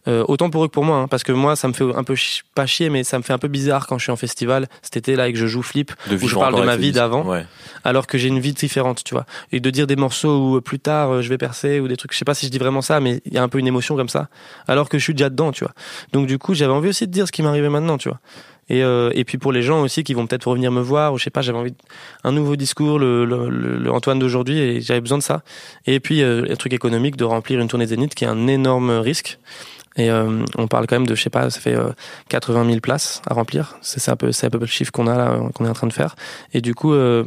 euh, 0.08 0.24
autant 0.28 0.50
pour 0.50 0.64
eux 0.64 0.68
que 0.68 0.74
pour 0.74 0.86
moi, 0.86 0.98
hein, 0.98 1.08
parce 1.08 1.24
que 1.24 1.32
moi, 1.32 1.56
ça 1.56 1.68
me 1.68 1.74
fait 1.74 1.84
un 1.96 2.04
peu 2.04 2.16
chi- 2.16 2.42
pas 2.56 2.66
chier, 2.66 2.90
mais 2.90 3.04
ça 3.04 3.18
me 3.18 3.24
fait 3.24 3.34
un 3.34 3.38
peu 3.38 3.48
bizarre 3.48 3.88
quand 3.88 3.98
je 3.98 4.04
suis 4.04 4.12
en 4.12 4.16
festival 4.16 4.68
cet 4.82 4.98
été 4.98 5.16
là 5.16 5.28
et 5.28 5.34
que 5.34 5.40
je 5.40 5.48
joue 5.48 5.62
Flip, 5.62 5.92
de 6.10 6.16
où 6.16 6.28
je 6.28 6.36
parle 6.36 6.56
de 6.56 6.62
ma 6.64 6.78
vie 6.78 6.92
d'avant, 6.92 7.26
Ouais. 7.26 7.46
alors 7.84 8.08
que 8.08 8.18
j'ai 8.18 8.30
une 8.30 8.40
vie 8.40 8.54
différente, 8.54 9.04
tu 9.04 9.14
vois, 9.14 9.26
et 9.52 9.60
de 9.60 9.70
dire 9.70 9.86
des 9.88 9.96
morceaux 9.98 10.38
où 10.40 10.56
euh, 10.58 10.62
plus 10.62 10.80
tard 10.80 11.12
euh, 11.12 11.22
je 11.22 11.30
vais 11.30 11.38
percer 11.38 11.80
ou 11.80 11.88
des 11.88 11.98
trucs, 11.98 12.14
je 12.14 12.18
sais 12.18 12.26
pas 12.26 12.34
si 12.34 12.46
je 12.46 12.52
dis 12.52 12.58
vraiment 12.60 12.82
ça, 12.82 13.00
mais 13.00 13.22
il 13.26 13.34
y 13.34 13.38
a 13.38 13.44
un 13.44 13.50
peu 13.50 13.60
une 13.60 13.68
émotion 13.68 13.96
comme 13.96 14.10
ça, 14.10 14.30
alors 14.68 14.88
que 14.90 14.98
je 14.98 15.04
suis 15.04 15.14
déjà 15.14 15.30
dedans, 15.30 15.52
tu 15.52 15.64
vois. 15.64 15.74
Donc 16.14 16.28
du 16.28 16.38
coup, 16.40 16.54
j'avais 16.54 16.74
envie 16.74 16.90
aussi 16.90 17.06
de 17.08 17.12
dire 17.12 17.28
ce 17.28 17.32
qui 17.32 17.42
m'arrivait 17.44 17.70
maintenant, 17.70 17.98
tu 17.98 18.08
vois. 18.10 18.20
Et, 18.70 18.84
euh, 18.84 19.12
et 19.14 19.24
puis 19.24 19.38
pour 19.38 19.54
les 19.54 19.62
gens 19.62 19.82
aussi 19.82 20.04
qui 20.04 20.14
vont 20.14 20.28
peut-être 20.28 20.50
revenir 20.50 20.74
me 20.74 20.82
voir, 20.82 21.14
ou 21.14 21.18
je 21.18 21.24
sais 21.24 21.30
pas, 21.30 21.42
j'avais 21.42 21.58
envie 21.58 21.72
de... 21.72 21.78
un 22.26 22.34
nouveau 22.34 22.58
discours, 22.58 23.00
le, 23.00 23.24
le, 23.24 23.50
le- 23.50 23.78
le 23.78 23.92
Antoine 23.92 24.20
d'aujourd'hui, 24.20 24.60
et 24.60 24.82
j'avais 24.82 25.00
besoin 25.00 25.18
de 25.18 25.24
ça. 25.24 25.42
Et 25.86 26.02
puis 26.02 26.22
euh, 26.22 26.42
le 26.42 26.58
truc 26.58 26.74
économique 26.74 27.16
de 27.16 27.24
remplir 27.24 27.62
une 27.62 27.70
tournée 27.70 27.86
Zénith 27.88 28.14
qui 28.14 28.26
est 28.26 28.28
un 28.28 28.48
énorme 28.48 28.90
risque. 28.90 29.40
Et 29.98 30.10
euh, 30.10 30.46
on 30.58 30.68
parle 30.68 30.88
quand 30.88 30.96
même 30.96 31.08
de, 31.08 31.16
je 31.16 31.22
sais 31.22 31.30
pas, 31.30 31.50
ça 31.50 31.60
fait 31.60 31.76
euh, 31.76 31.92
80 32.30 32.66
000 32.66 32.80
places 32.80 33.22
à 33.28 33.34
remplir. 33.34 33.78
C'est 33.82 34.10
un 34.10 34.16
peu, 34.16 34.32
c'est 34.32 34.48
un 34.48 34.50
peu 34.50 34.60
le 34.60 34.66
chiffre 34.66 34.92
qu'on 34.92 35.08
a 35.08 35.18
là, 35.18 35.40
qu'on 35.54 35.66
est 35.66 35.70
en 35.70 35.74
train 35.74 35.88
de 35.88 35.94
faire. 35.94 36.16
Et 36.54 36.62
du 36.62 36.76
coup, 36.76 36.94
euh, 36.94 37.24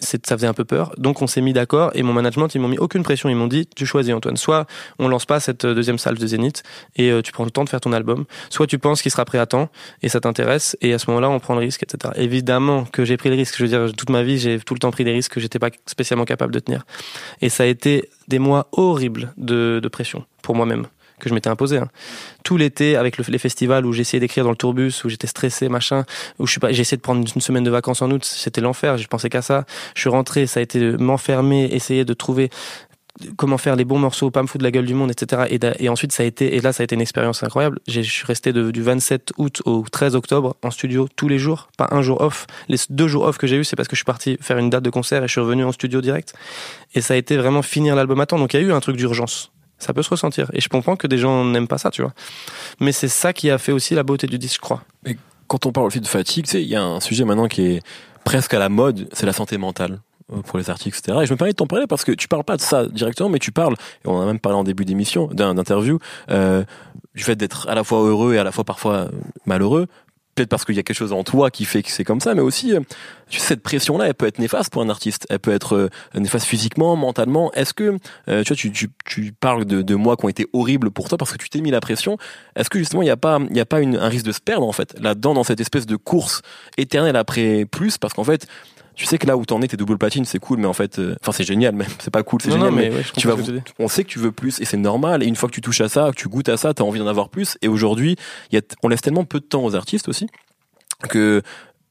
ça 0.00 0.36
faisait 0.36 0.46
un 0.46 0.54
peu 0.54 0.64
peur. 0.64 0.92
Donc 0.98 1.22
on 1.22 1.26
s'est 1.26 1.40
mis 1.40 1.52
d'accord 1.52 1.90
et 1.94 2.02
mon 2.02 2.12
management, 2.12 2.54
ils 2.54 2.60
m'ont 2.60 2.68
mis 2.68 2.78
aucune 2.78 3.02
pression. 3.02 3.28
Ils 3.28 3.36
m'ont 3.36 3.46
dit, 3.46 3.66
tu 3.74 3.86
choisis 3.86 4.12
Antoine. 4.12 4.36
Soit 4.36 4.66
on 4.98 5.08
lance 5.08 5.26
pas 5.26 5.40
cette 5.40 5.64
euh, 5.64 5.74
deuxième 5.74 5.98
salle 5.98 6.16
de 6.16 6.26
Zénith 6.26 6.62
et 6.96 7.10
euh, 7.10 7.22
tu 7.22 7.32
prends 7.32 7.44
le 7.44 7.50
temps 7.50 7.64
de 7.64 7.68
faire 7.68 7.80
ton 7.80 7.92
album. 7.92 8.24
Soit 8.50 8.66
tu 8.66 8.78
penses 8.78 9.02
qu'il 9.02 9.10
sera 9.10 9.24
prêt 9.24 9.38
à 9.38 9.46
temps 9.46 9.68
et 10.02 10.08
ça 10.08 10.20
t'intéresse 10.20 10.76
et 10.80 10.92
à 10.92 10.98
ce 10.98 11.10
moment-là 11.10 11.30
on 11.30 11.40
prend 11.40 11.54
le 11.54 11.60
risque, 11.60 11.82
etc. 11.82 12.12
Évidemment 12.16 12.84
que 12.84 13.04
j'ai 13.04 13.16
pris 13.16 13.30
le 13.30 13.36
risque. 13.36 13.56
Je 13.56 13.64
veux 13.64 13.68
dire, 13.68 13.92
toute 13.96 14.10
ma 14.10 14.22
vie 14.22 14.38
j'ai 14.38 14.58
tout 14.60 14.74
le 14.74 14.80
temps 14.80 14.90
pris 14.90 15.04
des 15.04 15.12
risques 15.12 15.32
que 15.32 15.40
j'étais 15.40 15.58
pas 15.58 15.70
spécialement 15.86 16.24
capable 16.24 16.52
de 16.52 16.58
tenir. 16.58 16.84
Et 17.40 17.48
ça 17.48 17.62
a 17.62 17.66
été 17.66 18.10
des 18.28 18.38
mois 18.38 18.68
horribles 18.72 19.32
de, 19.36 19.80
de 19.82 19.88
pression 19.88 20.24
pour 20.42 20.54
moi-même 20.54 20.86
que 21.20 21.28
je 21.28 21.34
m'étais 21.34 21.48
imposé. 21.50 21.78
hein. 21.78 21.88
Tout 22.44 22.56
l'été, 22.56 22.96
avec 22.96 23.16
le- 23.18 23.24
les 23.28 23.38
festivals 23.38 23.86
où 23.86 23.92
j'essayais 23.92 24.20
d'écrire 24.20 24.44
dans 24.44 24.50
le 24.50 24.56
tourbus, 24.56 24.92
où 25.04 25.08
j'étais 25.08 25.26
stressé, 25.26 25.68
machin, 25.68 26.04
où 26.38 26.46
j'ai 26.46 26.60
essayé 26.80 26.96
de 26.96 27.02
prendre 27.02 27.20
une 27.34 27.40
semaine 27.40 27.64
de 27.64 27.70
vacances 27.70 28.02
en 28.02 28.10
août, 28.10 28.24
c'était 28.24 28.60
l'enfer, 28.60 28.98
je 28.98 29.06
pensais 29.06 29.28
qu'à 29.30 29.42
ça. 29.42 29.64
Je 29.94 30.00
suis 30.00 30.10
rentré, 30.10 30.46
ça 30.46 30.60
a 30.60 30.62
été 30.62 30.80
m'enfermer, 30.98 31.64
essayer 31.72 32.04
de 32.04 32.12
trouver 32.14 32.50
comment 33.36 33.56
faire 33.56 33.76
les 33.76 33.86
bons 33.86 33.98
morceaux, 33.98 34.30
pas 34.30 34.42
me 34.42 34.46
foutre 34.46 34.58
de 34.58 34.64
la 34.64 34.70
gueule 34.70 34.84
du 34.84 34.92
monde, 34.92 35.10
etc. 35.10 35.44
Et, 35.48 35.58
et 35.82 35.88
ensuite, 35.88 36.12
ça 36.12 36.22
a 36.22 36.26
été, 36.26 36.54
et 36.54 36.60
là, 36.60 36.74
ça 36.74 36.82
a 36.82 36.84
été 36.84 36.94
une 36.94 37.00
expérience 37.00 37.42
incroyable. 37.42 37.78
Je 37.88 38.02
suis 38.02 38.26
resté 38.26 38.52
du 38.52 38.82
27 38.82 39.32
août 39.38 39.62
au 39.64 39.86
13 39.90 40.14
octobre 40.16 40.54
en 40.62 40.70
studio 40.70 41.08
tous 41.16 41.26
les 41.26 41.38
jours, 41.38 41.70
pas 41.78 41.88
un 41.92 42.02
jour 42.02 42.20
off. 42.20 42.46
Les 42.68 42.76
deux 42.90 43.08
jours 43.08 43.24
off 43.24 43.38
que 43.38 43.46
j'ai 43.46 43.56
eu, 43.56 43.64
c'est 43.64 43.74
parce 43.74 43.88
que 43.88 43.96
je 43.96 44.00
suis 44.00 44.04
parti 44.04 44.36
faire 44.42 44.58
une 44.58 44.68
date 44.68 44.82
de 44.84 44.90
concert 44.90 45.24
et 45.24 45.28
je 45.28 45.32
suis 45.32 45.40
revenu 45.40 45.64
en 45.64 45.72
studio 45.72 46.02
direct. 46.02 46.34
Et 46.94 47.00
ça 47.00 47.14
a 47.14 47.16
été 47.16 47.38
vraiment 47.38 47.62
finir 47.62 47.96
l'album 47.96 48.20
à 48.20 48.26
temps. 48.26 48.38
Donc 48.38 48.52
il 48.52 48.60
y 48.60 48.62
a 48.62 48.66
eu 48.66 48.72
un 48.72 48.80
truc 48.80 48.96
d'urgence. 48.96 49.50
Ça 49.78 49.92
peut 49.92 50.02
se 50.02 50.10
ressentir. 50.10 50.50
Et 50.52 50.60
je 50.60 50.68
comprends 50.68 50.96
que 50.96 51.06
des 51.06 51.18
gens 51.18 51.44
n'aiment 51.44 51.68
pas 51.68 51.78
ça, 51.78 51.90
tu 51.90 52.02
vois. 52.02 52.12
Mais 52.80 52.92
c'est 52.92 53.08
ça 53.08 53.32
qui 53.32 53.50
a 53.50 53.58
fait 53.58 53.72
aussi 53.72 53.94
la 53.94 54.02
beauté 54.02 54.26
du 54.26 54.38
disque, 54.38 54.56
je 54.56 54.60
crois. 54.60 54.82
Quand 55.48 55.66
on 55.66 55.72
parle 55.72 55.86
aussi 55.86 56.00
de 56.00 56.06
fatigue, 56.06 56.46
il 56.54 56.62
y 56.62 56.76
a 56.76 56.82
un 56.82 57.00
sujet 57.00 57.24
maintenant 57.24 57.46
qui 57.46 57.62
est 57.62 57.82
presque 58.24 58.54
à 58.54 58.58
la 58.58 58.68
mode, 58.68 59.08
c'est 59.12 59.26
la 59.26 59.32
santé 59.32 59.58
mentale 59.58 60.00
euh, 60.32 60.42
pour 60.42 60.58
les 60.58 60.68
artistes, 60.70 60.98
etc. 60.98 61.20
Et 61.22 61.26
je 61.26 61.32
me 61.32 61.38
permets 61.38 61.52
de 61.52 61.56
t'en 61.56 61.68
parler 61.68 61.86
parce 61.86 62.04
que 62.04 62.10
tu 62.10 62.26
parles 62.26 62.42
pas 62.42 62.56
de 62.56 62.60
ça 62.60 62.86
directement, 62.86 63.28
mais 63.28 63.38
tu 63.38 63.52
parles, 63.52 63.74
et 64.04 64.08
on 64.08 64.16
en 64.16 64.22
a 64.22 64.26
même 64.26 64.40
parlé 64.40 64.58
en 64.58 64.64
début 64.64 64.84
d'émission, 64.84 65.28
d'interview, 65.28 66.00
euh, 66.30 66.64
du 67.14 67.22
fait 67.22 67.36
d'être 67.36 67.68
à 67.68 67.76
la 67.76 67.84
fois 67.84 68.00
heureux 68.00 68.34
et 68.34 68.38
à 68.38 68.44
la 68.44 68.50
fois 68.50 68.64
parfois 68.64 68.94
euh, 68.94 69.08
malheureux. 69.44 69.86
Peut-être 70.36 70.50
parce 70.50 70.66
qu'il 70.66 70.76
y 70.76 70.78
a 70.78 70.82
quelque 70.82 70.96
chose 70.96 71.14
en 71.14 71.24
toi 71.24 71.50
qui 71.50 71.64
fait 71.64 71.82
que 71.82 71.90
c'est 71.90 72.04
comme 72.04 72.20
ça, 72.20 72.34
mais 72.34 72.42
aussi, 72.42 72.74
euh, 72.74 72.80
cette 73.30 73.62
pression-là, 73.62 74.06
elle 74.06 74.14
peut 74.14 74.26
être 74.26 74.38
néfaste 74.38 74.70
pour 74.70 74.82
un 74.82 74.90
artiste. 74.90 75.26
Elle 75.30 75.38
peut 75.38 75.52
être 75.52 75.74
euh, 75.74 75.88
néfaste 76.14 76.46
physiquement, 76.46 76.94
mentalement. 76.94 77.50
Est-ce 77.54 77.72
que, 77.72 77.96
euh, 78.28 78.42
tu 78.42 78.48
vois, 78.48 78.56
tu, 78.56 78.70
tu, 78.70 78.90
tu 79.06 79.32
parles 79.32 79.64
de, 79.64 79.80
de 79.80 79.94
mois 79.94 80.16
qui 80.16 80.26
ont 80.26 80.28
été 80.28 80.46
horribles 80.52 80.90
pour 80.90 81.08
toi 81.08 81.16
parce 81.16 81.32
que 81.32 81.38
tu 81.38 81.48
t'es 81.48 81.62
mis 81.62 81.70
la 81.70 81.80
pression. 81.80 82.18
Est-ce 82.54 82.68
que 82.68 82.78
justement, 82.78 83.00
il 83.00 83.06
n'y 83.06 83.10
a 83.10 83.16
pas, 83.16 83.38
il 83.48 83.56
y 83.56 83.60
a 83.60 83.66
pas 83.66 83.80
une, 83.80 83.96
un 83.96 84.08
risque 84.08 84.26
de 84.26 84.32
se 84.32 84.40
perdre, 84.40 84.68
en 84.68 84.72
fait, 84.72 84.94
là-dedans, 85.00 85.32
dans 85.32 85.44
cette 85.44 85.60
espèce 85.60 85.86
de 85.86 85.96
course 85.96 86.42
éternelle 86.76 87.16
après 87.16 87.64
plus, 87.64 87.96
parce 87.96 88.12
qu'en 88.12 88.24
fait, 88.24 88.46
tu 88.96 89.04
sais 89.04 89.18
que 89.18 89.26
là 89.26 89.36
où 89.36 89.44
t'en 89.44 89.60
es, 89.60 89.68
t'es 89.68 89.76
double 89.76 89.98
platine, 89.98 90.24
c'est 90.24 90.38
cool, 90.38 90.58
mais 90.58 90.66
en 90.66 90.72
fait, 90.72 90.98
euh, 90.98 91.14
enfin, 91.20 91.30
c'est 91.30 91.44
génial, 91.44 91.74
même. 91.74 91.86
C'est 92.00 92.10
pas 92.10 92.22
cool, 92.22 92.40
c'est 92.42 92.50
génial, 92.50 92.72
mais, 92.72 92.88
mais 92.88 92.96
ouais, 92.96 93.02
je 93.02 93.12
tu 93.12 93.28
vas, 93.28 93.36
on 93.78 93.88
sait 93.88 94.04
que 94.04 94.08
tu 94.08 94.18
veux 94.18 94.32
plus 94.32 94.60
et 94.60 94.64
c'est 94.64 94.76
normal. 94.76 95.22
Et 95.22 95.26
une 95.26 95.36
fois 95.36 95.48
que 95.48 95.54
tu 95.54 95.60
touches 95.60 95.80
à 95.80 95.88
ça, 95.88 96.10
que 96.10 96.16
tu 96.16 96.28
goûtes 96.28 96.48
à 96.48 96.56
ça, 96.56 96.72
t'as 96.72 96.84
envie 96.84 96.98
d'en 96.98 97.06
avoir 97.06 97.28
plus. 97.28 97.58
Et 97.62 97.68
aujourd'hui, 97.68 98.16
on 98.82 98.88
laisse 98.88 99.02
tellement 99.02 99.24
peu 99.24 99.40
de 99.40 99.44
temps 99.44 99.64
aux 99.64 99.74
artistes 99.74 100.08
aussi 100.08 100.28
que 101.08 101.42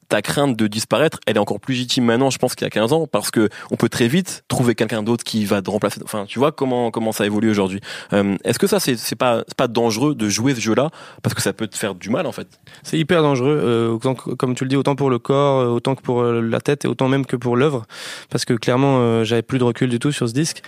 ta 0.08 0.22
crainte 0.22 0.56
de 0.56 0.66
disparaître, 0.66 1.18
elle 1.26 1.36
est 1.36 1.40
encore 1.40 1.60
plus 1.60 1.74
légitime 1.74 2.04
maintenant, 2.04 2.30
je 2.30 2.38
pense 2.38 2.54
qu'il 2.54 2.64
y 2.64 2.66
a 2.66 2.70
15 2.70 2.92
ans, 2.92 3.06
parce 3.06 3.30
que 3.30 3.48
on 3.70 3.76
peut 3.76 3.88
très 3.88 4.08
vite 4.08 4.44
trouver 4.48 4.74
quelqu'un 4.74 5.02
d'autre 5.02 5.24
qui 5.24 5.44
va 5.44 5.62
te 5.62 5.70
remplacer. 5.70 6.00
Enfin, 6.04 6.24
tu 6.26 6.38
vois 6.38 6.52
comment 6.52 6.90
comment 6.90 7.12
ça 7.12 7.26
évolue 7.26 7.50
aujourd'hui. 7.50 7.80
Euh, 8.12 8.36
Est-ce 8.44 8.58
que 8.58 8.66
ça 8.66 8.80
c'est 8.80 8.96
c'est 8.96 9.16
pas 9.16 9.42
c'est 9.48 9.56
pas 9.56 9.68
dangereux 9.68 10.14
de 10.14 10.28
jouer 10.28 10.54
ce 10.54 10.60
jeu-là? 10.60 10.90
Parce 11.22 11.34
que 11.34 11.42
ça 11.42 11.52
peut 11.52 11.66
te 11.66 11.76
faire 11.76 11.94
du 11.94 12.10
mal 12.10 12.26
en 12.26 12.32
fait. 12.32 12.48
C'est 12.82 12.98
hyper 12.98 13.22
dangereux, 13.22 13.60
euh, 13.62 13.98
comme 13.98 14.54
tu 14.54 14.64
le 14.64 14.70
dis, 14.70 14.76
autant 14.76 14.96
pour 14.96 15.10
le 15.10 15.18
corps, 15.18 15.60
euh, 15.60 15.66
autant 15.68 15.94
que 15.94 16.02
pour 16.02 16.22
la 16.22 16.60
tête, 16.60 16.84
et 16.84 16.88
autant 16.88 17.08
même 17.08 17.26
que 17.26 17.36
pour 17.36 17.56
l'œuvre, 17.56 17.84
parce 18.30 18.44
que 18.44 18.54
clairement, 18.54 19.24
j'avais 19.24 19.42
plus 19.42 19.58
de 19.58 19.64
recul 19.64 19.88
du 19.88 19.98
tout 19.98 20.12
sur 20.12 20.28
ce 20.28 20.34
disque. 20.34 20.62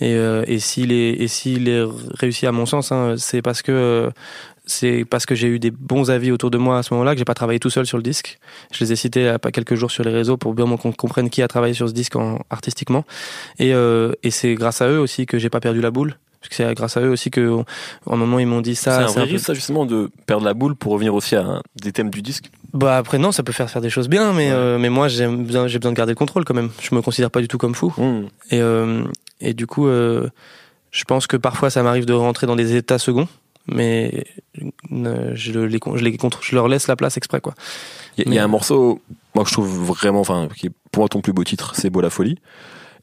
Et, 0.00 0.12
et 0.12 0.58
s'il 0.58 0.92
est, 0.92 1.10
et 1.10 1.28
s'il 1.28 1.68
est 1.68 1.84
réussi 2.18 2.46
à 2.46 2.52
mon 2.52 2.66
sens, 2.66 2.92
hein, 2.92 3.14
c'est 3.16 3.42
parce 3.42 3.62
que 3.62 4.10
c'est 4.64 5.04
parce 5.04 5.26
que 5.26 5.34
j'ai 5.34 5.48
eu 5.48 5.58
des 5.58 5.70
bons 5.70 6.10
avis 6.10 6.30
autour 6.30 6.50
de 6.50 6.58
moi 6.58 6.78
à 6.78 6.82
ce 6.82 6.94
moment-là 6.94 7.12
que 7.12 7.18
j'ai 7.18 7.24
pas 7.24 7.34
travaillé 7.34 7.58
tout 7.58 7.70
seul 7.70 7.84
sur 7.86 7.96
le 7.96 8.02
disque. 8.02 8.38
Je 8.72 8.84
les 8.84 8.92
ai 8.92 8.96
cités 8.96 9.28
à 9.28 9.38
pas 9.38 9.50
quelques 9.50 9.74
jours 9.74 9.90
sur 9.90 10.04
les 10.04 10.12
réseaux 10.12 10.36
pour 10.36 10.54
bien 10.54 10.64
qu'on 10.76 10.92
comprenne 10.92 11.30
qui 11.30 11.42
a 11.42 11.48
travaillé 11.48 11.74
sur 11.74 11.88
ce 11.88 11.92
disque 11.94 12.16
en, 12.16 12.38
artistiquement. 12.50 13.04
Et, 13.58 13.74
euh, 13.74 14.12
et 14.22 14.30
c'est 14.30 14.54
grâce 14.54 14.80
à 14.80 14.88
eux 14.88 14.98
aussi 15.00 15.26
que 15.26 15.38
j'ai 15.38 15.50
pas 15.50 15.60
perdu 15.60 15.80
la 15.80 15.90
boule. 15.90 16.16
Parce 16.40 16.48
que 16.48 16.54
c'est 16.56 16.74
grâce 16.74 16.96
à 16.96 17.00
eux 17.02 17.10
aussi 17.10 17.30
que, 17.30 17.56
à 17.60 18.12
un 18.12 18.16
moment, 18.16 18.40
ils 18.40 18.46
m'ont 18.48 18.60
dit 18.62 18.74
C'est 18.74 18.90
ça. 18.90 19.04
un 19.04 19.06
c'est 19.08 19.14
vrai 19.14 19.22
un 19.22 19.26
peu- 19.26 19.32
risque 19.34 19.46
ça 19.46 19.54
justement 19.54 19.86
de 19.86 20.10
perdre 20.26 20.44
la 20.44 20.54
boule 20.54 20.74
pour 20.74 20.92
revenir 20.92 21.14
aussi 21.14 21.36
à 21.36 21.62
des 21.80 21.92
thèmes 21.92 22.10
du 22.10 22.20
disque? 22.20 22.50
Bah 22.72 22.96
après 22.96 23.18
non, 23.18 23.30
ça 23.30 23.42
peut 23.44 23.52
faire 23.52 23.70
faire 23.70 23.82
des 23.82 23.90
choses 23.90 24.08
bien, 24.08 24.32
mais 24.32 24.48
Ouais. 24.48 24.52
euh, 24.56 24.78
mais 24.78 24.88
moi 24.90 25.06
j'ai 25.06 25.28
besoin 25.28 25.66
de 25.66 25.90
garder 25.92 26.12
le 26.12 26.16
contrôle 26.16 26.44
quand 26.44 26.54
même. 26.54 26.70
Je 26.80 26.94
me 26.96 27.00
considère 27.02 27.30
pas 27.30 27.40
du 27.40 27.46
tout 27.48 27.58
comme 27.58 27.74
fou. 27.76 27.92
Mmh. 27.96 28.20
Et 28.50 28.60
euh, 28.60 29.04
et 29.40 29.54
du 29.54 29.66
coup, 29.68 29.86
je 29.88 31.04
pense 31.06 31.26
que 31.26 31.36
parfois 31.36 31.70
ça 31.70 31.82
m'arrive 31.82 32.06
de 32.06 32.12
rentrer 32.12 32.46
dans 32.46 32.56
des 32.56 32.74
états 32.76 32.98
seconds, 32.98 33.28
mais 33.66 34.24
je 35.34 35.60
les 35.60 35.78
je 35.94 36.04
les 36.04 36.16
contre, 36.16 36.40
je 36.42 36.54
leur 36.54 36.68
laisse 36.68 36.88
la 36.88 36.96
place 36.96 37.16
exprès 37.16 37.40
quoi. 37.40 37.54
Il 38.18 38.24
y, 38.26 38.30
a- 38.32 38.34
y 38.34 38.38
un 38.38 38.48
morceau, 38.48 39.00
moi 39.34 39.44
que 39.44 39.50
je 39.50 39.54
trouve 39.54 39.84
vraiment, 39.86 40.20
enfin, 40.20 40.48
qui 40.54 40.66
est 40.66 40.72
pour 40.90 41.02
moi 41.02 41.08
ton 41.08 41.20
plus 41.20 41.32
beau 41.32 41.44
titre, 41.44 41.74
c'est 41.74 41.90
Beau 41.90 42.00
la 42.00 42.10
folie, 42.10 42.36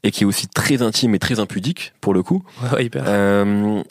et 0.02 0.10
qui 0.10 0.22
est 0.24 0.26
aussi 0.26 0.46
très 0.48 0.82
intime 0.82 1.14
et 1.14 1.18
très 1.18 1.40
impudique 1.40 1.92
pour 2.00 2.14
le 2.14 2.22
coup. 2.22 2.42
Ouais, 2.62 2.76
ouais, 2.76 2.84
hyper. 2.86 3.04
Euh, 3.06 3.82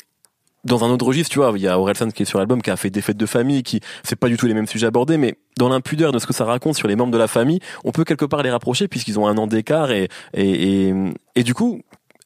dans 0.65 0.83
un 0.83 0.89
autre 0.89 1.05
registre, 1.05 1.31
tu 1.31 1.39
vois, 1.39 1.53
il 1.55 1.61
y 1.61 1.67
a 1.67 1.79
Orelsan 1.79 2.09
qui 2.11 2.23
est 2.23 2.25
sur 2.25 2.37
l'album, 2.37 2.61
qui 2.61 2.69
a 2.69 2.75
fait 2.75 2.89
des 2.89 3.01
fêtes 3.01 3.17
de 3.17 3.25
famille, 3.25 3.63
qui 3.63 3.79
c'est 4.03 4.15
pas 4.17 4.27
du 4.27 4.35
tout 4.37 4.45
les 4.45 4.53
mêmes 4.53 4.67
sujets 4.67 4.87
abordés, 4.87 5.17
mais 5.17 5.35
dans 5.57 5.69
l'impudeur 5.69 6.11
de 6.11 6.19
ce 6.19 6.27
que 6.27 6.33
ça 6.33 6.45
raconte 6.45 6.75
sur 6.75 6.87
les 6.87 6.95
membres 6.95 7.11
de 7.13 7.17
la 7.17 7.27
famille, 7.27 7.59
on 7.85 7.91
peut 7.91 8.03
quelque 8.03 8.25
part 8.25 8.43
les 8.43 8.51
rapprocher 8.51 8.87
puisqu'ils 8.87 9.17
ont 9.19 9.27
un 9.27 9.37
an 9.37 9.47
d'écart 9.47 9.91
et 9.91 10.07
et, 10.33 10.87
et 10.89 10.93
et 11.35 11.43
du 11.43 11.53
coup. 11.53 11.81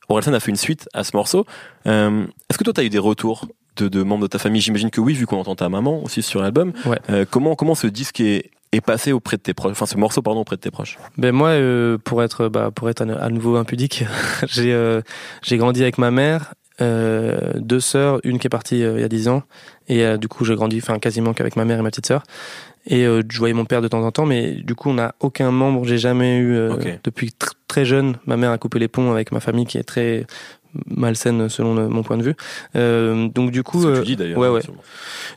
Orelsan 0.10 0.34
a 0.34 0.40
fait 0.42 0.52
une 0.52 0.58
suite 0.58 0.90
à 0.94 1.06
ce 1.06 1.16
morceau. 1.16 1.46
Euh, 1.88 2.26
Est-ce 2.50 2.58
que 2.58 2.66
toi, 2.66 2.74
tu 2.74 2.82
as 2.82 2.84
eu 2.84 2.90
des 2.90 3.00
retours 3.00 3.48
de, 3.78 3.88
de 3.88 4.04
membres 4.04 4.24
de 4.24 4.28
ta 4.28 4.40
famille 4.40 4.62
J'imagine 4.62 4.90
que 4.90 5.02
oui, 5.02 5.14
vu 5.14 5.26
qu'on 5.26 5.38
entend 5.38 5.56
ta 5.56 5.70
maman 5.70 6.02
aussi 6.04 6.22
sur 6.22 6.42
l'album. 6.42 6.74
Ouais. 6.86 7.00
Euh, 7.10 7.26
comment, 7.30 7.56
comment 7.56 7.76
ce 7.76 7.88
disque 7.88 8.20
est, 8.20 8.52
est 8.72 8.82
passé 8.82 9.12
auprès 9.12 9.38
de 9.38 9.42
tes 9.42 9.54
proches 9.54 9.72
Enfin, 9.72 9.86
ce 9.86 9.98
morceau, 9.98 10.22
pardon, 10.22 10.42
auprès 10.42 10.56
de 10.56 10.62
tes 10.62 10.72
proches? 10.72 10.98
Ben 11.18 11.32
moi, 11.32 11.50
euh, 11.50 11.98
pour 11.98 12.24
être, 12.24 12.48
bah, 12.50 12.72
pour 12.74 12.90
être 12.90 13.02
à, 13.02 13.30
nouveau 13.30 13.56
impudique, 13.56 14.06
j'ai, 14.48 14.74
euh, 14.74 15.02
j'ai 15.42 15.58
grandi 15.58 15.82
avec 15.82 15.98
ma 15.98 16.12
mère, 16.12 16.54
deux 16.80 17.80
sœurs, 17.80 18.20
une 18.24 18.40
qui 18.40 18.48
est 18.48 18.50
partie 18.50 18.80
il 18.80 19.00
y 19.00 19.04
a 19.04 19.08
dix 19.08 19.28
ans, 19.30 19.44
et 19.88 20.18
du 20.18 20.28
coup 20.28 20.44
j'ai 20.44 20.56
grandi, 20.56 20.80
enfin 20.82 21.00
quasiment 21.00 21.34
qu'avec 21.34 21.56
ma 21.56 21.64
mère 21.64 21.80
et 21.80 21.82
ma 21.82 21.90
petite 21.90 22.08
sœur. 22.08 22.24
Et 22.86 23.06
je 23.06 23.38
voyais 23.38 23.54
mon 23.54 23.64
père 23.64 23.82
de 23.82 23.88
temps 23.88 24.04
en 24.04 24.12
temps, 24.12 24.26
mais 24.26 24.52
du 24.56 24.76
coup 24.76 24.90
on 24.90 24.96
n'a 24.96 25.16
aucun 25.22 25.52
membre. 25.52 25.86
J'ai 25.86 25.98
jamais 25.98 26.40
eu 26.40 26.58
depuis 27.06 27.28
tr- 27.30 27.54
très 27.70 27.86
jeune. 27.86 28.18
Ma 28.26 28.36
mère 28.36 28.52
a 28.52 28.58
coupé 28.58 28.80
les 28.80 28.90
ponts 28.90 29.12
avec 29.12 29.32
ma 29.32 29.40
famille 29.40 29.66
qui 29.66 29.78
est 29.78 29.84
très 29.84 30.26
malsaine 30.88 31.50
selon 31.50 31.76
le- 31.76 31.88
mon 31.88 32.04
point 32.04 32.18
de 32.18 32.24
vue. 32.24 32.36
Euh, 32.76 33.28
donc 33.30 33.52
du 33.52 33.64
coup, 33.64 33.82
que 33.84 33.88
euh, 33.88 34.02
tu 34.04 34.16
dis 34.16 34.22
ouais, 34.36 34.48
hein, 34.48 34.52
ouais. 34.52 34.62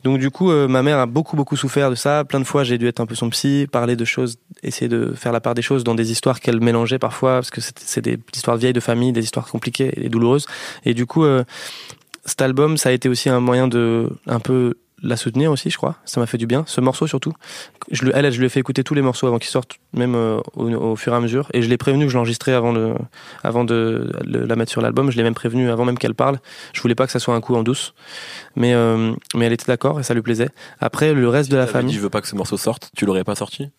donc 0.04 0.18
du 0.18 0.30
coup, 0.30 0.50
euh, 0.50 0.68
ma 0.68 0.82
mère 0.82 0.98
a 0.98 1.06
beaucoup 1.06 1.36
beaucoup 1.36 1.56
souffert 1.56 1.90
de 1.90 1.94
ça. 1.94 2.24
Plein 2.24 2.40
de 2.40 2.44
fois, 2.44 2.64
j'ai 2.64 2.78
dû 2.78 2.86
être 2.88 3.00
un 3.00 3.06
peu 3.06 3.14
son 3.14 3.30
psy, 3.30 3.66
parler 3.70 3.96
de 3.96 4.04
choses, 4.04 4.38
essayer 4.62 4.88
de 4.88 5.12
faire 5.14 5.32
la 5.32 5.40
part 5.40 5.54
des 5.54 5.62
choses 5.62 5.84
dans 5.84 5.94
des 5.94 6.10
histoires 6.12 6.40
qu'elle 6.40 6.60
mélangeait 6.60 6.98
parfois, 6.98 7.34
parce 7.34 7.50
que 7.50 7.60
c'est 7.60 7.78
c'est 7.78 8.02
des 8.02 8.18
histoires 8.34 8.56
vieilles 8.56 8.72
de 8.72 8.80
famille, 8.80 9.12
des 9.12 9.22
histoires 9.24 9.48
compliquées 9.48 9.92
et 9.96 10.08
douloureuses. 10.08 10.46
Et 10.84 10.94
du 10.94 11.06
coup, 11.06 11.24
euh, 11.24 11.44
cet 12.24 12.42
album, 12.42 12.76
ça 12.76 12.88
a 12.88 12.92
été 12.92 13.08
aussi 13.08 13.28
un 13.28 13.40
moyen 13.40 13.68
de 13.68 14.08
un 14.26 14.40
peu 14.40 14.74
la 15.02 15.16
soutenir 15.16 15.52
aussi, 15.52 15.68
je 15.70 15.76
crois. 15.76 15.96
Ça 16.04 16.20
m'a 16.20 16.26
fait 16.26 16.38
du 16.38 16.46
bien. 16.46 16.64
Ce 16.66 16.80
morceau 16.80 17.06
surtout. 17.06 17.32
Je, 17.90 18.06
elle, 18.14 18.32
je 18.32 18.38
lui 18.38 18.46
ai 18.46 18.48
fait 18.48 18.60
écouter 18.60 18.82
tous 18.82 18.94
les 18.94 19.02
morceaux 19.02 19.26
avant 19.26 19.38
qu'ils 19.38 19.50
sortent, 19.50 19.76
même 19.92 20.14
euh, 20.14 20.40
au, 20.54 20.70
au 20.70 20.96
fur 20.96 21.12
et 21.12 21.16
à 21.16 21.20
mesure. 21.20 21.48
Et 21.52 21.60
je 21.62 21.68
l'ai 21.68 21.76
prévenu 21.76 22.04
que 22.06 22.10
je 22.10 22.16
l'enregistrais 22.16 22.52
avant 22.52 22.72
de, 22.72 22.94
avant 23.42 23.64
de 23.64 24.10
la 24.24 24.56
mettre 24.56 24.70
sur 24.72 24.80
l'album. 24.80 25.10
Je 25.10 25.16
l'ai 25.16 25.22
même 25.22 25.34
prévenu 25.34 25.70
avant 25.70 25.84
même 25.84 25.98
qu'elle 25.98 26.14
parle. 26.14 26.38
Je 26.72 26.80
voulais 26.80 26.94
pas 26.94 27.06
que 27.06 27.12
ça 27.12 27.18
soit 27.18 27.34
un 27.34 27.40
coup 27.40 27.54
en 27.54 27.62
douce. 27.62 27.94
Mais, 28.56 28.72
euh, 28.74 29.12
mais 29.34 29.44
elle 29.46 29.52
était 29.52 29.66
d'accord 29.66 30.00
et 30.00 30.02
ça 30.02 30.14
lui 30.14 30.22
plaisait. 30.22 30.48
Après, 30.80 31.12
le 31.12 31.28
reste 31.28 31.50
de 31.50 31.56
la 31.56 31.66
T'avais 31.66 31.72
dit, 31.72 31.82
famille. 31.82 31.94
je 31.94 32.00
veux 32.00 32.10
pas 32.10 32.20
que 32.22 32.28
ce 32.28 32.34
morceau 32.34 32.56
sorte, 32.56 32.90
tu 32.96 33.04
l'aurais 33.04 33.24
pas 33.24 33.34
sorti? 33.34 33.70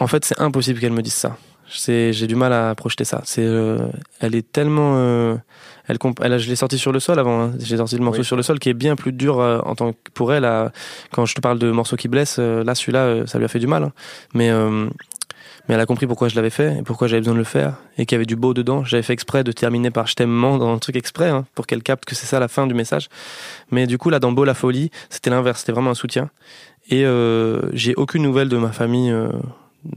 En 0.00 0.06
fait, 0.06 0.24
c'est 0.24 0.40
impossible 0.40 0.80
qu'elle 0.80 0.92
me 0.92 1.02
dise 1.02 1.14
ça. 1.14 1.36
J'ai 1.66 2.26
du 2.26 2.34
mal 2.36 2.52
à 2.52 2.74
projeter 2.74 3.04
ça. 3.04 3.22
C'est, 3.24 3.44
euh, 3.44 3.78
elle 4.20 4.34
est 4.34 4.50
tellement, 4.52 5.38
elle, 5.88 5.98
elle, 6.22 6.38
je 6.38 6.48
l'ai 6.48 6.56
sorti 6.56 6.78
sur 6.78 6.92
le 6.92 7.00
sol 7.00 7.18
avant. 7.18 7.40
hein. 7.42 7.52
J'ai 7.58 7.76
sorti 7.76 7.96
le 7.96 8.04
morceau 8.04 8.20
Oui. 8.20 8.24
sur 8.24 8.36
le 8.36 8.42
sol 8.42 8.58
qui 8.58 8.68
est 8.68 8.74
bien 8.74 8.96
plus 8.96 9.12
dur 9.12 9.40
euh, 9.40 9.58
en 9.64 9.74
tant 9.74 9.92
que 9.92 9.98
pour 10.14 10.32
elle. 10.32 10.44
à- 10.44 10.72
quand 11.12 11.26
je 11.26 11.34
te 11.34 11.40
parle 11.40 11.58
de 11.58 11.70
morceaux 11.70 11.96
qui 11.96 12.08
blessent, 12.08 12.36
euh, 12.38 12.64
là, 12.64 12.74
celui-là, 12.74 13.00
euh, 13.04 13.26
ça 13.26 13.38
lui 13.38 13.44
a 13.44 13.48
fait 13.48 13.58
du 13.58 13.66
mal. 13.66 13.82
hein. 13.84 13.92
Mais, 14.34 14.50
euh, 14.50 14.86
mais 15.68 15.74
elle 15.74 15.80
a 15.80 15.86
compris 15.86 16.06
pourquoi 16.06 16.28
je 16.28 16.36
l'avais 16.36 16.50
fait 16.50 16.78
et 16.78 16.82
pourquoi 16.82 17.08
j'avais 17.08 17.20
besoin 17.20 17.32
de 17.34 17.38
le 17.38 17.44
faire 17.44 17.74
et 17.96 18.04
qu'il 18.06 18.16
y 18.16 18.18
avait 18.18 18.26
du 18.26 18.36
beau 18.36 18.52
dedans. 18.52 18.84
J'avais 18.84 19.02
fait 19.02 19.14
exprès 19.14 19.44
de 19.44 19.52
terminer 19.52 19.90
par 19.90 20.06
je 20.06 20.14
t'aime 20.14 20.38
dans 20.40 20.72
un 20.72 20.78
truc 20.78 20.96
exprès 20.96 21.30
hein, 21.30 21.46
pour 21.54 21.66
qu'elle 21.66 21.82
capte 21.82 22.04
que 22.04 22.14
c'est 22.14 22.26
ça 22.26 22.38
la 22.38 22.48
fin 22.48 22.66
du 22.66 22.74
message. 22.74 23.08
Mais 23.70 23.86
du 23.86 23.96
coup, 23.96 24.10
là, 24.10 24.18
dans 24.20 24.32
Beau 24.32 24.44
la 24.44 24.54
folie, 24.54 24.90
c'était 25.08 25.30
l'inverse. 25.30 25.60
C'était 25.60 25.72
vraiment 25.72 25.90
un 25.90 25.94
soutien. 25.94 26.28
Et 26.90 27.06
euh, 27.06 27.62
j'ai 27.72 27.94
aucune 27.94 28.22
nouvelle 28.22 28.50
de 28.50 28.58
ma 28.58 28.72
famille 28.72 29.10
euh, 29.10 29.28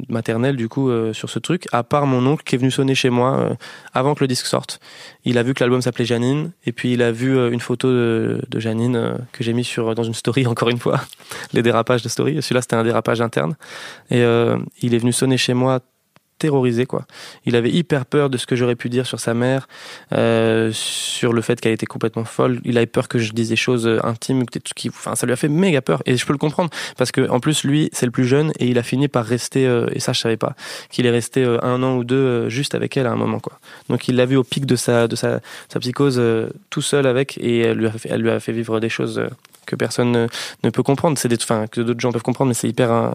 maternelle 0.09 0.55
du 0.55 0.69
coup 0.69 0.89
euh, 0.89 1.13
sur 1.13 1.29
ce 1.29 1.39
truc, 1.39 1.67
à 1.71 1.83
part 1.83 2.05
mon 2.07 2.25
oncle 2.25 2.43
qui 2.43 2.55
est 2.55 2.57
venu 2.57 2.71
sonner 2.71 2.95
chez 2.95 3.09
moi 3.09 3.37
euh, 3.37 3.55
avant 3.93 4.15
que 4.15 4.23
le 4.23 4.27
disque 4.27 4.45
sorte. 4.45 4.79
Il 5.25 5.37
a 5.37 5.43
vu 5.43 5.53
que 5.53 5.63
l'album 5.63 5.81
s'appelait 5.81 6.05
Janine 6.05 6.51
et 6.65 6.71
puis 6.71 6.93
il 6.93 7.01
a 7.01 7.11
vu 7.11 7.37
euh, 7.37 7.51
une 7.51 7.59
photo 7.59 7.89
de, 7.89 8.41
de 8.47 8.59
Janine 8.59 8.95
euh, 8.95 9.13
que 9.31 9.43
j'ai 9.43 9.53
mis 9.53 9.63
sur 9.63 9.95
dans 9.95 10.03
une 10.03 10.13
story 10.13 10.47
encore 10.47 10.69
une 10.69 10.79
fois, 10.79 11.01
les 11.53 11.61
dérapages 11.61 12.01
de 12.01 12.09
story. 12.09 12.41
Celui-là 12.41 12.61
c'était 12.61 12.75
un 12.75 12.83
dérapage 12.83 13.21
interne 13.21 13.55
et 14.09 14.21
euh, 14.21 14.57
il 14.81 14.93
est 14.93 14.99
venu 14.99 15.11
sonner 15.11 15.37
chez 15.37 15.53
moi 15.53 15.79
terrorisé 16.37 16.85
quoi. 16.85 17.05
Il 17.45 17.55
avait 17.55 17.71
hyper 17.71 18.05
peur 18.05 18.29
de 18.29 18.37
ce 18.37 18.45
que 18.45 18.55
j'aurais 18.55 18.75
pu 18.75 18.89
dire 18.89 19.05
sur 19.05 19.19
sa 19.19 19.33
mère, 19.33 19.67
euh, 20.13 20.71
sur 20.73 21.33
le 21.33 21.41
fait 21.41 21.59
qu'elle 21.59 21.73
était 21.73 21.85
complètement 21.85 22.25
folle. 22.25 22.59
Il 22.63 22.77
avait 22.77 22.85
peur 22.85 23.07
que 23.07 23.19
je 23.19 23.31
dise 23.33 23.49
des 23.49 23.55
choses 23.55 23.87
euh, 23.87 23.99
intimes, 24.05 24.45
qui, 24.45 24.89
enfin 24.89 25.15
ça 25.15 25.25
lui 25.25 25.33
a 25.33 25.35
fait 25.35 25.49
méga 25.49 25.81
peur 25.81 26.01
et 26.05 26.17
je 26.17 26.25
peux 26.25 26.33
le 26.33 26.39
comprendre 26.39 26.69
parce 26.97 27.11
que 27.11 27.27
en 27.29 27.39
plus 27.39 27.63
lui 27.63 27.89
c'est 27.93 28.05
le 28.05 28.11
plus 28.11 28.25
jeune 28.25 28.51
et 28.59 28.67
il 28.67 28.77
a 28.77 28.83
fini 28.83 29.07
par 29.07 29.25
rester 29.25 29.65
euh, 29.65 29.87
et 29.93 29.99
ça 29.99 30.13
je 30.13 30.19
savais 30.19 30.37
pas 30.37 30.55
qu'il 30.89 31.05
est 31.05 31.11
resté 31.11 31.43
un 31.43 31.83
an 31.83 31.97
ou 31.97 32.03
deux 32.03 32.49
juste 32.49 32.75
avec 32.75 32.97
elle 32.97 33.07
à 33.07 33.11
un 33.11 33.15
moment 33.15 33.39
quoi. 33.39 33.59
Donc 33.89 34.07
il 34.07 34.15
l'a 34.15 34.25
vu 34.25 34.37
au 34.37 34.43
pic 34.43 34.65
de 34.65 34.75
sa 34.75 35.07
de 35.07 35.15
sa, 35.15 35.39
sa 35.69 35.79
psychose 35.79 36.21
tout 36.69 36.81
seul 36.81 37.07
avec 37.07 37.37
et 37.37 37.59
elle 37.59 37.77
lui 37.77 37.87
a 37.87 37.91
fait, 37.91 38.09
elle 38.11 38.21
lui 38.21 38.29
a 38.29 38.39
fait 38.39 38.51
vivre 38.51 38.79
des 38.79 38.89
choses 38.89 39.21
que 39.67 39.75
personne 39.75 40.11
ne, 40.11 40.27
ne 40.63 40.69
peut 40.71 40.81
comprendre. 40.81 41.17
C'est 41.19 41.27
des 41.27 41.37
enfin 41.39 41.67
que 41.67 41.81
d'autres 41.81 41.99
gens 41.99 42.11
peuvent 42.11 42.23
comprendre 42.23 42.49
mais 42.49 42.55
c'est 42.55 42.69
hyper 42.69 42.91
euh, 42.91 43.11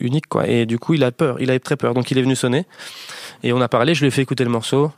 unique 0.00 0.26
quoi. 0.28 0.46
Et 0.48 0.66
du 0.66 0.78
coup 0.78 0.94
il 0.94 1.04
a 1.04 1.12
peur, 1.12 1.40
il 1.40 1.50
avait 1.50 1.60
très 1.60 1.76
peur 1.76 1.94
donc 1.94 2.10
il 2.10 2.18
est 2.18 2.22
venu 2.22 2.36
sonner 2.36 2.66
et 3.42 3.52
on 3.52 3.60
a 3.60 3.68
parlé. 3.68 3.94
Je 3.94 4.00
lui 4.00 4.08
ai 4.08 4.10
fait 4.10 4.22
écouter 4.22 4.44
le 4.44 4.50
morceau 4.50 4.92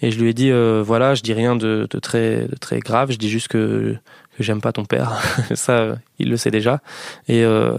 et 0.00 0.10
je 0.10 0.20
lui 0.20 0.30
ai 0.30 0.34
dit 0.34 0.50
euh, 0.50 0.82
voilà 0.84 1.14
je 1.14 1.22
dis 1.22 1.32
rien 1.32 1.56
de, 1.56 1.86
de 1.90 1.98
très 1.98 2.46
de 2.46 2.56
très 2.56 2.80
grave. 2.80 3.10
Je 3.10 3.16
dis 3.16 3.28
juste 3.28 3.48
que 3.48 3.96
que 4.36 4.42
j'aime 4.42 4.60
pas 4.60 4.72
ton 4.72 4.84
père. 4.84 5.12
ça 5.54 5.96
il 6.18 6.28
le 6.28 6.36
sait 6.36 6.50
déjà. 6.50 6.80
Et 7.28 7.44
euh, 7.44 7.76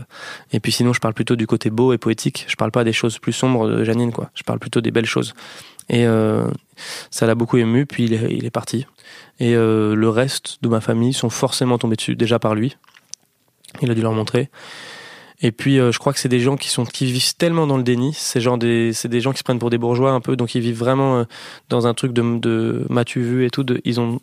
et 0.52 0.60
puis 0.60 0.72
sinon, 0.72 0.94
je 0.94 1.00
parle 1.00 1.14
plutôt 1.14 1.36
du 1.36 1.48
côté 1.48 1.70
beau 1.70 1.94
et 1.94 1.98
poétique. 1.98 2.46
Je 2.48 2.56
parle 2.56 2.72
pas 2.72 2.84
des 2.84 2.94
choses 2.94 3.20
plus 3.20 3.34
sombres 3.34 3.68
de 3.70 3.84
Janine, 3.84 4.12
quoi. 4.12 4.30
Je 4.36 4.44
parle 4.44 4.60
plutôt 4.60 4.82
des 4.82 4.92
belles 4.92 5.06
choses. 5.06 5.34
Et 5.90 6.06
euh, 6.06 6.48
ça 7.12 7.28
l'a 7.28 7.36
beaucoup 7.36 7.58
ému. 7.58 7.86
Puis 7.86 8.06
il 8.06 8.14
est, 8.14 8.32
il 8.32 8.46
est 8.46 8.52
parti. 8.52 8.86
Et 9.40 9.56
euh, 9.56 9.96
le 9.96 10.10
reste 10.10 10.60
de 10.62 10.70
ma 10.70 10.82
famille 10.82 11.14
sont 11.14 11.30
forcément 11.30 11.78
tombés 11.78 11.96
dessus, 11.96 12.16
déjà 12.16 12.40
par 12.40 12.56
lui. 12.56 12.78
Il 13.82 13.92
a 13.92 13.94
dû 13.94 14.02
leur 14.02 14.14
montrer. 14.14 14.50
Et 15.42 15.52
puis, 15.52 15.80
euh, 15.80 15.92
je 15.92 16.00
crois 16.00 16.14
que 16.14 16.20
c'est 16.20 16.30
des 16.30 16.40
gens 16.40 16.58
qui 16.58 16.70
sont 16.70 16.86
qui 16.86 17.06
vivent 17.06 17.36
tellement 17.36 17.68
dans 17.68 17.78
le 17.78 17.84
déni. 17.84 18.14
C'est 18.14 18.42
genre 18.42 18.58
des 18.58 18.94
c'est 18.94 19.10
des 19.10 19.22
gens 19.22 19.32
qui 19.32 19.40
se 19.40 19.44
prennent 19.44 19.60
pour 19.60 19.70
des 19.70 19.78
bourgeois 19.78 20.12
un 20.12 20.22
peu, 20.22 20.36
donc 20.36 20.56
ils 20.56 20.62
vivent 20.62 20.78
vraiment 20.78 21.20
euh, 21.20 21.24
dans 21.70 21.88
un 21.88 21.94
truc 21.94 22.14
de 22.14 22.40
de 22.40 22.86
m'as-tu 22.90 23.22
vu 23.22 23.46
et 23.46 23.50
tout. 23.50 23.66
Ils 23.84 24.00
ont 24.00 24.20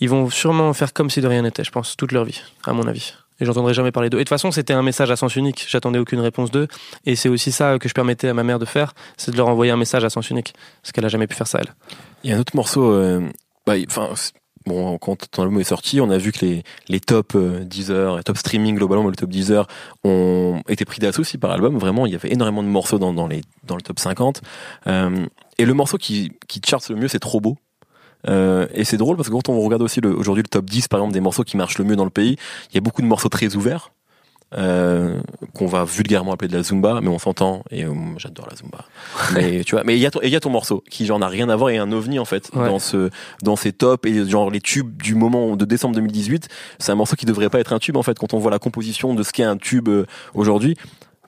ils 0.00 0.08
vont 0.08 0.30
sûrement 0.30 0.72
faire 0.72 0.92
comme 0.92 1.10
si 1.10 1.20
de 1.20 1.26
rien 1.26 1.42
n'était. 1.42 1.64
Je 1.64 1.70
pense 1.70 1.96
toute 1.96 2.12
leur 2.12 2.24
vie, 2.24 2.40
à 2.64 2.72
mon 2.72 2.86
avis. 2.86 3.14
Et 3.40 3.44
j'entendrai 3.44 3.72
jamais 3.72 3.92
parler 3.92 4.10
d'eux. 4.10 4.18
Et 4.18 4.20
de 4.20 4.24
toute 4.24 4.30
façon, 4.30 4.50
c'était 4.50 4.72
un 4.72 4.82
message 4.82 5.10
à 5.12 5.16
sens 5.16 5.36
unique. 5.36 5.64
J'attendais 5.68 6.00
aucune 6.00 6.18
réponse 6.18 6.50
d'eux. 6.50 6.66
Et 7.06 7.14
c'est 7.14 7.28
aussi 7.28 7.52
ça 7.52 7.78
que 7.78 7.88
je 7.88 7.94
permettais 7.94 8.28
à 8.28 8.34
ma 8.34 8.42
mère 8.42 8.58
de 8.58 8.64
faire, 8.64 8.94
c'est 9.16 9.30
de 9.30 9.36
leur 9.36 9.46
envoyer 9.46 9.70
un 9.70 9.76
message 9.76 10.02
à 10.04 10.10
sens 10.10 10.28
unique. 10.30 10.54
Parce 10.82 10.90
qu'elle 10.90 11.04
a 11.04 11.08
jamais 11.08 11.28
pu 11.28 11.36
faire 11.36 11.46
ça, 11.46 11.60
elle. 11.60 11.72
Il 12.24 12.30
y 12.30 12.32
a 12.32 12.36
un 12.36 12.40
autre 12.40 12.56
morceau. 12.56 12.90
euh, 12.92 13.20
bah, 13.64 13.74
enfin, 13.86 14.10
bon, 14.68 14.98
quand 14.98 15.28
ton 15.30 15.42
album 15.42 15.60
est 15.60 15.64
sorti, 15.64 16.00
on 16.00 16.10
a 16.10 16.18
vu 16.18 16.32
que 16.32 16.44
les, 16.44 16.62
les 16.88 17.00
top 17.00 17.32
euh, 17.34 17.64
Deezer, 17.64 18.16
les 18.16 18.22
top 18.22 18.36
streaming 18.36 18.76
globalement, 18.76 19.08
le 19.08 19.16
top 19.16 19.30
Deezer, 19.30 19.66
ont 20.04 20.62
été 20.68 20.84
pris 20.84 21.00
d'assaut 21.00 21.22
aussi 21.22 21.38
par 21.38 21.50
album. 21.50 21.78
Vraiment, 21.78 22.06
il 22.06 22.12
y 22.12 22.14
avait 22.14 22.32
énormément 22.32 22.62
de 22.62 22.68
morceaux 22.68 22.98
dans, 22.98 23.12
dans, 23.12 23.26
les, 23.26 23.42
dans 23.64 23.76
le 23.76 23.82
top 23.82 23.98
50. 23.98 24.42
Euh, 24.86 25.26
et 25.58 25.64
le 25.64 25.74
morceau 25.74 25.98
qui, 25.98 26.32
qui 26.46 26.60
le 26.88 26.96
mieux, 26.96 27.08
c'est 27.08 27.18
Trop 27.18 27.40
beau. 27.40 27.56
Euh, 28.28 28.66
et 28.72 28.84
c'est 28.84 28.96
drôle 28.96 29.16
parce 29.16 29.28
que 29.28 29.32
quand 29.32 29.48
on 29.48 29.60
regarde 29.60 29.82
aussi 29.82 30.00
aujourd'hui 30.04 30.42
le 30.42 30.48
top 30.48 30.64
10 30.64 30.88
par 30.88 31.00
exemple 31.00 31.14
des 31.14 31.20
morceaux 31.20 31.44
qui 31.44 31.56
marchent 31.56 31.78
le 31.78 31.84
mieux 31.84 31.96
dans 31.96 32.04
le 32.04 32.10
pays, 32.10 32.36
il 32.70 32.74
y 32.74 32.78
a 32.78 32.80
beaucoup 32.80 33.02
de 33.02 33.06
morceaux 33.06 33.28
très 33.28 33.54
ouverts 33.54 33.92
euh, 34.56 35.20
qu'on 35.54 35.66
va 35.66 35.84
vulgairement 35.84 36.32
appeler 36.32 36.48
de 36.48 36.56
la 36.56 36.62
zumba, 36.62 37.00
mais 37.02 37.08
on 37.08 37.18
s'entend 37.18 37.62
et 37.70 37.84
euh, 37.84 37.92
j'adore 38.16 38.46
la 38.50 38.56
zumba. 38.56 38.84
Mais 39.34 39.62
tu 39.64 39.74
vois, 39.74 39.84
mais 39.84 39.96
il 39.96 40.00
y 40.00 40.06
a 40.06 40.10
ton, 40.10 40.20
et 40.22 40.26
il 40.28 40.32
y 40.32 40.36
a 40.36 40.40
ton 40.40 40.48
morceau 40.50 40.82
qui 40.88 41.04
genre 41.04 41.18
n'a 41.18 41.28
rien 41.28 41.48
à 41.50 41.56
voir 41.56 41.70
et 41.70 41.76
un 41.78 41.92
ovni 41.92 42.18
en 42.18 42.24
fait 42.24 42.48
Ouais. 42.54 42.66
dans 42.66 42.78
ce 42.78 43.10
dans 43.42 43.56
ces 43.56 43.72
tops 43.72 44.08
et 44.08 44.26
genre 44.26 44.50
les 44.50 44.60
tubes 44.60 44.96
du 45.02 45.14
moment 45.14 45.54
de 45.56 45.64
décembre 45.64 45.94
2018. 45.96 46.48
C'est 46.78 46.92
un 46.92 46.94
morceau 46.94 47.14
qui 47.16 47.26
devrait 47.26 47.50
pas 47.50 47.60
être 47.60 47.72
un 47.74 47.78
tube 47.78 47.96
en 47.96 48.02
fait 48.02 48.18
quand 48.18 48.32
on 48.32 48.38
voit 48.38 48.50
la 48.50 48.58
composition 48.58 49.14
de 49.14 49.22
ce 49.22 49.32
qu'est 49.32 49.42
un 49.44 49.56
tube 49.58 49.88
euh, 49.88 50.06
aujourd'hui. 50.34 50.76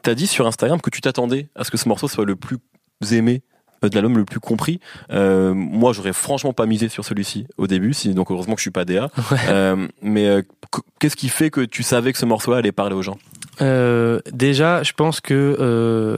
T'as 0.02 0.14
dit 0.14 0.26
sur 0.26 0.46
Instagram 0.46 0.80
que 0.80 0.88
tu 0.88 1.02
t'attendais 1.02 1.48
à 1.54 1.64
ce 1.64 1.70
que 1.70 1.76
ce 1.76 1.86
morceau 1.88 2.08
soit 2.08 2.24
le 2.24 2.36
plus 2.36 2.56
aimé 3.12 3.42
de 3.88 3.94
l'album 3.94 4.18
le 4.18 4.24
plus 4.24 4.40
compris. 4.40 4.80
Euh, 5.10 5.54
moi, 5.54 5.92
j'aurais 5.92 6.12
franchement 6.12 6.52
pas 6.52 6.66
misé 6.66 6.88
sur 6.88 7.04
celui-ci 7.04 7.46
au 7.56 7.66
début, 7.66 7.94
si, 7.94 8.12
donc 8.14 8.30
heureusement 8.30 8.54
que 8.54 8.60
je 8.60 8.64
suis 8.64 8.70
pas 8.70 8.84
DA. 8.84 9.10
Euh, 9.48 9.88
mais 10.02 10.26
euh, 10.26 10.42
qu- 10.70 10.80
qu'est-ce 10.98 11.16
qui 11.16 11.28
fait 11.28 11.50
que 11.50 11.62
tu 11.62 11.82
savais 11.82 12.12
que 12.12 12.18
ce 12.18 12.26
morceau 12.26 12.52
allait 12.52 12.72
parler 12.72 12.94
aux 12.94 13.02
gens? 13.02 13.18
Euh, 13.62 14.20
déjà, 14.32 14.82
je 14.82 14.92
pense 14.92 15.20
que 15.20 15.56
euh, 15.60 16.16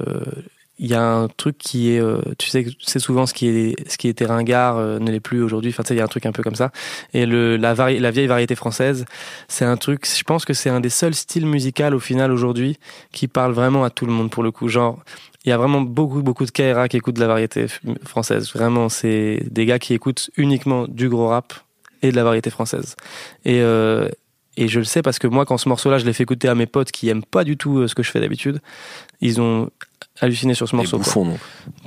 il 0.79 0.87
y 0.89 0.95
a 0.95 1.03
un 1.05 1.29
truc 1.29 1.59
qui 1.59 1.93
est, 1.93 2.01
euh, 2.01 2.21
tu 2.39 2.49
sais, 2.49 2.67
c'est 2.81 2.99
souvent 2.99 3.27
ce 3.27 3.35
qui 3.35 3.47
est, 3.49 3.89
ce 3.91 3.97
qui 3.99 4.09
était 4.09 4.25
ringard 4.27 4.79
euh, 4.79 4.99
ne 4.99 5.11
l'est 5.13 5.21
plus 5.21 5.43
aujourd'hui. 5.43 5.71
Enfin, 5.71 5.83
tu 5.85 5.89
sais, 5.89 5.95
il 5.95 5.99
y 5.99 6.01
a 6.01 6.05
un 6.05 6.09
truc 6.09 6.27
un 6.27 6.33
peu 6.33 6.43
comme 6.43 6.55
ça. 6.57 6.73
Et 7.15 7.27
le, 7.27 7.57
la, 7.57 7.75
vari- 7.75 8.01
la 8.01 8.11
vieille 8.11 8.27
variété 8.27 8.55
française, 8.57 9.05
c'est 9.49 9.65
un 9.65 9.77
truc. 9.77 10.07
Je 10.07 10.23
pense 10.25 10.45
que 10.45 10.55
c'est 10.55 10.71
un 10.71 10.81
des 10.81 10.89
seuls 10.91 11.15
styles 11.15 11.47
musicaux 11.47 11.93
au 11.93 12.01
final 12.01 12.33
aujourd'hui 12.33 12.79
qui 13.13 13.29
parle 13.29 13.53
vraiment 13.53 13.85
à 13.85 13.91
tout 13.91 14.07
le 14.07 14.13
monde 14.13 14.31
pour 14.31 14.43
le 14.43 14.51
coup. 14.51 14.69
Genre, 14.69 14.99
il 15.45 15.49
y 15.49 15.53
a 15.53 15.59
vraiment 15.59 15.81
beaucoup, 15.81 16.23
beaucoup 16.23 16.45
de 16.45 16.51
KRA 16.51 16.89
qui 16.89 16.97
écoutent 16.97 17.17
de 17.17 17.21
la 17.21 17.27
variété 17.27 17.67
française. 18.05 18.53
Vraiment, 18.53 18.89
c'est 18.89 19.43
des 19.51 19.67
gars 19.67 19.79
qui 19.79 19.95
écoutent 19.95 20.31
uniquement 20.37 20.87
du 20.87 21.09
gros 21.09 21.29
rap 21.29 21.53
et 22.03 22.11
de 22.11 22.17
la 22.17 22.25
variété 22.25 22.51
française. 22.51 22.97
Et 23.45 23.61
euh, 23.61 24.09
et 24.57 24.69
je 24.69 24.79
le 24.79 24.85
sais 24.85 25.01
parce 25.01 25.19
que 25.19 25.27
moi, 25.27 25.47
quand 25.47 25.57
ce 25.57 25.69
morceau-là, 25.69 25.99
je 25.99 26.05
l'ai 26.05 26.13
fait 26.13 26.25
écouter 26.25 26.49
à 26.49 26.55
mes 26.55 26.67
potes 26.67 26.91
qui 26.91 27.09
aiment 27.09 27.25
pas 27.25 27.45
du 27.45 27.57
tout 27.57 27.79
euh, 27.79 27.89
ce 27.89 27.95
que 27.95 28.03
je 28.03 28.11
fais 28.11 28.21
d'habitude, 28.21 28.61
ils 29.23 29.41
ont 29.41 29.71
halluciné 30.21 30.53
sur 30.53 30.69
ce 30.69 30.77
morceau. 30.77 30.99
Des 30.99 31.05
bouffons, 31.05 31.25
non? 31.25 31.39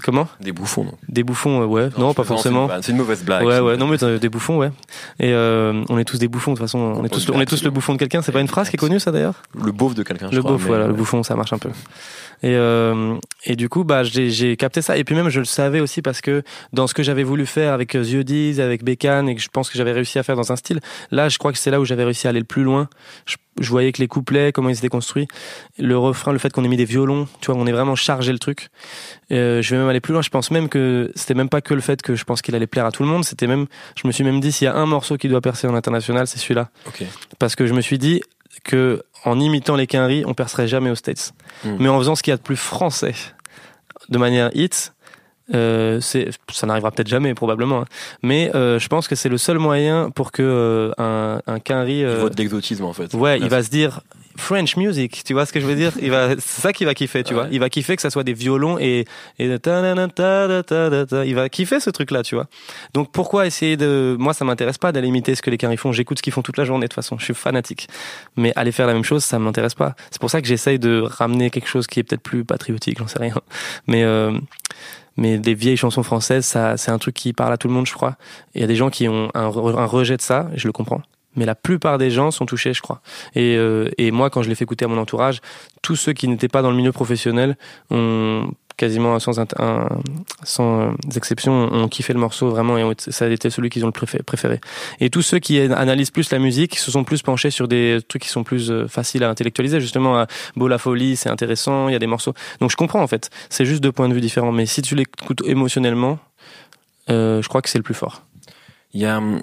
Comment? 0.03 0.27
Des 0.41 0.51
bouffons, 0.51 0.83
non? 0.83 0.93
Des 1.07 1.23
bouffons, 1.23 1.61
euh, 1.61 1.65
ouais. 1.65 1.89
Non, 1.99 2.15
pas 2.15 2.23
forcément. 2.23 2.67
C'est 2.81 2.91
une, 2.91 2.97
mauvaise 2.97 3.23
blague. 3.23 3.45
Ouais, 3.45 3.59
ouais. 3.59 3.77
Non, 3.77 3.87
mais 3.87 3.97
des 4.17 4.29
bouffons, 4.29 4.57
ouais. 4.57 4.71
Et 5.19 5.31
euh, 5.31 5.83
on 5.89 5.99
est 5.99 6.05
tous 6.05 6.17
des 6.17 6.27
bouffons 6.27 6.53
de 6.53 6.57
toute 6.57 6.65
façon. 6.65 6.79
On, 6.79 7.05
est 7.05 7.09
tous, 7.09 7.29
on 7.29 7.39
est 7.39 7.45
tous 7.45 7.63
le 7.63 7.69
bouffon 7.69 7.93
de 7.93 7.99
quelqu'un. 7.99 8.23
C'est 8.23 8.31
pas 8.31 8.41
une 8.41 8.47
phrase 8.47 8.69
qui 8.69 8.77
est 8.77 8.79
connue, 8.79 8.99
ça 8.99 9.11
d'ailleurs? 9.11 9.43
Le 9.53 9.71
beauf 9.71 9.93
de 9.93 10.01
quelqu'un. 10.01 10.29
Le 10.31 10.41
beauf, 10.41 10.61
voilà. 10.63 10.87
Le 10.87 10.93
bouffon, 10.93 11.21
ça 11.21 11.35
marche 11.35 11.53
un 11.53 11.59
peu. 11.59 11.69
Et, 12.45 12.53
euh, 12.53 13.15
et 13.43 13.55
du 13.55 13.69
coup, 13.69 13.83
bah, 13.83 14.03
j'ai 14.03 14.55
capté 14.55 14.83
ça. 14.83 14.97
Et 14.97 15.03
puis 15.03 15.15
même, 15.15 15.29
je 15.29 15.39
le 15.39 15.45
savais 15.45 15.79
aussi 15.79 16.03
parce 16.03 16.21
que 16.21 16.43
dans 16.73 16.85
ce 16.85 16.93
que 16.93 17.01
j'avais 17.01 17.23
voulu 17.23 17.47
faire 17.47 17.73
avec 17.73 17.93
The 17.93 18.17
Diz, 18.17 18.61
avec 18.61 18.83
Bécane, 18.83 19.27
et 19.27 19.33
que 19.33 19.41
je 19.41 19.49
pense 19.49 19.67
que 19.67 19.79
j'avais 19.79 19.93
réussi 19.93 20.19
à 20.19 20.23
faire 20.23 20.35
dans 20.35 20.51
un 20.51 20.55
style, 20.55 20.79
là, 21.09 21.27
je 21.27 21.39
crois 21.39 21.51
que 21.51 21.57
c'est 21.57 21.71
là 21.71 21.81
où 21.81 21.85
j'avais 21.85 22.03
réussi 22.03 22.27
à 22.27 22.29
aller 22.29 22.39
le 22.39 22.45
plus 22.45 22.61
loin. 22.61 22.87
Je, 23.25 23.37
je, 23.59 23.67
voyais 23.67 23.91
que 23.91 23.99
les 23.99 24.07
couplets, 24.07 24.51
comment 24.51 24.69
ils 24.69 24.77
étaient 24.77 24.89
construits, 24.89 25.27
le 25.79 25.97
refrain, 25.97 26.33
le 26.33 26.37
fait 26.37 26.53
qu'on 26.53 26.63
ait 26.63 26.67
mis 26.67 26.77
des 26.77 26.85
violons, 26.85 27.27
tu 27.41 27.51
vois, 27.51 27.59
on 27.59 27.65
est 27.65 27.71
vraiment 27.71 27.95
chargé 27.95 28.31
le 28.31 28.37
truc. 28.37 28.69
Euh, 29.31 29.63
je 29.63 29.71
vais 29.71 29.81
même 29.81 29.89
aller 29.89 29.99
plus 29.99 30.13
loin. 30.13 30.21
Je 30.21 30.29
pense 30.29 30.51
même 30.51 30.69
que 30.69 31.11
c'était 31.15 31.33
même 31.33 31.49
pas 31.49 31.61
que 31.61 31.73
le 31.73 31.81
fait 31.81 32.03
que 32.03 32.13
je 32.13 32.25
pense 32.25 32.43
qu'il 32.43 32.53
allait 32.53 32.67
plaire 32.67 32.85
à 32.85 32.91
tout 32.91 33.01
le 33.01 33.09
monde. 33.09 33.25
C'était 33.25 33.47
même, 33.47 33.65
je 33.95 34.05
me 34.07 34.11
suis 34.11 34.23
même 34.23 34.39
dit 34.39 34.51
s'il 34.51 34.65
y 34.65 34.67
a 34.67 34.75
un 34.75 34.85
morceau 34.85 35.17
qui 35.17 35.29
doit 35.29 35.41
percer 35.41 35.65
en 35.65 35.73
international, 35.73 36.27
c'est 36.27 36.37
celui-là. 36.37 36.69
Okay. 36.85 37.07
Parce 37.39 37.55
que 37.55 37.65
je 37.65 37.73
me 37.73 37.81
suis 37.81 37.97
dit 37.97 38.21
que 38.63 39.03
en 39.23 39.39
imitant 39.39 39.75
les 39.75 39.87
quinries, 39.87 40.23
on 40.25 40.33
percerait 40.33 40.67
jamais 40.67 40.89
aux 40.89 40.95
States. 40.95 41.33
Hmm. 41.63 41.77
Mais 41.79 41.89
en 41.89 41.97
faisant 41.97 42.15
ce 42.15 42.23
qu'il 42.23 42.31
y 42.31 42.33
a 42.33 42.37
de 42.37 42.41
plus 42.41 42.57
français, 42.57 43.15
de 44.09 44.17
manière 44.17 44.51
hit, 44.53 44.93
euh, 45.53 46.01
ça 46.01 46.67
n'arrivera 46.67 46.91
peut-être 46.91 47.07
jamais, 47.07 47.33
probablement. 47.33 47.81
Hein. 47.81 47.85
Mais 48.23 48.51
euh, 48.55 48.79
je 48.79 48.87
pense 48.87 49.07
que 49.07 49.15
c'est 49.15 49.29
le 49.29 49.37
seul 49.37 49.59
moyen 49.59 50.09
pour 50.09 50.31
que 50.31 50.41
euh, 50.41 50.91
un, 50.97 51.41
un 51.45 51.59
quinri. 51.59 52.03
Euh, 52.03 52.15
il 52.15 52.19
voit 52.21 52.29
de 52.29 52.37
l'exotisme 52.37 52.85
en 52.85 52.93
fait. 52.93 53.13
Ouais, 53.13 53.39
il 53.39 53.49
va 53.49 53.61
se 53.61 53.69
dire 53.69 54.01
French 54.37 54.75
music, 54.75 55.23
tu 55.23 55.33
vois 55.33 55.45
ce 55.45 55.53
que 55.53 55.59
je 55.59 55.65
veux 55.65 55.75
dire? 55.75 55.91
Il 56.01 56.11
va, 56.11 56.31
c'est 56.31 56.61
ça 56.61 56.73
qu'il 56.73 56.85
va 56.85 56.93
kiffer, 56.93 57.23
tu 57.23 57.33
vois. 57.33 57.47
Il 57.51 57.59
va 57.59 57.69
kiffer 57.69 57.95
que 57.95 58.01
ça 58.01 58.09
soit 58.09 58.23
des 58.23 58.33
violons 58.33 58.77
et 58.79 59.05
et 59.39 59.45
il 59.45 61.35
va 61.35 61.49
kiffer 61.49 61.79
ce 61.79 61.89
truc-là, 61.89 62.23
tu 62.23 62.35
vois. 62.35 62.47
Donc 62.93 63.11
pourquoi 63.11 63.47
essayer 63.47 63.77
de, 63.77 64.15
moi 64.19 64.33
ça 64.33 64.45
m'intéresse 64.45 64.77
pas 64.77 64.91
d'aller 64.91 65.07
imiter 65.07 65.35
ce 65.35 65.41
que 65.41 65.49
les 65.49 65.57
quinries 65.57 65.77
font. 65.77 65.91
J'écoute 65.91 66.17
ce 66.17 66.23
qu'ils 66.23 66.33
font 66.33 66.41
toute 66.41 66.57
la 66.57 66.65
journée 66.65 66.85
de 66.85 66.87
toute 66.87 66.95
façon. 66.95 67.17
Je 67.17 67.25
suis 67.25 67.33
fanatique. 67.33 67.87
Mais 68.35 68.51
aller 68.55 68.71
faire 68.71 68.87
la 68.87 68.93
même 68.93 69.03
chose, 69.03 69.23
ça 69.23 69.39
m'intéresse 69.39 69.75
pas. 69.75 69.95
C'est 70.11 70.19
pour 70.19 70.29
ça 70.29 70.41
que 70.41 70.47
j'essaye 70.47 70.79
de 70.79 71.01
ramener 71.01 71.49
quelque 71.49 71.67
chose 71.67 71.87
qui 71.87 71.99
est 71.99 72.03
peut-être 72.03 72.23
plus 72.23 72.43
patriotique, 72.45 72.97
j'en 72.99 73.07
sais 73.07 73.19
rien. 73.19 73.35
Mais 73.87 74.03
euh, 74.03 74.37
mais 75.17 75.37
des 75.37 75.53
vieilles 75.53 75.77
chansons 75.77 76.03
françaises, 76.03 76.45
ça, 76.45 76.75
c'est 76.77 76.91
un 76.91 76.97
truc 76.97 77.15
qui 77.15 77.31
parle 77.31 77.53
à 77.53 77.57
tout 77.57 77.67
le 77.67 77.73
monde, 77.73 77.87
je 77.87 77.93
crois. 77.93 78.17
Il 78.53 78.61
y 78.61 78.63
a 78.63 78.67
des 78.67 78.75
gens 78.75 78.89
qui 78.89 79.07
ont 79.07 79.31
un, 79.33 79.45
un 79.45 79.85
rejet 79.85 80.17
de 80.17 80.21
ça, 80.21 80.49
je 80.55 80.67
le 80.67 80.73
comprends. 80.73 81.01
Mais 81.35 81.45
la 81.45 81.55
plupart 81.55 81.97
des 81.97 82.11
gens 82.11 82.31
sont 82.31 82.45
touchés, 82.45 82.73
je 82.73 82.81
crois. 82.81 83.01
Et, 83.35 83.55
euh, 83.57 83.89
et 83.97 84.11
moi, 84.11 84.29
quand 84.29 84.41
je 84.41 84.49
l'ai 84.49 84.55
fait 84.55 84.63
écouter 84.63 84.85
à 84.85 84.87
mon 84.87 84.97
entourage, 84.97 85.41
tous 85.81 85.95
ceux 85.95 86.13
qui 86.13 86.27
n'étaient 86.27 86.47
pas 86.47 86.61
dans 86.61 86.71
le 86.71 86.77
milieu 86.77 86.91
professionnel 86.91 87.57
ont 87.89 88.49
quasiment 88.77 89.19
sans, 89.19 89.39
sans 90.43 90.81
euh, 90.81 90.91
exception 91.15 91.53
ont 91.53 91.87
kiffé 91.87 92.13
le 92.13 92.19
morceau 92.19 92.49
vraiment 92.49 92.77
et 92.77 92.93
ça 92.97 93.25
a 93.25 93.29
été 93.29 93.49
celui 93.49 93.69
qu'ils 93.69 93.85
ont 93.85 93.91
le 93.95 94.23
préféré. 94.23 94.59
Et 94.99 95.09
tous 95.09 95.21
ceux 95.21 95.39
qui 95.39 95.59
analysent 95.59 96.11
plus 96.11 96.29
la 96.31 96.39
musique 96.39 96.77
se 96.77 96.91
sont 96.91 97.03
plus 97.03 97.21
penchés 97.21 97.51
sur 97.51 97.67
des 97.67 97.99
trucs 98.07 98.23
qui 98.23 98.29
sont 98.29 98.43
plus 98.43 98.71
euh, 98.71 98.87
faciles 98.87 99.23
à 99.23 99.29
intellectualiser. 99.29 99.79
Justement, 99.79 100.25
Beau 100.55 100.67
la 100.67 100.77
folie, 100.77 101.15
c'est 101.15 101.29
intéressant, 101.29 101.87
il 101.87 101.93
y 101.93 101.95
a 101.95 101.99
des 101.99 102.07
morceaux. 102.07 102.33
Donc 102.59 102.71
je 102.71 102.75
comprends 102.75 103.01
en 103.01 103.07
fait. 103.07 103.29
C'est 103.49 103.65
juste 103.65 103.81
deux 103.81 103.91
points 103.91 104.09
de 104.09 104.13
vue 104.13 104.21
différents. 104.21 104.51
Mais 104.51 104.65
si 104.65 104.81
tu 104.81 104.95
l'écoutes 104.95 105.41
émotionnellement, 105.45 106.19
euh, 107.09 107.41
je 107.41 107.47
crois 107.47 107.61
que 107.61 107.69
c'est 107.69 107.77
le 107.77 107.83
plus 107.83 107.93
fort. 107.93 108.23
Il 108.93 109.01
y 109.01 109.05
a 109.05 109.17
aussi, 109.17 109.41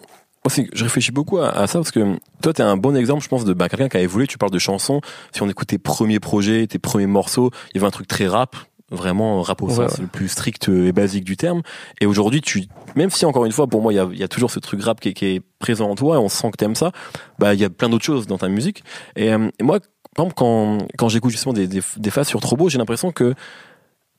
je 0.48 0.82
réfléchis 0.82 1.12
beaucoup 1.12 1.38
à, 1.38 1.66
ça 1.66 1.78
parce 1.78 1.90
que 1.90 2.18
toi, 2.42 2.52
tu 2.52 2.62
es 2.62 2.64
un 2.64 2.76
bon 2.76 2.96
exemple, 2.96 3.22
je 3.22 3.28
pense, 3.28 3.44
de 3.44 3.52
bah, 3.52 3.68
quelqu'un 3.68 3.88
qui 3.88 3.96
a 3.96 4.00
évolué. 4.00 4.26
Tu 4.26 4.38
parles 4.38 4.52
de 4.52 4.58
chansons. 4.58 5.00
Si 5.32 5.42
on 5.42 5.48
écoute 5.48 5.68
tes 5.68 5.78
premiers 5.78 6.20
projets, 6.20 6.66
tes 6.66 6.78
premiers 6.78 7.06
morceaux, 7.06 7.50
il 7.70 7.76
y 7.76 7.78
avait 7.78 7.86
un 7.86 7.92
truc 7.92 8.08
très 8.08 8.26
rap 8.26 8.56
vraiment 8.92 9.40
rap 9.42 9.62
au 9.62 9.70
sens 9.70 9.98
le 9.98 10.06
plus 10.06 10.28
strict 10.28 10.68
et 10.68 10.92
basique 10.92 11.24
du 11.24 11.36
terme. 11.36 11.62
Et 12.00 12.06
aujourd'hui, 12.06 12.40
tu, 12.40 12.64
même 12.94 13.10
si 13.10 13.24
encore 13.24 13.44
une 13.44 13.52
fois, 13.52 13.66
pour 13.66 13.80
moi, 13.80 13.92
il 13.92 13.96
y 13.96 13.98
a, 13.98 14.08
y 14.12 14.22
a, 14.22 14.28
toujours 14.28 14.50
ce 14.50 14.58
truc 14.58 14.82
rap 14.82 15.00
qui 15.00 15.08
est, 15.08 15.12
qui 15.14 15.26
est, 15.26 15.42
présent 15.58 15.88
en 15.88 15.94
toi 15.94 16.16
et 16.16 16.18
on 16.18 16.28
sent 16.28 16.50
que 16.50 16.56
t'aimes 16.56 16.74
ça, 16.74 16.90
bah 17.38 17.54
il 17.54 17.60
y 17.60 17.64
a 17.64 17.70
plein 17.70 17.88
d'autres 17.88 18.04
choses 18.04 18.26
dans 18.26 18.36
ta 18.36 18.48
musique. 18.48 18.82
Et, 19.14 19.32
euh, 19.32 19.48
moi, 19.60 19.78
par 20.14 20.26
exemple, 20.26 20.34
quand, 20.36 20.78
quand 20.98 21.08
j'écoute 21.08 21.30
justement 21.30 21.52
des, 21.52 21.68
des, 21.68 21.80
des 21.96 22.10
phases 22.10 22.28
sur 22.28 22.40
Trop 22.40 22.56
Beau, 22.56 22.68
j'ai 22.68 22.78
l'impression 22.78 23.12
que 23.12 23.34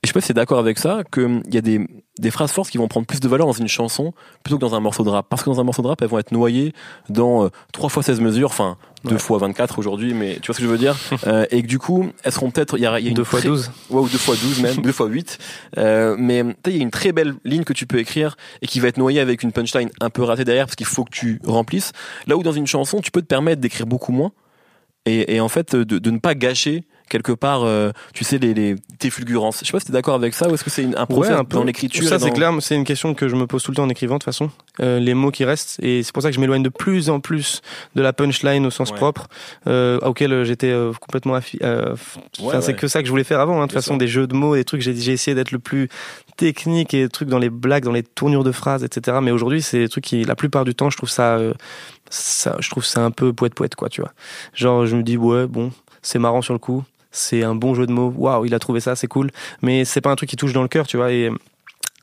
et 0.04 0.06
je 0.06 0.10
sais 0.10 0.14
pas 0.14 0.20
si 0.20 0.28
c'est 0.28 0.34
d'accord 0.34 0.60
avec 0.60 0.80
ça, 0.80 1.04
qu'il 1.14 1.42
y 1.50 1.58
a 1.58 1.62
des, 1.62 1.80
des 2.20 2.30
phrases 2.30 2.52
fortes 2.52 2.70
qui 2.70 2.78
vont 2.78 2.90
prendre 2.90 3.08
plus 3.08 3.22
de 3.22 3.28
valeur 3.30 3.48
dans 3.48 3.54
une 3.54 3.70
chanson 3.70 4.14
plutôt 4.44 4.58
que 4.58 4.62
dans 4.62 4.76
un 4.76 4.82
morceau 4.82 5.06
de 5.06 5.10
rap. 5.10 5.28
Parce 5.30 5.44
que 5.44 5.50
dans 5.50 5.62
un 5.62 5.64
morceau 5.64 5.82
de 5.82 5.88
rap, 5.88 6.02
elles 6.02 6.10
vont 6.10 6.20
être 6.20 6.34
noyées 6.34 6.74
dans 7.08 7.46
euh, 7.46 7.50
3 7.72 7.88
fois 7.90 8.04
16 8.04 8.20
mesures, 8.20 8.50
enfin 8.50 8.76
2 9.06 9.18
fois 9.18 9.38
24 9.38 9.80
aujourd'hui, 9.80 10.14
mais 10.14 10.40
tu 10.42 10.48
vois 10.48 10.56
ce 10.56 10.60
que 10.60 10.66
je 10.66 10.70
veux 10.70 10.78
dire? 10.78 10.98
Euh, 11.26 11.46
Et 11.52 11.62
que 11.62 11.68
du 11.68 11.80
coup, 11.80 12.10
elles 12.24 12.34
seront 12.34 12.52
peut-être... 12.52 12.78
Il 12.78 12.82
y 12.82 12.86
a, 12.86 13.00
y 13.00 13.08
a 13.10 13.14
2 13.14 13.24
fois 13.24 13.40
12 13.40 13.72
Ouais, 13.92 14.02
ou 14.02 14.10
2 14.10 14.18
fois 14.18 14.36
12 14.36 14.62
même, 14.62 14.76
2 14.76 14.92
fois 14.92 15.08
8. 15.08 15.38
Euh, 15.78 16.18
mais 16.20 16.44
il 16.68 16.76
y 16.76 16.80
a 16.80 16.82
une 16.82 16.92
très 16.92 17.14
belle 17.14 17.36
ligne 17.46 17.64
que 17.64 17.72
tu 17.72 17.88
peux 17.88 18.00
écrire 18.00 18.36
et 18.62 18.68
qui 18.68 18.82
va 18.82 18.90
être 18.90 18.98
noyée 18.98 19.22
avec 19.22 19.42
une 19.42 19.54
punchline 19.54 19.90
un 20.02 20.10
peu 20.10 20.24
ratée 20.24 20.44
derrière 20.44 20.66
parce 20.66 20.76
qu'il 20.76 20.86
faut 20.86 21.06
que 21.06 21.12
tu 21.12 21.40
remplisses. 21.46 21.94
Là 22.28 22.36
où 22.36 22.44
dans 22.44 22.52
une 22.52 22.68
chanson, 22.68 23.00
tu 23.00 23.10
peux 23.10 23.22
te 23.22 23.28
permettre 23.28 23.62
d'écrire 23.62 23.86
beaucoup 23.86 24.12
moins 24.12 24.34
et, 25.06 25.36
et 25.36 25.40
en 25.40 25.50
fait 25.50 25.78
de, 25.78 25.98
de 25.98 26.12
ne 26.12 26.20
pas 26.20 26.36
gâcher 26.36 26.84
quelque 27.10 27.32
part, 27.32 27.64
euh, 27.64 27.92
tu 28.14 28.24
sais, 28.24 28.38
les, 28.38 28.54
les, 28.54 28.76
tes 29.00 29.10
fulgurances. 29.10 29.60
Je 29.62 29.66
sais 29.66 29.72
pas 29.72 29.80
si 29.80 29.86
t'es 29.86 29.94
d'accord 29.94 30.16
avec 30.16 30.34
ça 30.34 30.50
ou 30.50 30.54
est-ce 30.54 30.64
que 30.64 30.70
c'est 30.70 30.96
un 30.96 31.06
procès 31.06 31.32
un 31.32 31.44
peu. 31.44 31.58
dans 31.58 31.64
l'écriture 31.64 32.08
Ça, 32.08 32.20
c'est 32.20 32.32
clair, 32.32 32.52
c'est 32.60 32.76
une 32.76 32.84
question 32.84 33.14
que 33.14 33.28
je 33.28 33.36
me 33.36 33.48
pose 33.48 33.64
tout 33.64 33.72
le 33.72 33.76
temps 33.76 33.84
en 33.84 33.90
écrivant, 33.90 34.16
de 34.16 34.20
toute 34.20 34.26
façon. 34.26 34.50
Euh, 34.80 35.00
les 35.00 35.14
mots 35.14 35.32
qui 35.32 35.46
restent. 35.46 35.80
Et 35.84 36.04
c'est 36.04 36.12
pour 36.12 36.24
ça 36.24 36.30
que 36.30 36.36
je 36.36 36.40
m'éloigne 36.40 36.64
de 36.64 36.70
plus 36.70 37.10
en 37.10 37.20
plus 37.20 37.62
de 37.96 38.02
la 38.02 38.14
punchline 38.14 38.66
au 38.66 38.72
sens 38.72 38.92
propre, 38.92 39.28
euh, 39.68 40.00
auquel 40.00 40.44
j'étais 40.44 40.72
euh, 40.72 40.92
complètement 40.94 41.36
affi 41.36 41.60
euh, 41.64 41.96
ouais, 42.40 42.62
C'est 42.62 42.76
que 42.76 42.88
ça 42.88 43.02
que 43.02 43.06
je 43.06 43.12
voulais 43.12 43.24
faire 43.24 43.40
avant, 43.40 43.58
hein, 43.58 43.66
de 43.66 43.72
toute 43.72 43.74
façon, 43.74 43.98
des 43.98 44.08
jeux 44.08 44.28
de 44.28 44.36
mots, 44.36 44.56
des 44.56 44.64
trucs. 44.64 44.82
J'ai 44.82 45.12
essayé 45.12 45.36
d'être 45.36 45.52
le 45.52 45.60
plus 45.60 45.90
technique 46.38 46.94
et 46.94 47.04
des 47.04 47.10
trucs 47.10 47.30
dans 47.30 47.40
les 47.40 47.50
blagues, 47.50 47.84
dans 47.84 47.92
les 47.92 48.04
tournures 48.04 48.44
de 48.44 48.52
phrases, 48.52 48.84
etc. 48.84 49.18
Mais 49.22 49.32
aujourd'hui, 49.32 49.62
c'est 49.62 49.80
des 49.80 49.90
trucs 49.90 50.04
qui, 50.04 50.24
la 50.24 50.36
plupart 50.36 50.66
du 50.66 50.74
temps, 50.74 50.90
je 50.90 50.98
trouve 50.98 51.10
ça, 51.10 51.38
ça 52.10 52.56
je 52.60 52.70
trouve 52.70 52.86
ça 52.86 53.04
un 53.04 53.12
peu 53.12 53.34
poète 53.34 53.54
poète, 53.54 53.76
quoi, 53.76 53.90
tu 53.90 54.02
vois. 54.02 54.14
Genre, 54.54 54.86
je 54.86 54.96
me 54.96 55.04
dis, 55.04 55.18
ouais, 55.18 55.48
bon, 55.48 55.72
c'est 56.02 56.20
marrant 56.20 56.42
sur 56.42 56.54
le 56.54 56.60
coup 56.60 56.84
c'est 57.14 57.44
un 57.44 57.56
bon 57.56 57.76
jeu 57.76 57.88
de 57.88 57.94
mots. 57.94 58.14
Waouh, 58.18 58.46
il 58.46 58.54
a 58.54 58.60
trouvé 58.60 58.82
ça, 58.82 58.98
c'est 58.98 59.08
cool. 59.08 59.32
Mais 59.62 59.86
c'est 59.86 60.02
pas 60.02 60.12
un 60.12 60.16
truc 60.16 60.30
qui 60.30 60.36
touche 60.36 60.52
dans 60.52 60.64
le 60.64 60.68
cœur, 60.68 60.86
tu 60.86 60.98
vois. 60.98 61.12
Et, 61.14 61.32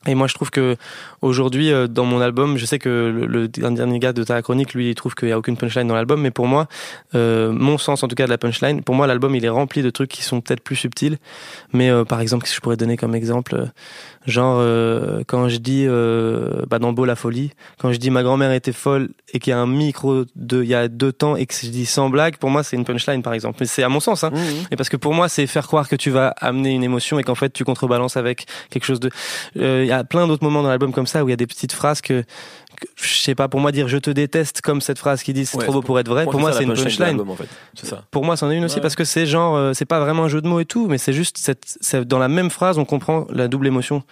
et 0.07 0.15
moi, 0.15 0.27
je 0.29 0.35
trouve 0.35 0.51
que 0.51 0.77
aujourd'hui, 1.21 1.71
euh, 1.71 1.87
dans 1.87 2.07
mon 2.07 2.23
album, 2.23 2.57
je 2.57 2.65
sais 2.65 2.79
que 2.79 2.89
le, 3.29 3.49
dernier 3.49 3.99
gars 3.99 4.15
de 4.15 4.25
ta 4.25 4.41
chronique, 4.41 4.73
lui, 4.73 4.89
il 4.89 4.95
trouve 4.95 5.15
qu'il 5.15 5.29
y 5.29 5.33
a 5.33 5.39
aucune 5.39 5.59
punchline 5.59 5.87
dans 5.87 5.95
l'album. 5.95 6.23
Mais 6.23 6.31
pour 6.31 6.47
moi, 6.47 6.69
euh, 7.15 7.53
mon 7.53 7.77
sens 7.77 8.03
en 8.03 8.09
tout 8.09 8.15
cas 8.15 8.25
de 8.25 8.31
la 8.31 8.39
punchline, 8.39 8.83
pour 8.83 8.95
moi, 8.95 9.07
l'album, 9.07 9.35
il 9.35 9.45
est 9.45 9.51
rempli 9.51 9.83
de 9.83 9.91
trucs 9.91 10.11
qui 10.11 10.23
sont 10.23 10.41
peut-être 10.41 10.63
plus 10.63 10.77
subtils. 10.77 11.19
Mais 11.75 11.91
euh, 11.91 12.05
par 12.05 12.21
exemple, 12.21 12.47
si 12.47 12.55
je 12.55 12.61
pourrais 12.61 12.79
donner 12.79 12.97
comme 12.97 13.15
exemple, 13.15 13.71
Genre 14.27 14.59
euh, 14.61 15.23
quand 15.27 15.49
je 15.49 15.57
dis 15.57 15.87
bah 16.69 16.79
dans 16.79 16.93
Beau 16.93 17.07
la 17.07 17.17
folie, 17.17 17.53
quand 17.79 17.91
je 17.91 17.99
dis 17.99 18.11
ma 18.11 18.23
grand-mère 18.23 18.53
était 18.53 18.73
folle 18.73 19.09
et 19.33 19.39
qu'il 19.39 19.51
y 19.51 19.55
a 19.55 19.59
un 19.59 19.67
micro 19.67 20.25
de 20.37 20.63
il 20.63 20.69
y 20.69 20.75
a 20.75 20.89
deux 20.89 21.11
temps 21.11 21.37
et 21.37 21.47
que 21.47 21.55
je 21.55 21.69
dis 21.69 21.87
sans 21.87 22.11
blague, 22.11 22.37
pour 22.37 22.51
moi 22.51 22.63
c'est 22.63 22.77
une 22.77 22.85
punchline 22.85 23.23
par 23.23 23.33
exemple. 23.33 23.57
Mais 23.61 23.67
c'est 23.67 23.83
à 23.83 23.89
mon 23.89 23.99
sens 23.99 24.23
hein. 24.23 24.31
Mmh, 24.31 24.37
mmh. 24.37 24.67
Et 24.73 24.77
parce 24.77 24.91
que 24.91 24.99
pour 24.99 25.15
moi 25.15 25.31
c'est 25.31 25.47
faire 25.47 25.67
croire 25.67 25.89
que 25.89 25.97
tu 25.97 26.11
vas 26.11 26.35
amener 26.39 26.71
une 26.71 26.85
émotion 26.85 27.19
et 27.19 27.23
qu'en 27.23 27.35
fait 27.35 27.51
tu 27.51 27.65
contrebalances 27.65 28.19
avec 28.19 28.47
quelque 28.69 28.85
chose 28.85 29.01
de 29.01 29.11
euh, 29.57 29.87
y 29.91 29.93
a 29.93 30.05
plein 30.05 30.27
d'autres 30.27 30.45
moments 30.45 30.63
dans 30.63 30.69
l'album 30.69 30.93
comme 30.93 31.07
ça 31.07 31.25
où 31.25 31.29
il 31.29 31.31
y 31.31 31.35
a 31.35 31.37
des 31.37 31.47
petites 31.47 31.73
phrases 31.73 32.01
que 32.01 32.25
je 32.97 33.15
sais 33.15 33.35
pas, 33.35 33.49
pour 33.49 33.61
moi 33.61 33.73
dire 33.73 33.89
je 33.89 33.99
te 33.99 34.11
déteste 34.11 34.63
comme 34.63 34.81
cette 34.81 34.99
phrase 34.99 35.23
qui 35.23 35.33
dit 35.33 35.45
c'est 35.47 35.59
trop 35.59 35.73
beau 35.73 35.83
pour 35.83 35.99
être 35.99 36.09
vrai, 36.09 36.25
pour, 36.25 36.41
moi 36.41 36.53
c'est 36.53 36.65
une 36.65 36.75
punchline. 36.75 37.21
En 37.21 37.37
fait. 37.37 37.49
ça. 37.83 38.05
Pour 38.11 38.25
moi 38.25 38.37
c'en 38.37 38.51
est 38.51 38.57
une 38.57 38.65
aussi 38.65 38.81
parce 38.81 38.95
que 38.95 39.05
c'est 39.05 39.27
genre, 39.27 39.57
euh, 39.57 39.73
c'est 39.75 39.85
pas 39.85 40.01
vraiment 40.01 40.25
un 40.25 40.29
jeu 40.29 40.41
de 40.41 40.49
mots 40.49 40.61
et 40.61 40.65
tout, 40.65 40.87
mais 40.89 40.99
c'est 40.99 41.13
juste 41.13 41.39
cette, 41.39 42.07
dans 42.07 42.19
la 42.19 42.29
même 42.29 42.51
phrase 42.51 42.79
on 42.79 42.85
comprend 42.85 43.27
la 43.31 43.49
double 43.49 43.67
émotion. 43.67 44.03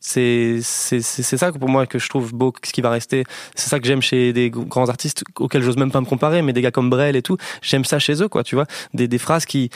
C'est 0.00 0.58
c'est 0.60 1.00
c'est 1.00 1.38
ça 1.38 1.50
que 1.50 1.56
pour 1.56 1.70
moi 1.70 1.86
que 1.86 1.98
je 1.98 2.10
trouve 2.10 2.34
beau, 2.34 2.52
ce 2.62 2.72
qui 2.74 2.82
va 2.82 2.90
rester. 2.90 3.24
C'est 3.54 3.70
ça 3.70 3.80
que 3.80 3.86
j'aime 3.86 4.02
chez 4.02 4.34
des 4.34 4.50
grands 4.50 4.90
artistes 4.90 5.24
auxquels 5.38 5.62
j'ose 5.62 5.78
même 5.78 5.90
pas 5.90 6.02
me 6.02 6.06
comparer, 6.06 6.42
mais 6.42 6.52
des 6.52 6.60
gars 6.60 6.70
comme 6.70 6.90
Brel 6.90 7.16
et 7.16 7.22
tout. 7.22 7.38
J'aime 7.62 7.86
ça 7.86 7.98
chez 7.98 8.22
eux, 8.22 8.28
quoi. 8.28 8.44
Tu 8.44 8.54
vois, 8.54 8.66
des 8.92 9.08
des 9.08 9.16
phrases 9.16 9.46
qui, 9.46 9.70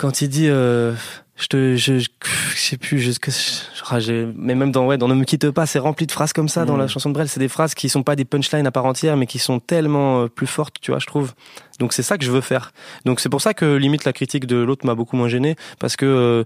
quand 0.00 0.20
il 0.20 0.28
dit 0.28 0.48
euh, 0.48 0.94
je 1.40 1.46
te 1.46 1.76
je, 1.76 1.98
je, 1.98 2.08
sais 2.54 2.76
plus 2.76 2.98
je, 2.98 3.10
je, 3.10 4.32
mais 4.36 4.54
même 4.54 4.70
dans 4.70 4.86
ouais 4.86 4.98
dans 4.98 5.08
ne 5.08 5.14
me 5.14 5.24
quitte 5.24 5.50
pas 5.50 5.64
c'est 5.66 5.78
rempli 5.78 6.06
de 6.06 6.12
phrases 6.12 6.32
comme 6.32 6.48
ça 6.48 6.64
dans 6.66 6.76
la 6.76 6.84
mm. 6.84 6.88
chanson 6.88 7.08
de 7.08 7.14
Brel. 7.14 7.28
C'est 7.28 7.40
des 7.40 7.48
phrases 7.48 7.74
qui 7.74 7.88
sont 7.88 8.02
pas 8.02 8.14
des 8.14 8.26
punchlines 8.26 8.66
à 8.66 8.70
part 8.70 8.84
entière 8.84 9.16
mais 9.16 9.26
qui 9.26 9.38
sont 9.38 9.58
tellement 9.58 10.22
euh, 10.22 10.28
plus 10.28 10.46
fortes 10.46 10.76
tu 10.80 10.90
vois 10.90 11.00
je 11.00 11.06
trouve. 11.06 11.32
Donc 11.78 11.94
c'est 11.94 12.02
ça 12.02 12.18
que 12.18 12.24
je 12.24 12.30
veux 12.30 12.42
faire. 12.42 12.72
Donc 13.06 13.20
c'est 13.20 13.30
pour 13.30 13.40
ça 13.40 13.54
que 13.54 13.76
limite 13.76 14.04
la 14.04 14.12
critique 14.12 14.46
de 14.46 14.56
l'autre 14.56 14.84
m'a 14.86 14.94
beaucoup 14.94 15.16
moins 15.16 15.28
gêné 15.28 15.56
parce 15.78 15.96
que 15.96 16.06
euh, 16.06 16.44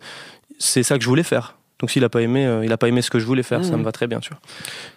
c'est 0.59 0.85
ça 0.85 0.96
que 0.96 1.02
je 1.02 1.09
voulais 1.09 1.24
faire. 1.24 1.57
Donc 1.80 1.90
s'il 1.90 2.04
a 2.04 2.09
pas 2.09 2.22
aimé 2.22 2.46
euh, 2.46 2.64
il 2.64 2.72
a 2.72 2.76
pas 2.76 2.88
aimé 2.88 3.02
ce 3.02 3.11
que 3.11 3.18
je 3.18 3.26
voulais 3.26 3.42
faire 3.42 3.64
ça 3.64 3.76
mm. 3.76 3.80
me 3.80 3.85
va 3.85 3.92
très 3.92 4.07
bien 4.07 4.20
tu 4.20 4.30
vois. 4.30 4.38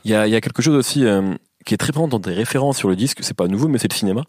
Il 0.06 0.12
y 0.12 0.16
a 0.16 0.28
il 0.28 0.32
y 0.32 0.36
a 0.36 0.42
quelque 0.42 0.62
chose 0.62 0.76
aussi 0.76 1.06
qui 1.68 1.74
est 1.74 1.78
très 1.78 1.92
présent 1.92 2.08
dans 2.08 2.20
tes 2.20 2.32
références 2.32 2.78
sur 2.78 2.88
le 2.88 2.96
disque, 2.96 3.20
c'est 3.22 3.36
pas 3.36 3.48
nouveau, 3.48 3.68
mais 3.68 3.78
c'est 3.78 3.92
le 3.92 3.96
cinéma. 3.96 4.24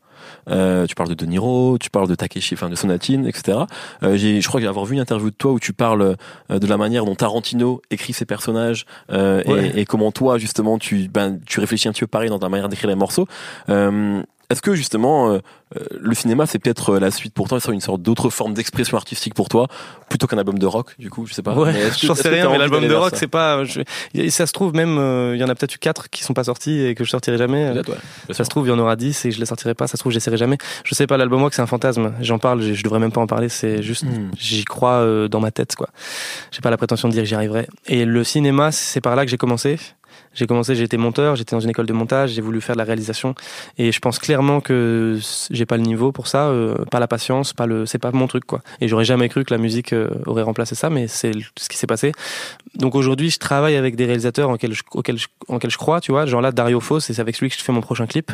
Euh, 0.50 0.86
tu 0.86 0.96
parles 0.96 1.08
de 1.08 1.14
De 1.14 1.24
Niro, 1.24 1.78
tu 1.78 1.88
parles 1.88 2.08
de 2.08 2.16
Takeshi, 2.16 2.54
enfin 2.54 2.68
de 2.68 2.74
Sonatine, 2.74 3.26
etc. 3.26 3.58
Euh, 4.02 4.16
j'ai, 4.16 4.40
je 4.40 4.48
crois 4.48 4.58
que 4.60 4.64
j'ai 4.64 4.68
avoir 4.68 4.84
vu 4.84 4.94
une 4.94 5.00
interview 5.00 5.30
de 5.30 5.36
toi 5.36 5.52
où 5.52 5.60
tu 5.60 5.72
parles 5.72 6.16
euh, 6.50 6.58
de 6.58 6.66
la 6.66 6.76
manière 6.76 7.04
dont 7.04 7.14
Tarantino 7.14 7.80
écrit 7.90 8.12
ses 8.12 8.24
personnages 8.24 8.86
euh, 9.12 9.42
et, 9.46 9.80
et, 9.80 9.84
comment 9.84 10.10
toi 10.10 10.36
justement 10.38 10.78
tu 10.78 11.08
ben 11.08 11.38
tu 11.46 11.60
réfléchis 11.60 11.88
un 11.88 11.92
petit 11.92 12.00
peu 12.00 12.08
pareil 12.08 12.28
dans 12.28 12.40
ta 12.40 12.48
manière 12.48 12.68
d'écrire 12.68 12.90
les 12.90 12.96
morceaux. 12.96 13.28
Euh, 13.68 14.20
est-ce 14.50 14.62
que 14.62 14.74
justement 14.74 15.30
euh, 15.30 15.38
euh, 15.76 15.84
le 16.00 16.14
cinéma 16.14 16.46
c'est 16.46 16.58
peut-être 16.58 16.94
euh, 16.94 17.00
la 17.00 17.10
suite 17.10 17.34
pour 17.34 17.48
toi, 17.48 17.60
c'est 17.60 17.70
une 17.72 17.80
sorte 17.80 18.00
d'autre 18.02 18.30
forme 18.30 18.54
d'expression 18.54 18.96
artistique 18.96 19.34
pour 19.34 19.48
toi, 19.48 19.66
plutôt 20.08 20.26
qu'un 20.26 20.38
album 20.38 20.58
de 20.58 20.64
rock 20.66 20.94
du 20.98 21.10
coup, 21.10 21.26
je 21.26 21.34
sais 21.34 21.42
pas. 21.42 21.52
Ouais, 21.54 21.74
j'en 22.00 22.14
sais 22.14 22.28
rien, 22.30 22.48
mais 22.50 22.58
l'album 22.58 22.86
de 22.86 22.94
rock, 22.94 23.12
c'est 23.16 23.26
pas. 23.28 23.64
je- 23.64 23.80
y- 24.14 24.30
ça 24.30 24.46
se 24.46 24.52
trouve 24.52 24.74
même, 24.74 24.96
euh, 24.98 25.34
il 25.36 25.40
y 25.40 25.44
en 25.44 25.48
a 25.48 25.54
peut-être 25.54 25.74
eu 25.74 25.78
quatre 25.78 26.08
qui 26.10 26.24
sont 26.24 26.32
pas 26.34 26.44
sortis 26.44 26.80
et 26.80 26.94
que 26.94 27.04
je 27.04 27.10
sortirai 27.10 27.36
jamais. 27.36 27.72
Ça 28.30 28.44
se 28.44 28.48
trouve, 28.50 28.66
il 28.66 28.70
y 28.70 28.72
en 28.72 28.78
aura 28.78 28.96
10 28.96 29.24
et 29.26 29.30
je 29.30 29.38
les 29.40 29.46
sortirai 29.46 29.74
pas. 29.74 29.86
Ça 29.86 29.92
se 29.92 29.98
trouve, 30.02 30.12
j'essaierai 30.12 30.36
jamais. 30.38 30.56
Je 30.84 30.94
sais 30.94 31.06
pas, 31.06 31.16
l'album 31.18 31.42
rock, 31.42 31.52
c'est 31.54 31.62
un 31.62 31.66
fantasme. 31.66 32.12
J'en 32.20 32.38
parle, 32.38 32.62
je 32.62 32.72
je 32.74 32.82
devrais 32.84 32.98
même 33.00 33.12
pas 33.12 33.20
en 33.20 33.26
parler. 33.26 33.48
C'est 33.48 33.82
juste, 33.82 34.04
Hmm. 34.04 34.30
j'y 34.38 34.64
crois 34.64 35.00
euh, 35.00 35.28
dans 35.28 35.40
ma 35.40 35.50
tête, 35.50 35.74
quoi. 35.76 35.88
J'ai 36.52 36.60
pas 36.60 36.70
la 36.70 36.76
prétention 36.78 37.08
de 37.08 37.12
dire 37.12 37.22
que 37.24 37.28
j'y 37.28 37.34
arriverai. 37.34 37.66
Et 37.86 38.04
le 38.06 38.24
cinéma, 38.24 38.72
c'est 38.72 39.00
par 39.00 39.14
là 39.16 39.24
que 39.24 39.30
j'ai 39.30 39.36
commencé. 39.36 39.78
J'ai 40.34 40.46
commencé, 40.46 40.80
été 40.80 40.96
monteur, 40.96 41.36
j'étais 41.36 41.56
dans 41.56 41.60
une 41.60 41.70
école 41.70 41.86
de 41.86 41.92
montage, 41.92 42.30
j'ai 42.30 42.42
voulu 42.42 42.60
faire 42.60 42.74
de 42.74 42.78
la 42.78 42.84
réalisation. 42.84 43.34
Et 43.76 43.92
je 43.92 43.98
pense 43.98 44.18
clairement 44.18 44.60
que 44.60 45.18
j'ai 45.50 45.66
pas 45.66 45.76
le 45.76 45.82
niveau 45.82 46.12
pour 46.12 46.26
ça, 46.26 46.48
euh, 46.48 46.84
pas 46.90 47.00
la 47.00 47.08
patience, 47.08 47.52
pas 47.52 47.66
le, 47.66 47.86
c'est 47.86 47.98
pas 47.98 48.12
mon 48.12 48.26
truc, 48.26 48.44
quoi. 48.44 48.60
Et 48.80 48.88
j'aurais 48.88 49.04
jamais 49.04 49.28
cru 49.28 49.44
que 49.44 49.52
la 49.52 49.58
musique 49.58 49.92
euh, 49.92 50.08
aurait 50.26 50.42
remplacé 50.42 50.74
ça, 50.74 50.90
mais 50.90 51.08
c'est 51.08 51.32
ce 51.56 51.68
qui 51.68 51.76
s'est 51.76 51.86
passé. 51.86 52.12
Donc 52.74 52.94
aujourd'hui, 52.94 53.30
je 53.30 53.38
travaille 53.38 53.76
avec 53.76 53.96
des 53.96 54.06
réalisateurs 54.06 54.50
auxquels 54.50 54.74
je, 54.74 54.82
auxquels 54.92 55.18
je, 55.18 55.28
je 55.68 55.76
crois, 55.76 56.00
tu 56.00 56.12
vois. 56.12 56.26
Genre 56.26 56.40
là, 56.40 56.52
Dario 56.52 56.80
et 56.80 57.00
c'est 57.00 57.20
avec 57.20 57.38
lui 57.40 57.48
que 57.48 57.56
je 57.56 57.62
fais 57.62 57.72
mon 57.72 57.80
prochain 57.80 58.06
clip. 58.06 58.32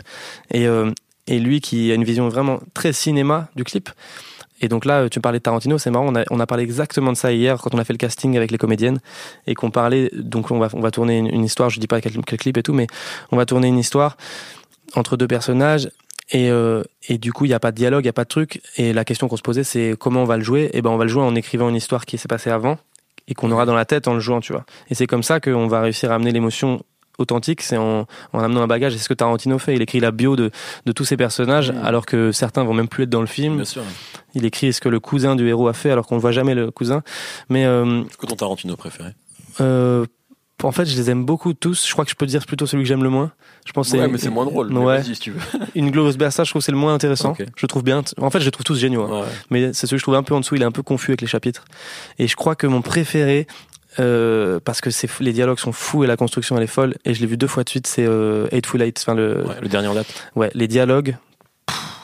Et, 0.50 0.66
euh, 0.66 0.90
et 1.26 1.38
lui 1.38 1.60
qui 1.60 1.90
a 1.90 1.94
une 1.94 2.04
vision 2.04 2.28
vraiment 2.28 2.60
très 2.74 2.92
cinéma 2.92 3.48
du 3.56 3.64
clip. 3.64 3.90
Et 4.60 4.68
donc 4.68 4.84
là, 4.84 5.08
tu 5.08 5.20
parlais 5.20 5.38
de 5.38 5.42
Tarantino, 5.42 5.78
c'est 5.78 5.90
marrant, 5.90 6.06
on 6.08 6.14
a, 6.14 6.24
on 6.30 6.40
a 6.40 6.46
parlé 6.46 6.62
exactement 6.62 7.12
de 7.12 7.16
ça 7.16 7.32
hier 7.32 7.60
quand 7.60 7.74
on 7.74 7.78
a 7.78 7.84
fait 7.84 7.92
le 7.92 7.98
casting 7.98 8.36
avec 8.36 8.50
les 8.50 8.58
comédiennes 8.58 9.00
et 9.46 9.54
qu'on 9.54 9.70
parlait, 9.70 10.10
donc 10.14 10.50
on 10.50 10.58
va, 10.58 10.68
on 10.72 10.80
va 10.80 10.90
tourner 10.90 11.18
une, 11.18 11.26
une 11.26 11.44
histoire, 11.44 11.70
je 11.70 11.80
dis 11.80 11.88
pas 11.88 12.00
quel, 12.00 12.12
quel 12.24 12.38
clip 12.38 12.56
et 12.56 12.62
tout, 12.62 12.72
mais 12.72 12.86
on 13.32 13.36
va 13.36 13.46
tourner 13.46 13.68
une 13.68 13.78
histoire 13.78 14.16
entre 14.94 15.16
deux 15.16 15.26
personnages 15.26 15.90
et, 16.30 16.50
euh, 16.50 16.82
et 17.08 17.18
du 17.18 17.32
coup, 17.32 17.44
il 17.44 17.48
n'y 17.48 17.54
a 17.54 17.60
pas 17.60 17.70
de 17.70 17.76
dialogue, 17.76 18.04
il 18.04 18.06
n'y 18.06 18.10
a 18.10 18.14
pas 18.14 18.24
de 18.24 18.28
truc. 18.28 18.62
Et 18.76 18.92
la 18.92 19.04
question 19.04 19.28
qu'on 19.28 19.36
se 19.36 19.42
posait, 19.42 19.64
c'est 19.64 19.94
comment 19.98 20.22
on 20.22 20.26
va 20.26 20.36
le 20.36 20.44
jouer? 20.44 20.70
Et 20.72 20.82
ben, 20.82 20.90
on 20.90 20.96
va 20.96 21.04
le 21.04 21.10
jouer 21.10 21.22
en 21.22 21.34
écrivant 21.34 21.68
une 21.68 21.76
histoire 21.76 22.06
qui 22.06 22.18
s'est 22.18 22.28
passée 22.28 22.50
avant 22.50 22.78
et 23.28 23.34
qu'on 23.34 23.50
aura 23.50 23.66
dans 23.66 23.74
la 23.74 23.84
tête 23.84 24.08
en 24.08 24.14
le 24.14 24.20
jouant, 24.20 24.40
tu 24.40 24.52
vois. 24.52 24.64
Et 24.90 24.94
c'est 24.94 25.06
comme 25.06 25.22
ça 25.22 25.40
qu'on 25.40 25.66
va 25.66 25.80
réussir 25.80 26.12
à 26.12 26.14
amener 26.14 26.32
l'émotion 26.32 26.82
authentique, 27.18 27.62
c'est 27.62 27.76
en, 27.76 28.06
en 28.32 28.38
amenant 28.40 28.62
un 28.62 28.66
bagage. 28.66 28.92
C'est 28.94 28.98
ce 28.98 29.08
que 29.08 29.14
Tarantino 29.14 29.58
fait. 29.58 29.74
Il 29.74 29.82
écrit 29.82 30.00
la 30.00 30.10
bio 30.10 30.36
de, 30.36 30.50
de 30.86 30.92
tous 30.92 31.04
ses 31.04 31.16
personnages, 31.16 31.70
Mm. 31.72 31.84
alors 31.84 32.06
que 32.06 32.32
certains 32.32 32.64
vont 32.64 32.74
même 32.74 32.88
plus 32.88 33.04
être 33.04 33.10
dans 33.10 33.20
le 33.20 33.26
film. 33.26 33.56
Bien 33.56 33.64
sûr. 33.64 33.82
Il 34.34 34.44
écrit 34.44 34.72
ce 34.72 34.80
que 34.80 34.88
le 34.88 35.00
cousin 35.00 35.36
du 35.36 35.46
héros 35.48 35.68
a 35.68 35.72
fait, 35.72 35.90
alors 35.90 36.06
qu'on 36.06 36.16
ne 36.16 36.20
voit 36.20 36.32
jamais 36.32 36.54
le 36.54 36.70
cousin. 36.70 37.02
Mais 37.48 37.64
euh, 37.64 38.02
quoi 38.18 38.28
ton 38.28 38.36
Tarantino 38.36 38.76
préféré? 38.76 39.10
Euh, 39.60 40.06
en 40.62 40.72
fait, 40.72 40.86
je 40.86 40.96
les 40.96 41.10
aime 41.10 41.24
beaucoup 41.24 41.52
tous. 41.52 41.86
Je 41.86 41.92
crois 41.92 42.04
que 42.04 42.10
je 42.10 42.16
peux 42.16 42.26
dire 42.26 42.44
plutôt 42.46 42.64
celui 42.66 42.84
que 42.84 42.88
j'aime 42.88 43.02
le 43.02 43.10
moins. 43.10 43.32
Je 43.66 43.72
pense 43.72 43.90
que 43.92 43.96
Ouais, 43.98 44.08
mais 44.08 44.18
c'est 44.18 44.30
moins 44.30 44.44
drôle. 44.46 44.72
Ouais. 44.72 44.98
Vas-y 45.02 45.14
si 45.14 45.20
tu 45.20 45.30
veux. 45.32 45.40
Une 45.74 45.90
Glorious 45.90 46.16
Bastard, 46.16 46.44
je 46.46 46.50
trouve 46.52 46.60
que 46.60 46.64
c'est 46.66 46.72
le 46.72 46.78
moins 46.78 46.94
intéressant. 46.94 47.36
Je 47.56 47.66
trouve 47.66 47.82
bien. 47.82 48.02
En 48.18 48.30
fait, 48.30 48.40
je 48.40 48.44
les 48.46 48.50
trouve 48.50 48.64
tous 48.64 48.78
géniaux. 48.78 49.02
hein. 49.04 49.20
Ouais. 49.20 49.26
Mais 49.50 49.72
c'est 49.72 49.86
celui 49.86 49.96
que 49.96 50.00
je 50.00 50.04
trouve 50.04 50.14
un 50.14 50.22
peu 50.22 50.34
en 50.34 50.40
dessous. 50.40 50.54
Il 50.54 50.62
est 50.62 50.66
un 50.66 50.72
peu 50.72 50.82
confus 50.82 51.10
avec 51.10 51.20
les 51.20 51.26
chapitres. 51.26 51.64
Et 52.18 52.28
je 52.28 52.36
crois 52.36 52.54
que 52.56 52.66
mon 52.66 52.82
préféré, 52.82 53.46
euh, 53.98 54.60
parce 54.64 54.80
que 54.80 54.90
les 55.20 55.32
dialogues 55.32 55.58
sont 55.58 55.72
fous 55.72 56.04
et 56.04 56.06
la 56.06 56.16
construction 56.16 56.56
elle 56.56 56.62
est 56.64 56.66
folle. 56.68 56.94
Et 57.04 57.14
je 57.14 57.20
l'ai 57.20 57.26
vu 57.26 57.36
deux 57.36 57.46
fois 57.46 57.64
de 57.64 57.68
suite. 57.68 57.86
C'est 57.86 58.04
euh, 58.06 58.46
Hateful 58.52 58.82
Eight. 58.82 58.98
Enfin 59.00 59.14
le, 59.14 59.44
Ouais, 59.46 59.60
le 59.60 59.68
dernier 59.68 59.88
en 59.88 59.94
date. 59.94 60.30
ouais, 60.36 60.50
les 60.54 60.68
dialogues. 60.68 61.16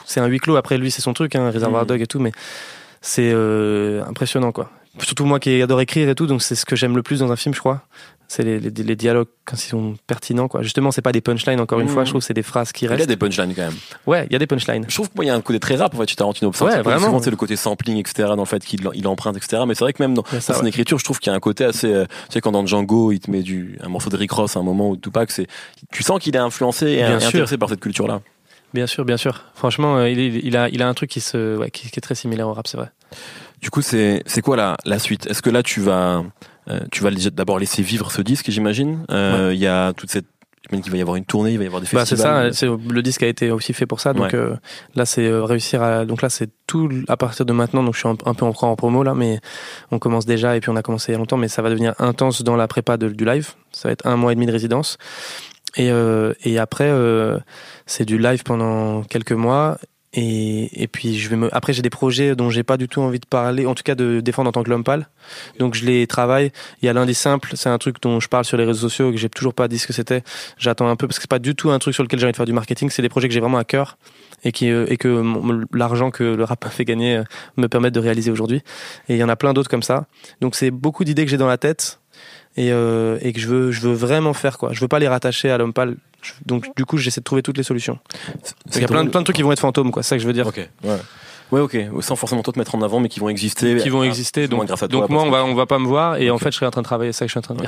C'est 0.05 0.19
un 0.19 0.25
huis 0.27 0.39
clos. 0.39 0.55
Après 0.57 0.77
lui, 0.77 0.91
c'est 0.91 1.01
son 1.01 1.13
truc, 1.13 1.35
hein, 1.35 1.49
Reservoir 1.51 1.83
Mm. 1.83 1.87
Dog 1.87 2.01
et 2.01 2.07
tout. 2.07 2.19
Mais 2.19 2.31
c'est 3.01 3.31
euh, 3.33 4.03
impressionnant, 4.05 4.51
quoi. 4.51 4.69
Surtout 4.99 5.25
moi 5.25 5.39
qui 5.39 5.61
adore 5.61 5.79
écrire 5.81 6.09
et 6.09 6.15
tout. 6.15 6.27
Donc 6.27 6.41
c'est 6.41 6.55
ce 6.55 6.65
que 6.65 6.75
j'aime 6.75 6.95
le 6.95 7.03
plus 7.03 7.19
dans 7.19 7.31
un 7.31 7.35
film, 7.37 7.55
je 7.55 7.59
crois. 7.59 7.81
C'est 8.33 8.43
les, 8.43 8.61
les, 8.61 8.69
les 8.69 8.95
dialogues 8.95 9.27
quand 9.43 9.57
ils 9.57 9.67
sont 9.67 9.95
pertinents, 10.07 10.47
quoi. 10.47 10.61
Justement, 10.61 10.91
c'est 10.91 11.01
pas 11.01 11.11
des 11.11 11.19
punchlines. 11.19 11.59
Encore 11.59 11.81
une 11.81 11.89
fois, 11.89 12.05
je 12.05 12.11
trouve 12.11 12.21
que 12.21 12.25
c'est 12.25 12.33
des 12.33 12.43
phrases 12.43 12.71
qui 12.71 12.85
Il 12.85 12.87
y 12.87 12.93
a 12.93 12.95
restent. 12.95 13.09
des 13.09 13.17
punchlines 13.17 13.53
quand 13.53 13.63
même. 13.63 13.75
Ouais, 14.07 14.25
il 14.29 14.31
y 14.31 14.35
a 14.37 14.39
des 14.39 14.47
punchlines. 14.47 14.85
Je 14.87 14.95
trouve 14.95 15.09
qu'il 15.09 15.25
y 15.25 15.29
a 15.29 15.35
un 15.35 15.41
côté 15.41 15.59
très 15.59 15.75
rap 15.75 15.93
en 15.93 15.97
fait 15.97 16.07
chez 16.09 16.15
Tarantino. 16.15 16.49
Ouais, 16.61 16.81
vraiment. 16.81 17.07
Souvent 17.07 17.21
c'est 17.21 17.29
le 17.29 17.35
côté 17.35 17.57
sampling 17.57 17.97
etc. 17.97 18.29
Dans 18.29 18.35
le 18.37 18.45
fait 18.45 18.63
qu'il 18.63 18.87
il 18.93 19.05
emprunte 19.05 19.35
etc. 19.35 19.63
Mais 19.67 19.75
c'est 19.75 19.83
vrai 19.83 19.91
que 19.91 20.01
même 20.01 20.13
dans, 20.13 20.23
ça, 20.39 20.53
dans 20.53 20.59
son 20.59 20.63
ouais. 20.63 20.69
écriture, 20.69 20.97
je 20.97 21.03
trouve 21.03 21.19
qu'il 21.19 21.29
y 21.29 21.33
a 21.33 21.35
un 21.35 21.41
côté 21.41 21.65
assez. 21.65 21.91
euh, 21.93 22.05
tu 22.05 22.35
sais 22.35 22.39
quand 22.39 22.53
dans 22.53 22.65
Django 22.65 23.11
il 23.11 23.19
te 23.19 23.29
met 23.29 23.41
du 23.41 23.77
un 23.83 23.89
morceau 23.89 24.09
de 24.09 24.15
Rick 24.15 24.31
Ross 24.31 24.55
à 24.55 24.61
un 24.61 24.63
moment 24.63 24.91
ou 24.91 24.95
Tupac, 24.95 25.29
c'est 25.29 25.47
tu 25.91 26.01
sens 26.01 26.17
qu'il 26.21 26.33
est 26.33 26.39
influencé 26.39 26.85
et, 26.87 26.95
Bien 26.99 27.17
et 27.17 27.19
sûr. 27.19 27.27
intéressé 27.27 27.57
par 27.57 27.67
cette 27.67 27.81
culture 27.81 28.07
là. 28.07 28.21
Bien 28.73 28.87
sûr, 28.87 29.03
bien 29.03 29.17
sûr. 29.17 29.43
Franchement, 29.55 29.97
euh, 29.97 30.09
il, 30.09 30.55
a, 30.55 30.69
il 30.69 30.81
a 30.81 30.87
un 30.87 30.93
truc 30.93 31.09
qui 31.09 31.19
se, 31.19 31.57
ouais, 31.57 31.69
qui, 31.69 31.91
qui 31.91 31.99
est 31.99 32.01
très 32.01 32.15
similaire 32.15 32.47
au 32.47 32.53
rap, 32.53 32.67
c'est 32.67 32.77
vrai. 32.77 32.91
Du 33.61 33.69
coup 33.69 33.81
c'est 33.81 34.23
c'est 34.25 34.41
quoi 34.41 34.55
la 34.55 34.77
la 34.85 34.99
suite? 34.99 35.27
Est-ce 35.27 35.41
que 35.41 35.49
là 35.49 35.61
tu 35.63 35.81
vas 35.81 36.23
tu 36.91 37.03
vas 37.03 37.11
d'abord 37.31 37.59
laisser 37.59 37.81
vivre 37.81 38.11
ce 38.11 38.21
disque 38.21 38.49
j'imagine 38.49 39.05
Euh, 39.11 39.51
Il 39.53 39.59
y 39.59 39.67
a 39.67 39.93
toute 39.93 40.09
cette 40.11 40.25
j'imagine 40.63 40.83
qu'il 40.83 40.91
va 40.91 40.97
y 40.99 41.01
avoir 41.01 41.17
une 41.17 41.25
tournée, 41.25 41.51
il 41.53 41.57
va 41.57 41.63
y 41.63 41.67
avoir 41.67 41.81
des 41.81 41.87
Bah, 41.91 42.05
c'est 42.05 42.15
festivals. 42.15 42.53
ça. 42.53 42.67
Le 42.67 43.01
disque 43.01 43.23
a 43.23 43.27
été 43.27 43.49
aussi 43.51 43.73
fait 43.73 43.87
pour 43.87 43.99
ça. 43.99 44.13
Donc 44.13 44.25
Ouais. 44.33 44.35
euh, 44.35 44.55
là, 44.95 45.05
c'est 45.05 45.25
euh, 45.25 45.43
réussir 45.43 45.81
à. 45.81 46.05
Donc 46.05 46.21
là, 46.21 46.29
c'est 46.29 46.49
tout 46.67 46.87
à 47.07 47.17
partir 47.17 47.45
de 47.47 47.51
maintenant. 47.51 47.83
Donc 47.83 47.95
je 47.95 47.99
suis 47.99 48.07
un, 48.07 48.15
un 48.25 48.33
peu 48.35 48.45
encore 48.45 48.69
en 48.69 48.75
promo 48.75 49.01
là, 49.03 49.15
mais 49.15 49.39
on 49.89 49.97
commence 49.99 50.25
déjà 50.27 50.55
et 50.55 50.59
puis 50.59 50.69
on 50.69 50.75
a 50.75 50.83
commencé 50.83 51.11
il 51.11 51.13
y 51.13 51.15
a 51.15 51.17
longtemps, 51.17 51.37
mais 51.37 51.47
ça 51.47 51.61
va 51.63 51.69
devenir 51.71 51.93
intense 51.99 52.43
dans 52.43 52.55
la 52.55 52.67
prépa 52.67 52.97
de- 52.97 53.09
du 53.09 53.25
live. 53.25 53.53
Ça 53.71 53.87
va 53.89 53.91
être 53.93 54.05
un 54.05 54.15
mois 54.17 54.31
et 54.31 54.35
demi 54.35 54.45
de 54.45 54.51
résidence. 54.51 54.97
Et, 55.77 55.89
euh, 55.89 56.33
et 56.43 56.59
après, 56.59 56.89
euh, 56.89 57.39
c'est 57.85 58.05
du 58.05 58.17
live 58.19 58.43
pendant 58.43 59.01
quelques 59.03 59.31
mois. 59.31 59.77
Et, 60.13 60.83
et 60.83 60.87
puis 60.87 61.17
je 61.17 61.29
vais 61.29 61.37
me. 61.37 61.53
Après, 61.55 61.71
j'ai 61.71 61.81
des 61.81 61.89
projets 61.89 62.35
dont 62.35 62.49
j'ai 62.49 62.63
pas 62.63 62.75
du 62.75 62.89
tout 62.89 63.01
envie 63.01 63.19
de 63.19 63.25
parler, 63.25 63.65
en 63.65 63.75
tout 63.75 63.83
cas 63.83 63.95
de 63.95 64.19
défendre 64.19 64.49
en 64.49 64.51
tant 64.51 64.63
que 64.63 64.69
l'homme 64.69 64.83
pâle. 64.83 65.07
Donc 65.57 65.73
je 65.73 65.85
les 65.85 66.05
travaille. 66.05 66.51
Il 66.81 66.85
y 66.85 66.89
a 66.89 66.93
lundi 66.93 67.13
simple, 67.13 67.51
c'est 67.55 67.69
un 67.69 67.77
truc 67.77 68.01
dont 68.01 68.19
je 68.19 68.27
parle 68.27 68.43
sur 68.43 68.57
les 68.57 68.65
réseaux 68.65 68.89
sociaux 68.89 69.11
que 69.11 69.17
j'ai 69.17 69.29
toujours 69.29 69.53
pas 69.53 69.69
dit 69.69 69.79
ce 69.79 69.87
que 69.87 69.93
c'était. 69.93 70.23
J'attends 70.57 70.89
un 70.89 70.97
peu 70.97 71.07
parce 71.07 71.17
que 71.17 71.23
c'est 71.23 71.29
pas 71.29 71.39
du 71.39 71.55
tout 71.55 71.71
un 71.71 71.79
truc 71.79 71.93
sur 71.93 72.03
lequel 72.03 72.19
j'ai 72.19 72.25
envie 72.25 72.33
de 72.33 72.37
faire 72.37 72.45
du 72.45 72.53
marketing. 72.53 72.89
C'est 72.89 73.01
des 73.01 73.09
projets 73.09 73.29
que 73.29 73.33
j'ai 73.33 73.39
vraiment 73.39 73.57
à 73.57 73.63
cœur 73.63 73.97
et 74.43 74.51
qui 74.51 74.69
euh, 74.69 74.85
et 74.89 74.97
que 74.97 75.23
l'argent 75.73 76.11
que 76.11 76.23
le 76.23 76.43
rap 76.43 76.65
m'a 76.65 76.71
fait 76.71 76.85
gagner 76.85 77.17
euh, 77.17 77.23
me 77.55 77.67
permettent 77.67 77.95
de 77.95 77.99
réaliser 78.01 78.31
aujourd'hui. 78.31 78.61
Et 79.07 79.15
il 79.15 79.17
y 79.17 79.23
en 79.23 79.29
a 79.29 79.37
plein 79.37 79.53
d'autres 79.53 79.69
comme 79.69 79.83
ça. 79.83 80.07
Donc 80.41 80.55
c'est 80.55 80.71
beaucoup 80.71 81.05
d'idées 81.05 81.23
que 81.23 81.31
j'ai 81.31 81.37
dans 81.37 81.47
la 81.47 81.57
tête 81.57 82.00
et, 82.57 82.71
euh, 82.71 83.17
et 83.21 83.33
que 83.33 83.39
je 83.39 83.47
veux 83.47 83.71
je 83.71 83.81
veux 83.81 83.93
vraiment 83.93 84.33
faire 84.33 84.57
quoi. 84.57 84.73
Je 84.73 84.79
veux 84.81 84.87
pas 84.87 84.99
les 84.99 85.07
rattacher 85.07 85.49
à 85.51 85.57
l'homme 85.57 85.73
pâle. 85.73 85.95
Je- 86.21 86.33
Donc 86.45 86.67
du 86.75 86.85
coup 86.85 86.97
j'essaie 86.97 87.21
de 87.21 87.25
trouver 87.25 87.41
toutes 87.41 87.57
les 87.57 87.63
solutions. 87.63 87.97
Il 88.75 88.81
y 88.81 88.83
a 88.83 88.87
plein 88.87 88.97
de, 88.97 89.03
drôle. 89.03 89.11
plein 89.11 89.19
de 89.21 89.23
trucs 89.25 89.35
qui 89.35 89.41
vont 89.41 89.51
être 89.51 89.59
fantômes 89.59 89.91
quoi. 89.91 90.03
C'est 90.03 90.09
ça 90.09 90.15
que 90.17 90.21
je 90.21 90.27
veux 90.27 90.33
dire. 90.33 90.47
Ok. 90.47 90.57
Ouais. 90.83 90.97
Ouais, 91.51 91.59
ok. 91.59 91.77
Sans 92.01 92.15
forcément 92.15 92.43
toi 92.43 92.53
te 92.53 92.59
mettre 92.59 92.75
en 92.75 92.81
avant, 92.81 92.99
mais 92.99 93.09
qui 93.09 93.19
vont 93.19 93.29
exister. 93.29 93.77
Qui 93.77 93.89
vont 93.89 94.01
Ah, 94.01 94.05
exister. 94.05 94.45
souvent 94.45 94.57
Donc, 94.59 94.67
grâce 94.67 94.83
à 94.83 94.87
toi, 94.87 95.01
donc 95.01 95.09
moi 95.09 95.23
on 95.23 95.29
va 95.29 95.43
on 95.43 95.53
va 95.53 95.65
pas 95.65 95.79
me 95.79 95.85
voir 95.85 96.15
et 96.17 96.29
en 96.31 96.37
fait 96.37 96.51
je 96.51 96.55
serai 96.55 96.65
en 96.65 96.71
train 96.71 96.81
de 96.81 96.85
travailler. 96.85 97.11
C'est 97.11 97.19
ça 97.19 97.25
que 97.25 97.29
je 97.29 97.31
suis 97.33 97.39
en 97.39 97.41
train 97.41 97.55
de. 97.55 97.63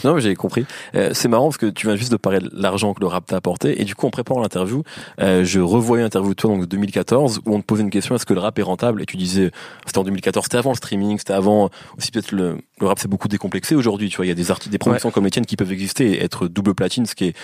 Non, 0.04 0.14
mais 0.14 0.20
j'ai 0.20 0.34
compris. 0.34 0.66
Euh, 0.94 1.10
c'est 1.14 1.28
marrant 1.28 1.44
parce 1.48 1.56
que 1.58 1.66
tu 1.66 1.86
viens 1.86 1.96
juste 1.96 2.12
de 2.12 2.16
parler 2.16 2.40
de 2.40 2.50
l'argent 2.52 2.92
que 2.94 3.00
le 3.00 3.06
rap 3.06 3.26
t'a 3.26 3.36
apporté. 3.36 3.80
Et 3.80 3.84
du 3.84 3.94
coup, 3.94 4.06
en 4.06 4.10
préparant 4.10 4.40
l'interview, 4.40 4.82
euh, 5.20 5.44
je 5.44 5.60
revoyais 5.60 6.02
une 6.02 6.06
interview 6.06 6.30
de 6.30 6.34
toi, 6.34 6.50
donc 6.50 6.60
de 6.60 6.66
2014, 6.66 7.40
où 7.46 7.54
on 7.54 7.60
te 7.60 7.64
posait 7.64 7.82
une 7.82 7.90
question, 7.90 8.14
est-ce 8.14 8.26
que 8.26 8.34
le 8.34 8.40
rap 8.40 8.58
est 8.58 8.62
rentable? 8.62 9.02
Et 9.02 9.06
tu 9.06 9.16
disais, 9.16 9.50
c'était 9.86 9.98
en 9.98 10.04
2014, 10.04 10.44
c'était 10.44 10.58
avant 10.58 10.70
le 10.70 10.76
streaming, 10.76 11.18
c'était 11.18 11.32
avant 11.32 11.70
aussi 11.96 12.10
peut-être 12.10 12.32
le, 12.32 12.58
le 12.80 12.86
rap 12.86 12.98
s'est 12.98 13.08
beaucoup 13.08 13.28
décomplexé 13.28 13.74
aujourd'hui, 13.74 14.08
tu 14.10 14.16
vois. 14.16 14.26
Il 14.26 14.28
y 14.28 14.32
a 14.32 14.34
des 14.34 14.50
artistes, 14.50 14.70
des 14.72 14.78
productions 14.78 15.10
comme 15.10 15.24
les 15.24 15.30
tiennes 15.30 15.46
qui 15.46 15.56
peuvent 15.56 15.72
exister 15.72 16.12
et 16.12 16.22
être 16.24 16.48
double 16.48 16.74
platine, 16.74 17.06
ce 17.06 17.14
qui 17.14 17.26
est 17.26 17.36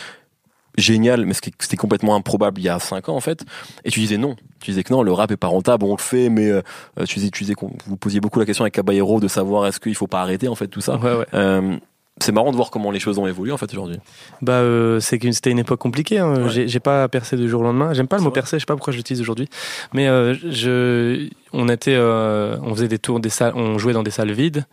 génial, 0.77 1.27
mais 1.27 1.35
c'était 1.35 1.77
complètement 1.77 2.15
improbable 2.15 2.61
il 2.61 2.65
y 2.65 2.69
a 2.69 2.79
cinq 2.79 3.09
ans, 3.09 3.17
en 3.17 3.21
fait. 3.21 3.45
Et 3.85 3.91
tu 3.91 4.01
disais 4.01 4.19
non. 4.19 4.37
Tu 4.61 4.71
disais 4.71 4.83
que 4.83 4.93
non, 4.93 5.03
le 5.03 5.13
rap 5.13 5.31
est 5.31 5.37
pas 5.37 5.49
rentable, 5.49 5.85
on 5.85 5.93
le 5.93 6.01
fait, 6.01 6.29
mais 6.29 6.51
euh, 6.51 6.63
tu 7.07 7.19
disais, 7.19 7.31
tu 7.31 7.45
disais 7.45 7.55
qu'on 7.55 7.73
vous 7.87 7.97
posiez 7.97 8.21
beaucoup 8.21 8.39
la 8.39 8.47
question 8.47 8.65
avec 8.65 8.75
Caballero 8.75 9.21
de 9.21 9.29
savoir 9.29 9.67
est-ce 9.67 9.81
qu'il 9.81 9.95
faut 9.95 10.07
pas 10.07 10.23
arrêter, 10.23 10.49
en 10.49 10.55
fait, 10.55 10.69
tout 10.69 10.81
ça. 10.81 10.97
Ouais 10.97 11.15
ouais. 11.15 11.27
Euh, 11.35 11.77
c'est 12.19 12.31
marrant 12.31 12.53
de 12.53 12.57
voir 12.57 12.71
comment 12.71 12.93
les 12.93 13.01
choses 13.01 13.19
ont 13.19 13.27
évolué 13.27 13.51
en 13.51 13.57
fait 13.57 13.73
aujourd'hui. 13.73 13.99
Bah, 14.41 14.55
euh, 14.55 15.01
c'est 15.01 15.19
qu'une 15.19 15.33
c'était 15.33 15.51
une 15.51 15.59
époque 15.59 15.81
compliquée. 15.81 16.19
Hein. 16.19 16.47
Ouais. 16.47 16.69
J'ai, 16.69 16.81
pas 16.81 17.09
percé 17.09 17.37
du 17.37 17.49
jour 17.49 17.63
au 17.63 17.65
lendemain. 17.65 17.93
J'aime 17.93 18.07
pas 18.07 18.17
le 18.17 18.23
mot 18.23 18.31
vrai. 18.31 18.35
percer. 18.35 18.57
Je 18.57 18.61
sais 18.61 18.67
pas 18.67 18.77
pourquoi 18.77 18.93
je 18.93 18.99
l'utilise 18.99 19.21
aujourd'hui. 19.21 19.49
Mais 19.93 20.07
euh, 20.07 20.35
je, 20.35 21.29
on 21.55 21.69
était, 21.69 21.95
euh, 21.95 22.57
on 22.63 22.75
faisait 22.75 22.89
des 22.89 22.99
tours, 22.99 23.21
des 23.21 23.31
salles, 23.31 23.53
on 23.55 23.79
jouait 23.79 23.93
dans 23.93 24.03
des 24.03 24.11
salles 24.11 24.33
vides. 24.33 24.67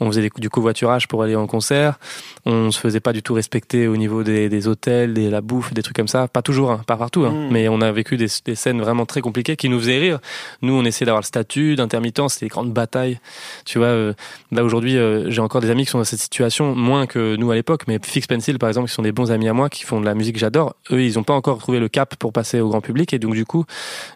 On 0.00 0.06
faisait 0.06 0.22
des, 0.22 0.30
du 0.38 0.48
covoiturage 0.48 1.08
pour 1.08 1.22
aller 1.22 1.36
en 1.36 1.46
concert. 1.46 1.98
On 2.46 2.70
se 2.70 2.78
faisait 2.78 3.00
pas 3.00 3.12
du 3.12 3.22
tout 3.22 3.34
respecter 3.34 3.88
au 3.88 3.96
niveau 3.96 4.22
des, 4.22 4.48
des 4.48 4.68
hôtels, 4.68 5.12
des 5.12 5.28
la 5.28 5.40
bouffe, 5.40 5.74
des 5.74 5.82
trucs 5.82 5.96
comme 5.96 6.08
ça. 6.08 6.28
Pas 6.28 6.42
toujours, 6.42 6.70
hein, 6.70 6.80
pas 6.86 6.96
partout. 6.96 7.24
Hein. 7.24 7.32
Mm. 7.32 7.48
Mais 7.50 7.68
on 7.68 7.80
a 7.80 7.92
vécu 7.92 8.16
des, 8.16 8.28
des 8.44 8.54
scènes 8.54 8.80
vraiment 8.80 9.06
très 9.06 9.20
compliquées 9.20 9.56
qui 9.56 9.68
nous 9.68 9.78
faisaient 9.80 9.98
rire. 9.98 10.18
Nous, 10.62 10.72
on 10.72 10.84
essayait 10.84 11.06
d'avoir 11.06 11.20
le 11.20 11.26
statut 11.26 11.76
d'intermittent. 11.76 12.28
C'était 12.28 12.46
des 12.46 12.50
grandes 12.50 12.72
batailles. 12.72 13.18
Tu 13.64 13.78
vois. 13.78 13.88
euh, 13.88 14.12
là 14.50 14.64
aujourd'hui, 14.64 14.96
euh, 14.96 15.30
j'ai 15.30 15.40
encore 15.40 15.60
des 15.60 15.70
amis 15.70 15.84
qui 15.84 15.90
sont 15.90 15.98
dans 15.98 16.04
cette 16.04 16.20
situation, 16.20 16.74
moins 16.74 17.06
que 17.06 17.36
nous 17.36 17.50
à 17.50 17.54
l'époque. 17.54 17.82
Mais 17.88 17.98
Fix 18.02 18.26
Pencil, 18.26 18.58
par 18.58 18.68
exemple, 18.68 18.88
qui 18.88 18.94
sont 18.94 19.02
des 19.02 19.12
bons 19.12 19.30
amis 19.30 19.48
à 19.48 19.52
moi, 19.52 19.68
qui 19.68 19.84
font 19.84 20.00
de 20.00 20.06
la 20.06 20.14
musique 20.14 20.34
que 20.34 20.40
j'adore. 20.40 20.74
Eux, 20.90 21.02
ils 21.02 21.18
ont 21.18 21.22
pas 21.22 21.34
encore 21.34 21.58
trouvé 21.58 21.78
le 21.78 21.88
cap 21.88 22.16
pour 22.16 22.32
passer 22.32 22.60
au 22.60 22.68
grand 22.68 22.80
public, 22.80 23.12
et 23.12 23.18
donc 23.18 23.34
du 23.34 23.44
coup, 23.44 23.64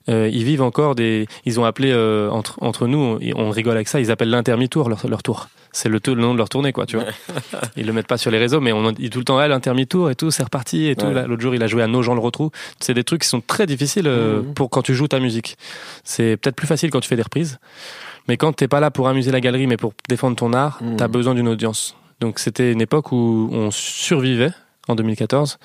euh, 0.09 0.29
ils 0.33 0.45
vivent 0.45 0.62
encore 0.62 0.95
des. 0.95 1.27
Ils 1.45 1.61
ont 1.61 1.65
appelé 1.65 1.93
euh, 2.05 2.29
entre 2.31 2.57
entre 2.61 2.87
nous, 2.87 2.99
on, 2.99 3.19
on 3.47 3.51
rigole 3.51 3.75
avec 3.75 3.89
ça. 3.89 4.01
Ils 4.01 4.11
appellent 4.11 4.31
l'intermi-tour 4.31 4.89
leur, 4.89 5.07
leur 5.09 5.23
tour. 5.23 5.49
C'est 5.73 5.89
le, 5.89 5.99
le 6.07 6.15
nom 6.15 6.33
de 6.35 6.39
leur 6.39 6.49
tournée, 6.49 6.73
quoi. 6.73 6.87
Tu 6.87 6.97
vois. 6.97 7.07
Ils 7.77 7.85
le 7.87 7.93
mettent 7.93 8.07
pas 8.07 8.17
sur 8.19 8.31
les 8.31 8.39
réseaux, 8.39 8.61
mais 8.61 8.73
on 8.73 8.93
dit 8.93 9.11
tout 9.11 9.19
le 9.19 9.25
temps, 9.25 9.39
ah, 9.39 9.49
l'intermi-tour 9.49 10.11
et 10.11 10.15
tout, 10.15 10.31
c'est 10.31 10.45
reparti 10.45 10.87
et 10.89 10.95
tout. 10.97 11.07
Ouais. 11.07 11.27
L'autre 11.27 11.43
jour, 11.43 11.55
il 11.55 11.63
a 11.63 11.67
joué 11.67 11.83
à 11.83 11.87
Nos 11.89 12.03
gens 12.03 12.15
le 12.15 12.21
retrou. 12.21 12.51
C'est 12.79 12.95
des 12.95 13.03
trucs 13.05 13.23
qui 13.23 13.29
sont 13.29 13.41
très 13.41 13.67
difficiles 13.67 14.07
euh, 14.07 14.41
Mhm. 14.43 14.55
pour 14.55 14.71
quand 14.71 14.83
tu 14.83 14.95
joues 14.95 15.09
ta 15.09 15.19
musique. 15.19 15.57
C'est 16.05 16.37
peut-être 16.37 16.55
plus 16.57 16.67
facile 16.69 16.91
quand 16.91 17.01
tu 17.01 17.09
fais 17.09 17.17
des 17.17 17.23
reprises. 17.23 17.59
Mais 18.29 18.37
quand 18.37 18.53
t'es 18.53 18.69
pas 18.69 18.81
là 18.81 18.91
pour 18.91 19.09
amuser 19.09 19.33
la 19.33 19.41
galerie, 19.41 19.67
mais 19.67 19.77
pour 19.77 19.93
défendre 20.09 20.37
ton 20.37 20.53
art, 20.53 20.79
Mhm. 20.81 20.97
t'as 20.97 21.09
besoin 21.09 21.35
d'une 21.35 21.49
audience. 21.49 21.97
Donc 22.21 22.39
c'était 22.39 22.71
une 22.73 22.81
époque 22.81 23.11
où 23.13 23.49
on 23.53 23.71
survivait 23.73 24.53
en 24.89 24.95
2014 24.95 25.59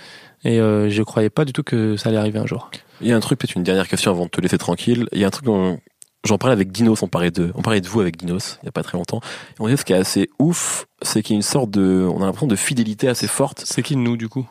et 0.44 0.60
euh, 0.60 0.90
je 0.90 1.04
croyais 1.04 1.30
pas 1.30 1.46
du 1.46 1.54
tout 1.54 1.64
que 1.64 1.96
ça 1.98 2.10
allait 2.10 2.18
arriver 2.18 2.40
un 2.40 2.46
jour. 2.48 2.72
Il 3.02 3.08
y 3.08 3.12
a 3.14 3.16
un 3.16 3.20
truc, 3.20 3.40
peut-être 3.40 3.56
une 3.56 3.64
dernière 3.64 3.88
question 3.88 4.12
avant 4.12 4.26
de 4.26 4.30
te 4.30 4.42
laisser 4.42 4.58
tranquille. 4.58 5.08
Il 5.14 5.20
y 5.20 5.24
a 5.24 5.28
un 5.28 5.30
truc 5.30 5.46
dont 5.46 5.80
j'en 6.24 6.38
parlais 6.38 6.54
avec 6.54 6.72
Dinos, 6.72 7.02
on 7.02 7.08
parlait 7.08 7.32
de, 7.32 7.52
on 7.56 7.62
parlait 7.62 7.82
de 7.82 7.88
vous 7.88 8.02
avec 8.02 8.18
Dinos 8.18 8.60
il 8.62 8.66
y 8.66 8.70
a 8.70 8.72
pas 8.72 8.84
très 8.84 8.98
longtemps. 8.98 9.22
Et 9.52 9.62
on 9.62 9.68
dit 9.68 9.78
ce 9.78 9.86
qui 9.86 9.94
est 9.94 9.98
assez 9.98 10.30
ouf, 10.40 10.88
c'est 11.02 11.22
qu'il 11.22 11.34
y 11.34 11.36
a 11.36 11.38
une 11.38 11.42
sorte 11.42 11.72
de, 11.72 12.08
on 12.10 12.22
a 12.22 12.26
l'impression 12.26 12.48
de 12.48 12.56
fidélité 12.56 13.08
assez 13.08 13.28
forte. 13.28 13.64
C'est 13.66 13.82
qui 13.82 13.96
nous 13.96 14.18
du 14.18 14.30
coup? 14.30 14.48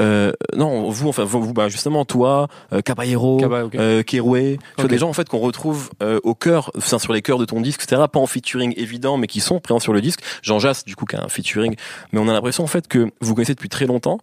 Euh, 0.00 0.32
non, 0.56 0.88
vous, 0.88 1.08
enfin 1.08 1.24
vous, 1.24 1.52
bah, 1.52 1.68
justement, 1.68 2.06
toi, 2.06 2.48
euh, 2.72 2.80
Caballero, 2.80 3.40
euh, 3.74 4.02
Keroué, 4.02 4.58
des 4.88 4.98
gens 4.98 5.10
en 5.10 5.12
fait 5.12 5.28
qu'on 5.28 5.38
retrouve 5.38 5.90
euh, 6.02 6.18
au 6.22 6.34
cœur, 6.34 6.70
enfin 6.76 6.98
sur 6.98 7.12
les 7.12 7.20
cœurs 7.20 7.38
de 7.38 7.44
ton 7.44 7.60
disque, 7.60 7.82
etc. 7.84 8.02
Pas 8.10 8.18
en 8.18 8.26
featuring 8.26 8.72
évident, 8.76 9.18
mais 9.18 9.26
qui 9.26 9.40
sont 9.40 9.60
présents 9.60 9.80
sur 9.80 9.92
le 9.92 10.00
disque. 10.00 10.20
Jean 10.42 10.58
Jass, 10.58 10.84
du 10.84 10.96
coup, 10.96 11.04
qui 11.04 11.16
a 11.16 11.22
un 11.22 11.28
featuring, 11.28 11.76
mais 12.12 12.20
on 12.20 12.28
a 12.28 12.32
l'impression 12.32 12.64
en 12.64 12.68
fait 12.68 12.88
que 12.88 12.98
vous 12.98 13.10
vous 13.20 13.34
connaissez 13.34 13.54
depuis 13.54 13.68
très 13.68 13.86
longtemps 13.86 14.18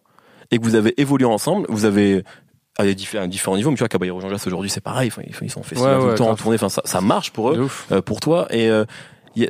et 0.51 0.57
que 0.57 0.63
vous 0.63 0.73
avez 0.73 0.99
évolué 0.99 1.25
ensemble. 1.25 1.67
Vous 1.69 1.85
avez 1.85 2.23
à 2.80 2.84
des 2.86 2.95
diffé- 2.95 3.17
à 3.19 3.27
différents 3.27 3.57
niveaux, 3.57 3.69
mais 3.71 3.75
tu 3.75 3.82
vois, 3.82 3.89
Caballero, 3.89 4.19
Jean 4.21 4.30
Jass 4.30 4.47
aujourd'hui, 4.47 4.69
c'est 4.69 4.82
pareil. 4.82 5.09
Enfin, 5.11 5.21
ils 5.41 5.51
sont 5.51 5.59
en 5.59 5.63
festival 5.63 5.93
Ouais, 5.95 5.99
tout 5.99 6.05
le 6.05 6.11
ouais, 6.11 6.17
temps, 6.17 6.30
en 6.30 6.36
tournée. 6.36 6.55
Enfin, 6.55 6.69
ça, 6.69 6.82
ça 6.86 7.01
marche 7.01 7.32
pour 7.32 7.51
eux 7.51 7.69
euh, 7.91 8.01
pour 8.01 8.19
toi 8.21 8.47
et 8.51 8.69
euh, 8.69 8.86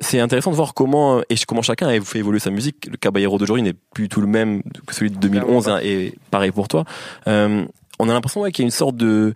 c'est 0.01 0.19
intéressant 0.19 0.51
de 0.51 0.55
voir 0.55 0.73
comment 0.73 1.19
euh, 1.19 1.21
et 1.29 1.35
comment 1.47 1.61
chacun 1.61 1.87
a 1.87 2.01
fait 2.01 2.19
évoluer 2.19 2.39
sa 2.39 2.49
musique. 2.49 2.87
Le 2.91 2.97
Caballero 2.97 3.37
d'aujourd'hui 3.37 3.63
n'est 3.63 3.73
plus 3.93 4.09
tout 4.09 4.21
le 4.21 4.27
même 4.27 4.61
que 4.85 4.93
celui 4.93 5.11
de 5.11 5.17
2011 5.17 5.63
Clairement 5.63 5.79
hein, 5.79 5.81
et 5.83 6.13
pareil 6.31 6.51
pour 6.51 6.67
toi. 6.67 6.85
Euh, 7.27 7.65
on 7.99 8.09
a 8.09 8.13
l'impression 8.13 8.41
ouais, 8.41 8.51
qu'il 8.51 8.63
y 8.63 8.65
a 8.65 8.67
une 8.67 8.71
sorte 8.71 8.95
de 8.97 9.33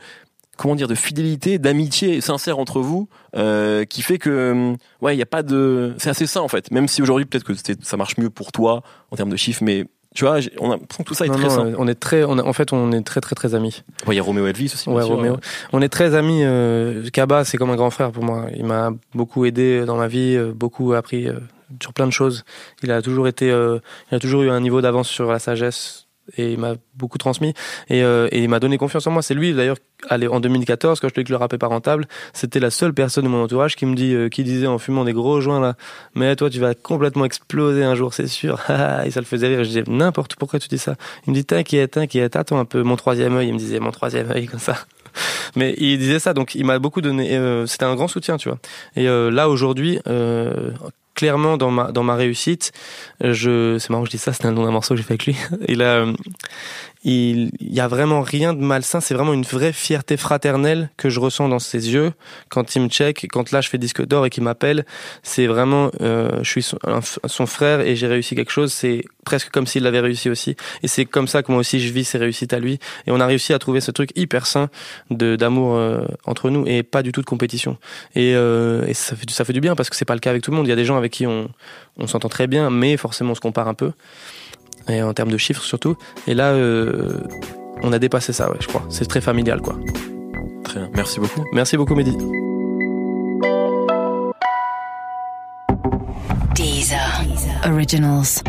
comment 0.57 0.75
dire 0.75 0.87
de 0.87 0.95
fidélité, 0.95 1.57
d'amitié 1.57 2.21
sincère 2.21 2.59
entre 2.59 2.79
vous 2.79 3.09
euh, 3.35 3.85
qui 3.85 4.01
fait 4.01 4.19
que 4.19 4.29
euh, 4.29 4.73
ouais 5.01 5.15
il 5.15 5.19
y 5.19 5.23
a 5.23 5.25
pas 5.27 5.43
de 5.43 5.95
c'est 5.97 6.09
assez 6.09 6.27
sain 6.27 6.41
en 6.41 6.47
fait. 6.47 6.71
Même 6.71 6.87
si 6.87 7.01
aujourd'hui 7.01 7.25
peut-être 7.25 7.45
que 7.45 7.53
ça 7.81 7.97
marche 7.97 8.17
mieux 8.17 8.29
pour 8.29 8.51
toi 8.51 8.83
en 9.11 9.15
termes 9.15 9.29
de 9.31 9.37
chiffres, 9.37 9.63
mais 9.63 9.85
tu 10.13 10.25
vois, 10.25 10.37
on 10.59 10.71
a 10.71 10.75
l'impression 10.77 11.03
que 11.03 11.07
tout 11.09 11.13
ça 11.13 11.25
est 11.25 11.29
Non, 11.29 11.35
très 11.35 11.47
non, 11.47 11.65
euh, 11.65 11.75
on 11.77 11.87
est 11.87 11.95
très, 11.99 12.23
on 12.23 12.37
a- 12.37 12.43
en 12.43 12.53
fait, 12.53 12.71
on 12.73 12.91
est 12.91 13.01
très 13.01 13.21
très 13.21 13.35
très 13.35 13.55
amis. 13.55 13.83
Ouais, 14.07 14.13
Il 14.15 14.17
y 14.17 14.19
a 14.19 14.23
Roméo 14.23 14.45
Elvis 14.47 14.71
aussi. 14.73 14.89
Ouais, 14.89 15.03
sûr. 15.03 15.15
Roméo. 15.15 15.37
On 15.71 15.81
est 15.81 15.89
très 15.89 16.15
amis. 16.15 16.41
Euh, 16.43 17.09
Kaba, 17.11 17.43
c'est 17.45 17.57
comme 17.57 17.69
un 17.71 17.75
grand 17.75 17.89
frère 17.89 18.11
pour 18.11 18.23
moi. 18.23 18.45
Il 18.55 18.65
m'a 18.65 18.91
beaucoup 19.13 19.45
aidé 19.45 19.85
dans 19.85 19.95
ma 19.97 20.07
vie, 20.07 20.35
euh, 20.35 20.51
beaucoup 20.53 20.93
appris 20.93 21.27
euh, 21.27 21.39
sur 21.81 21.93
plein 21.93 22.05
de 22.07 22.11
choses. 22.11 22.43
Il 22.83 22.91
a 22.91 23.01
toujours 23.01 23.27
été, 23.27 23.49
euh, 23.51 23.79
il 24.11 24.15
a 24.15 24.19
toujours 24.19 24.43
eu 24.43 24.49
un 24.49 24.59
niveau 24.59 24.81
d'avance 24.81 25.09
sur 25.09 25.31
la 25.31 25.39
sagesse 25.39 26.07
et 26.37 26.53
il 26.53 26.59
m'a 26.59 26.75
beaucoup 26.95 27.17
transmis 27.17 27.53
et, 27.89 28.03
euh, 28.03 28.27
et 28.31 28.41
il 28.41 28.49
m'a 28.49 28.59
donné 28.59 28.77
confiance 28.77 29.05
en 29.07 29.11
moi. 29.11 29.21
C'est 29.21 29.33
lui 29.33 29.53
d'ailleurs. 29.53 29.77
En 30.09 30.39
2014, 30.41 30.99
quand 30.99 31.07
je 31.07 31.13
te 31.13 31.21
dis 31.21 31.25
que 31.25 31.31
le 31.31 31.37
rap 31.37 31.53
est 31.53 31.57
pas 31.57 31.67
rentable, 31.67 32.07
c'était 32.33 32.59
la 32.59 32.69
seule 32.69 32.93
personne 32.93 33.23
de 33.23 33.29
mon 33.29 33.41
entourage 33.43 33.77
qui 33.77 33.85
me 33.85 33.95
dit, 33.95 34.13
euh, 34.13 34.27
qui 34.27 34.43
disait 34.43 34.67
en 34.67 34.77
fumant 34.77 35.05
des 35.05 35.13
gros 35.13 35.39
joints 35.39 35.61
là, 35.61 35.75
mais 36.13 36.35
toi 36.35 36.49
tu 36.49 36.59
vas 36.59 36.73
complètement 36.73 37.23
exploser 37.23 37.83
un 37.85 37.95
jour, 37.95 38.13
c'est 38.13 38.27
sûr. 38.27 38.59
et 39.05 39.11
ça 39.11 39.19
le 39.21 39.25
faisait 39.25 39.47
rire. 39.47 39.59
Je 39.63 39.69
disais 39.69 39.83
n'importe 39.87 40.35
pourquoi 40.35 40.59
tu 40.59 40.67
dis 40.67 40.77
ça? 40.77 40.95
Il 41.25 41.31
me 41.31 41.35
dit 41.35 41.45
t'inquiète, 41.45 41.91
t'inquiète, 41.91 42.35
attends 42.35 42.59
un 42.59 42.65
peu. 42.65 42.83
Mon 42.83 42.95
troisième 42.97 43.35
œil, 43.37 43.47
il 43.47 43.53
me 43.53 43.59
disait 43.59 43.79
mon 43.79 43.91
troisième 43.91 44.29
œil 44.31 44.47
comme 44.47 44.59
ça. 44.59 44.75
Mais 45.55 45.75
il 45.77 45.97
disait 45.99 46.19
ça, 46.19 46.33
donc 46.33 46.55
il 46.55 46.65
m'a 46.65 46.79
beaucoup 46.79 46.99
donné. 47.01 47.37
euh, 47.37 47.65
C'était 47.67 47.85
un 47.85 47.95
grand 47.95 48.07
soutien, 48.07 48.37
tu 48.37 48.49
vois. 48.49 48.57
Et 48.95 49.07
euh, 49.07 49.29
là 49.29 49.47
aujourd'hui, 49.47 49.99
euh, 50.07 50.71
clairement 51.15 51.57
dans 51.57 51.71
ma 51.71 51.91
dans 51.91 52.03
ma 52.03 52.15
réussite, 52.15 52.71
je 53.21 53.77
c'est 53.79 53.89
marrant 53.89 54.03
que 54.03 54.09
je 54.09 54.17
dis 54.17 54.21
ça, 54.21 54.33
c'était 54.33 54.47
un 54.47 54.51
nom 54.51 54.63
d'un 54.63 54.71
morceau 54.71 54.93
que 54.93 54.97
j'ai 54.97 55.03
fait 55.03 55.13
avec 55.13 55.25
lui. 55.25 55.35
Il 55.67 55.81
a 55.81 56.01
euh, 56.01 56.13
il 57.03 57.51
y 57.59 57.81
a 57.81 57.87
vraiment 57.87 58.21
rien 58.21 58.53
de 58.53 58.61
malsain, 58.61 59.01
c'est 59.01 59.13
vraiment 59.13 59.33
une 59.33 59.43
vraie 59.43 59.73
fierté 59.73 60.15
fraternelle 60.15 60.89
que 60.95 61.09
je 61.09 61.19
ressens 61.19 61.49
dans 61.49 61.59
ses 61.59 61.91
yeux 61.91 62.13
quand 62.49 62.75
il 62.75 62.83
me 62.83 62.87
check, 62.87 63.27
quand 63.29 63.51
là 63.51 63.59
je 63.59 63.69
fais 63.69 63.77
disque 63.77 64.05
d'or 64.05 64.25
et 64.25 64.29
qu'il 64.29 64.43
m'appelle, 64.43 64.85
c'est 65.21 65.45
vraiment 65.47 65.91
euh, 66.01 66.39
je 66.43 66.49
suis 66.49 66.63
son, 66.63 67.45
frère 67.45 67.81
et 67.81 67.95
j'ai 67.97 68.07
réussi 68.07 68.35
quelque 68.35 68.51
chose, 68.51 68.71
c'est 68.71 69.03
presque 69.25 69.49
comme 69.49 69.67
s'il 69.67 69.83
l'avait 69.83 69.99
réussi 69.99 70.29
aussi. 70.29 70.55
Et 70.81 70.87
c'est 70.87 71.05
comme 71.05 71.27
ça 71.27 71.43
que 71.43 71.51
moi 71.51 71.59
aussi 71.59 71.81
je 71.81 71.91
vis 71.91 72.05
ses 72.05 72.17
réussites 72.17 72.53
à 72.53 72.59
lui. 72.59 72.79
Et 73.05 73.11
on 73.11 73.19
a 73.19 73.25
réussi 73.25 73.53
à 73.53 73.59
trouver 73.59 73.81
ce 73.81 73.91
truc 73.91 74.11
hyper 74.15 74.45
sain 74.45 74.69
de 75.11 75.35
d'amour 75.35 75.75
euh, 75.75 76.05
entre 76.25 76.49
nous 76.49 76.65
et 76.67 76.83
pas 76.83 77.03
du 77.03 77.11
tout 77.11 77.21
de 77.21 77.25
compétition. 77.25 77.77
Et, 78.15 78.33
euh, 78.35 78.85
et 78.87 78.93
ça 78.93 79.15
fait 79.15 79.29
ça 79.29 79.43
fait 79.43 79.53
du 79.53 79.61
bien 79.61 79.75
parce 79.75 79.89
que 79.89 79.95
c'est 79.97 80.05
pas 80.05 80.13
le 80.13 80.21
cas 80.21 80.29
avec 80.29 80.41
tout 80.41 80.51
le 80.51 80.57
monde. 80.57 80.67
Il 80.67 80.69
y 80.69 80.73
a 80.73 80.77
des 80.77 80.85
gens 80.85 80.97
avec 80.97 81.11
qui 81.11 81.27
on 81.27 81.49
on 81.97 82.07
s'entend 82.07 82.29
très 82.29 82.47
bien 82.47 82.69
mais 82.69 82.97
forcément 82.97 83.33
on 83.33 83.35
se 83.35 83.41
compare 83.41 83.67
un 83.67 83.73
peu 83.75 83.91
et 84.89 85.01
en 85.01 85.13
termes 85.13 85.31
de 85.31 85.37
chiffres 85.37 85.63
surtout 85.63 85.95
et 86.27 86.33
là 86.33 86.51
euh, 86.51 87.17
on 87.81 87.91
a 87.93 87.99
dépassé 87.99 88.33
ça 88.33 88.49
ouais 88.49 88.57
je 88.59 88.67
crois 88.67 88.83
c'est 88.89 89.07
très 89.07 89.21
familial 89.21 89.61
quoi 89.61 89.75
Très 90.63 90.79
bien. 90.79 90.89
Merci 90.95 91.19
beaucoup. 91.19 91.43
merci 91.53 91.77
beaucoup 91.77 91.95
Mehdi 91.95 92.17
Deezer. 96.55 97.23
Originals. 97.65 98.41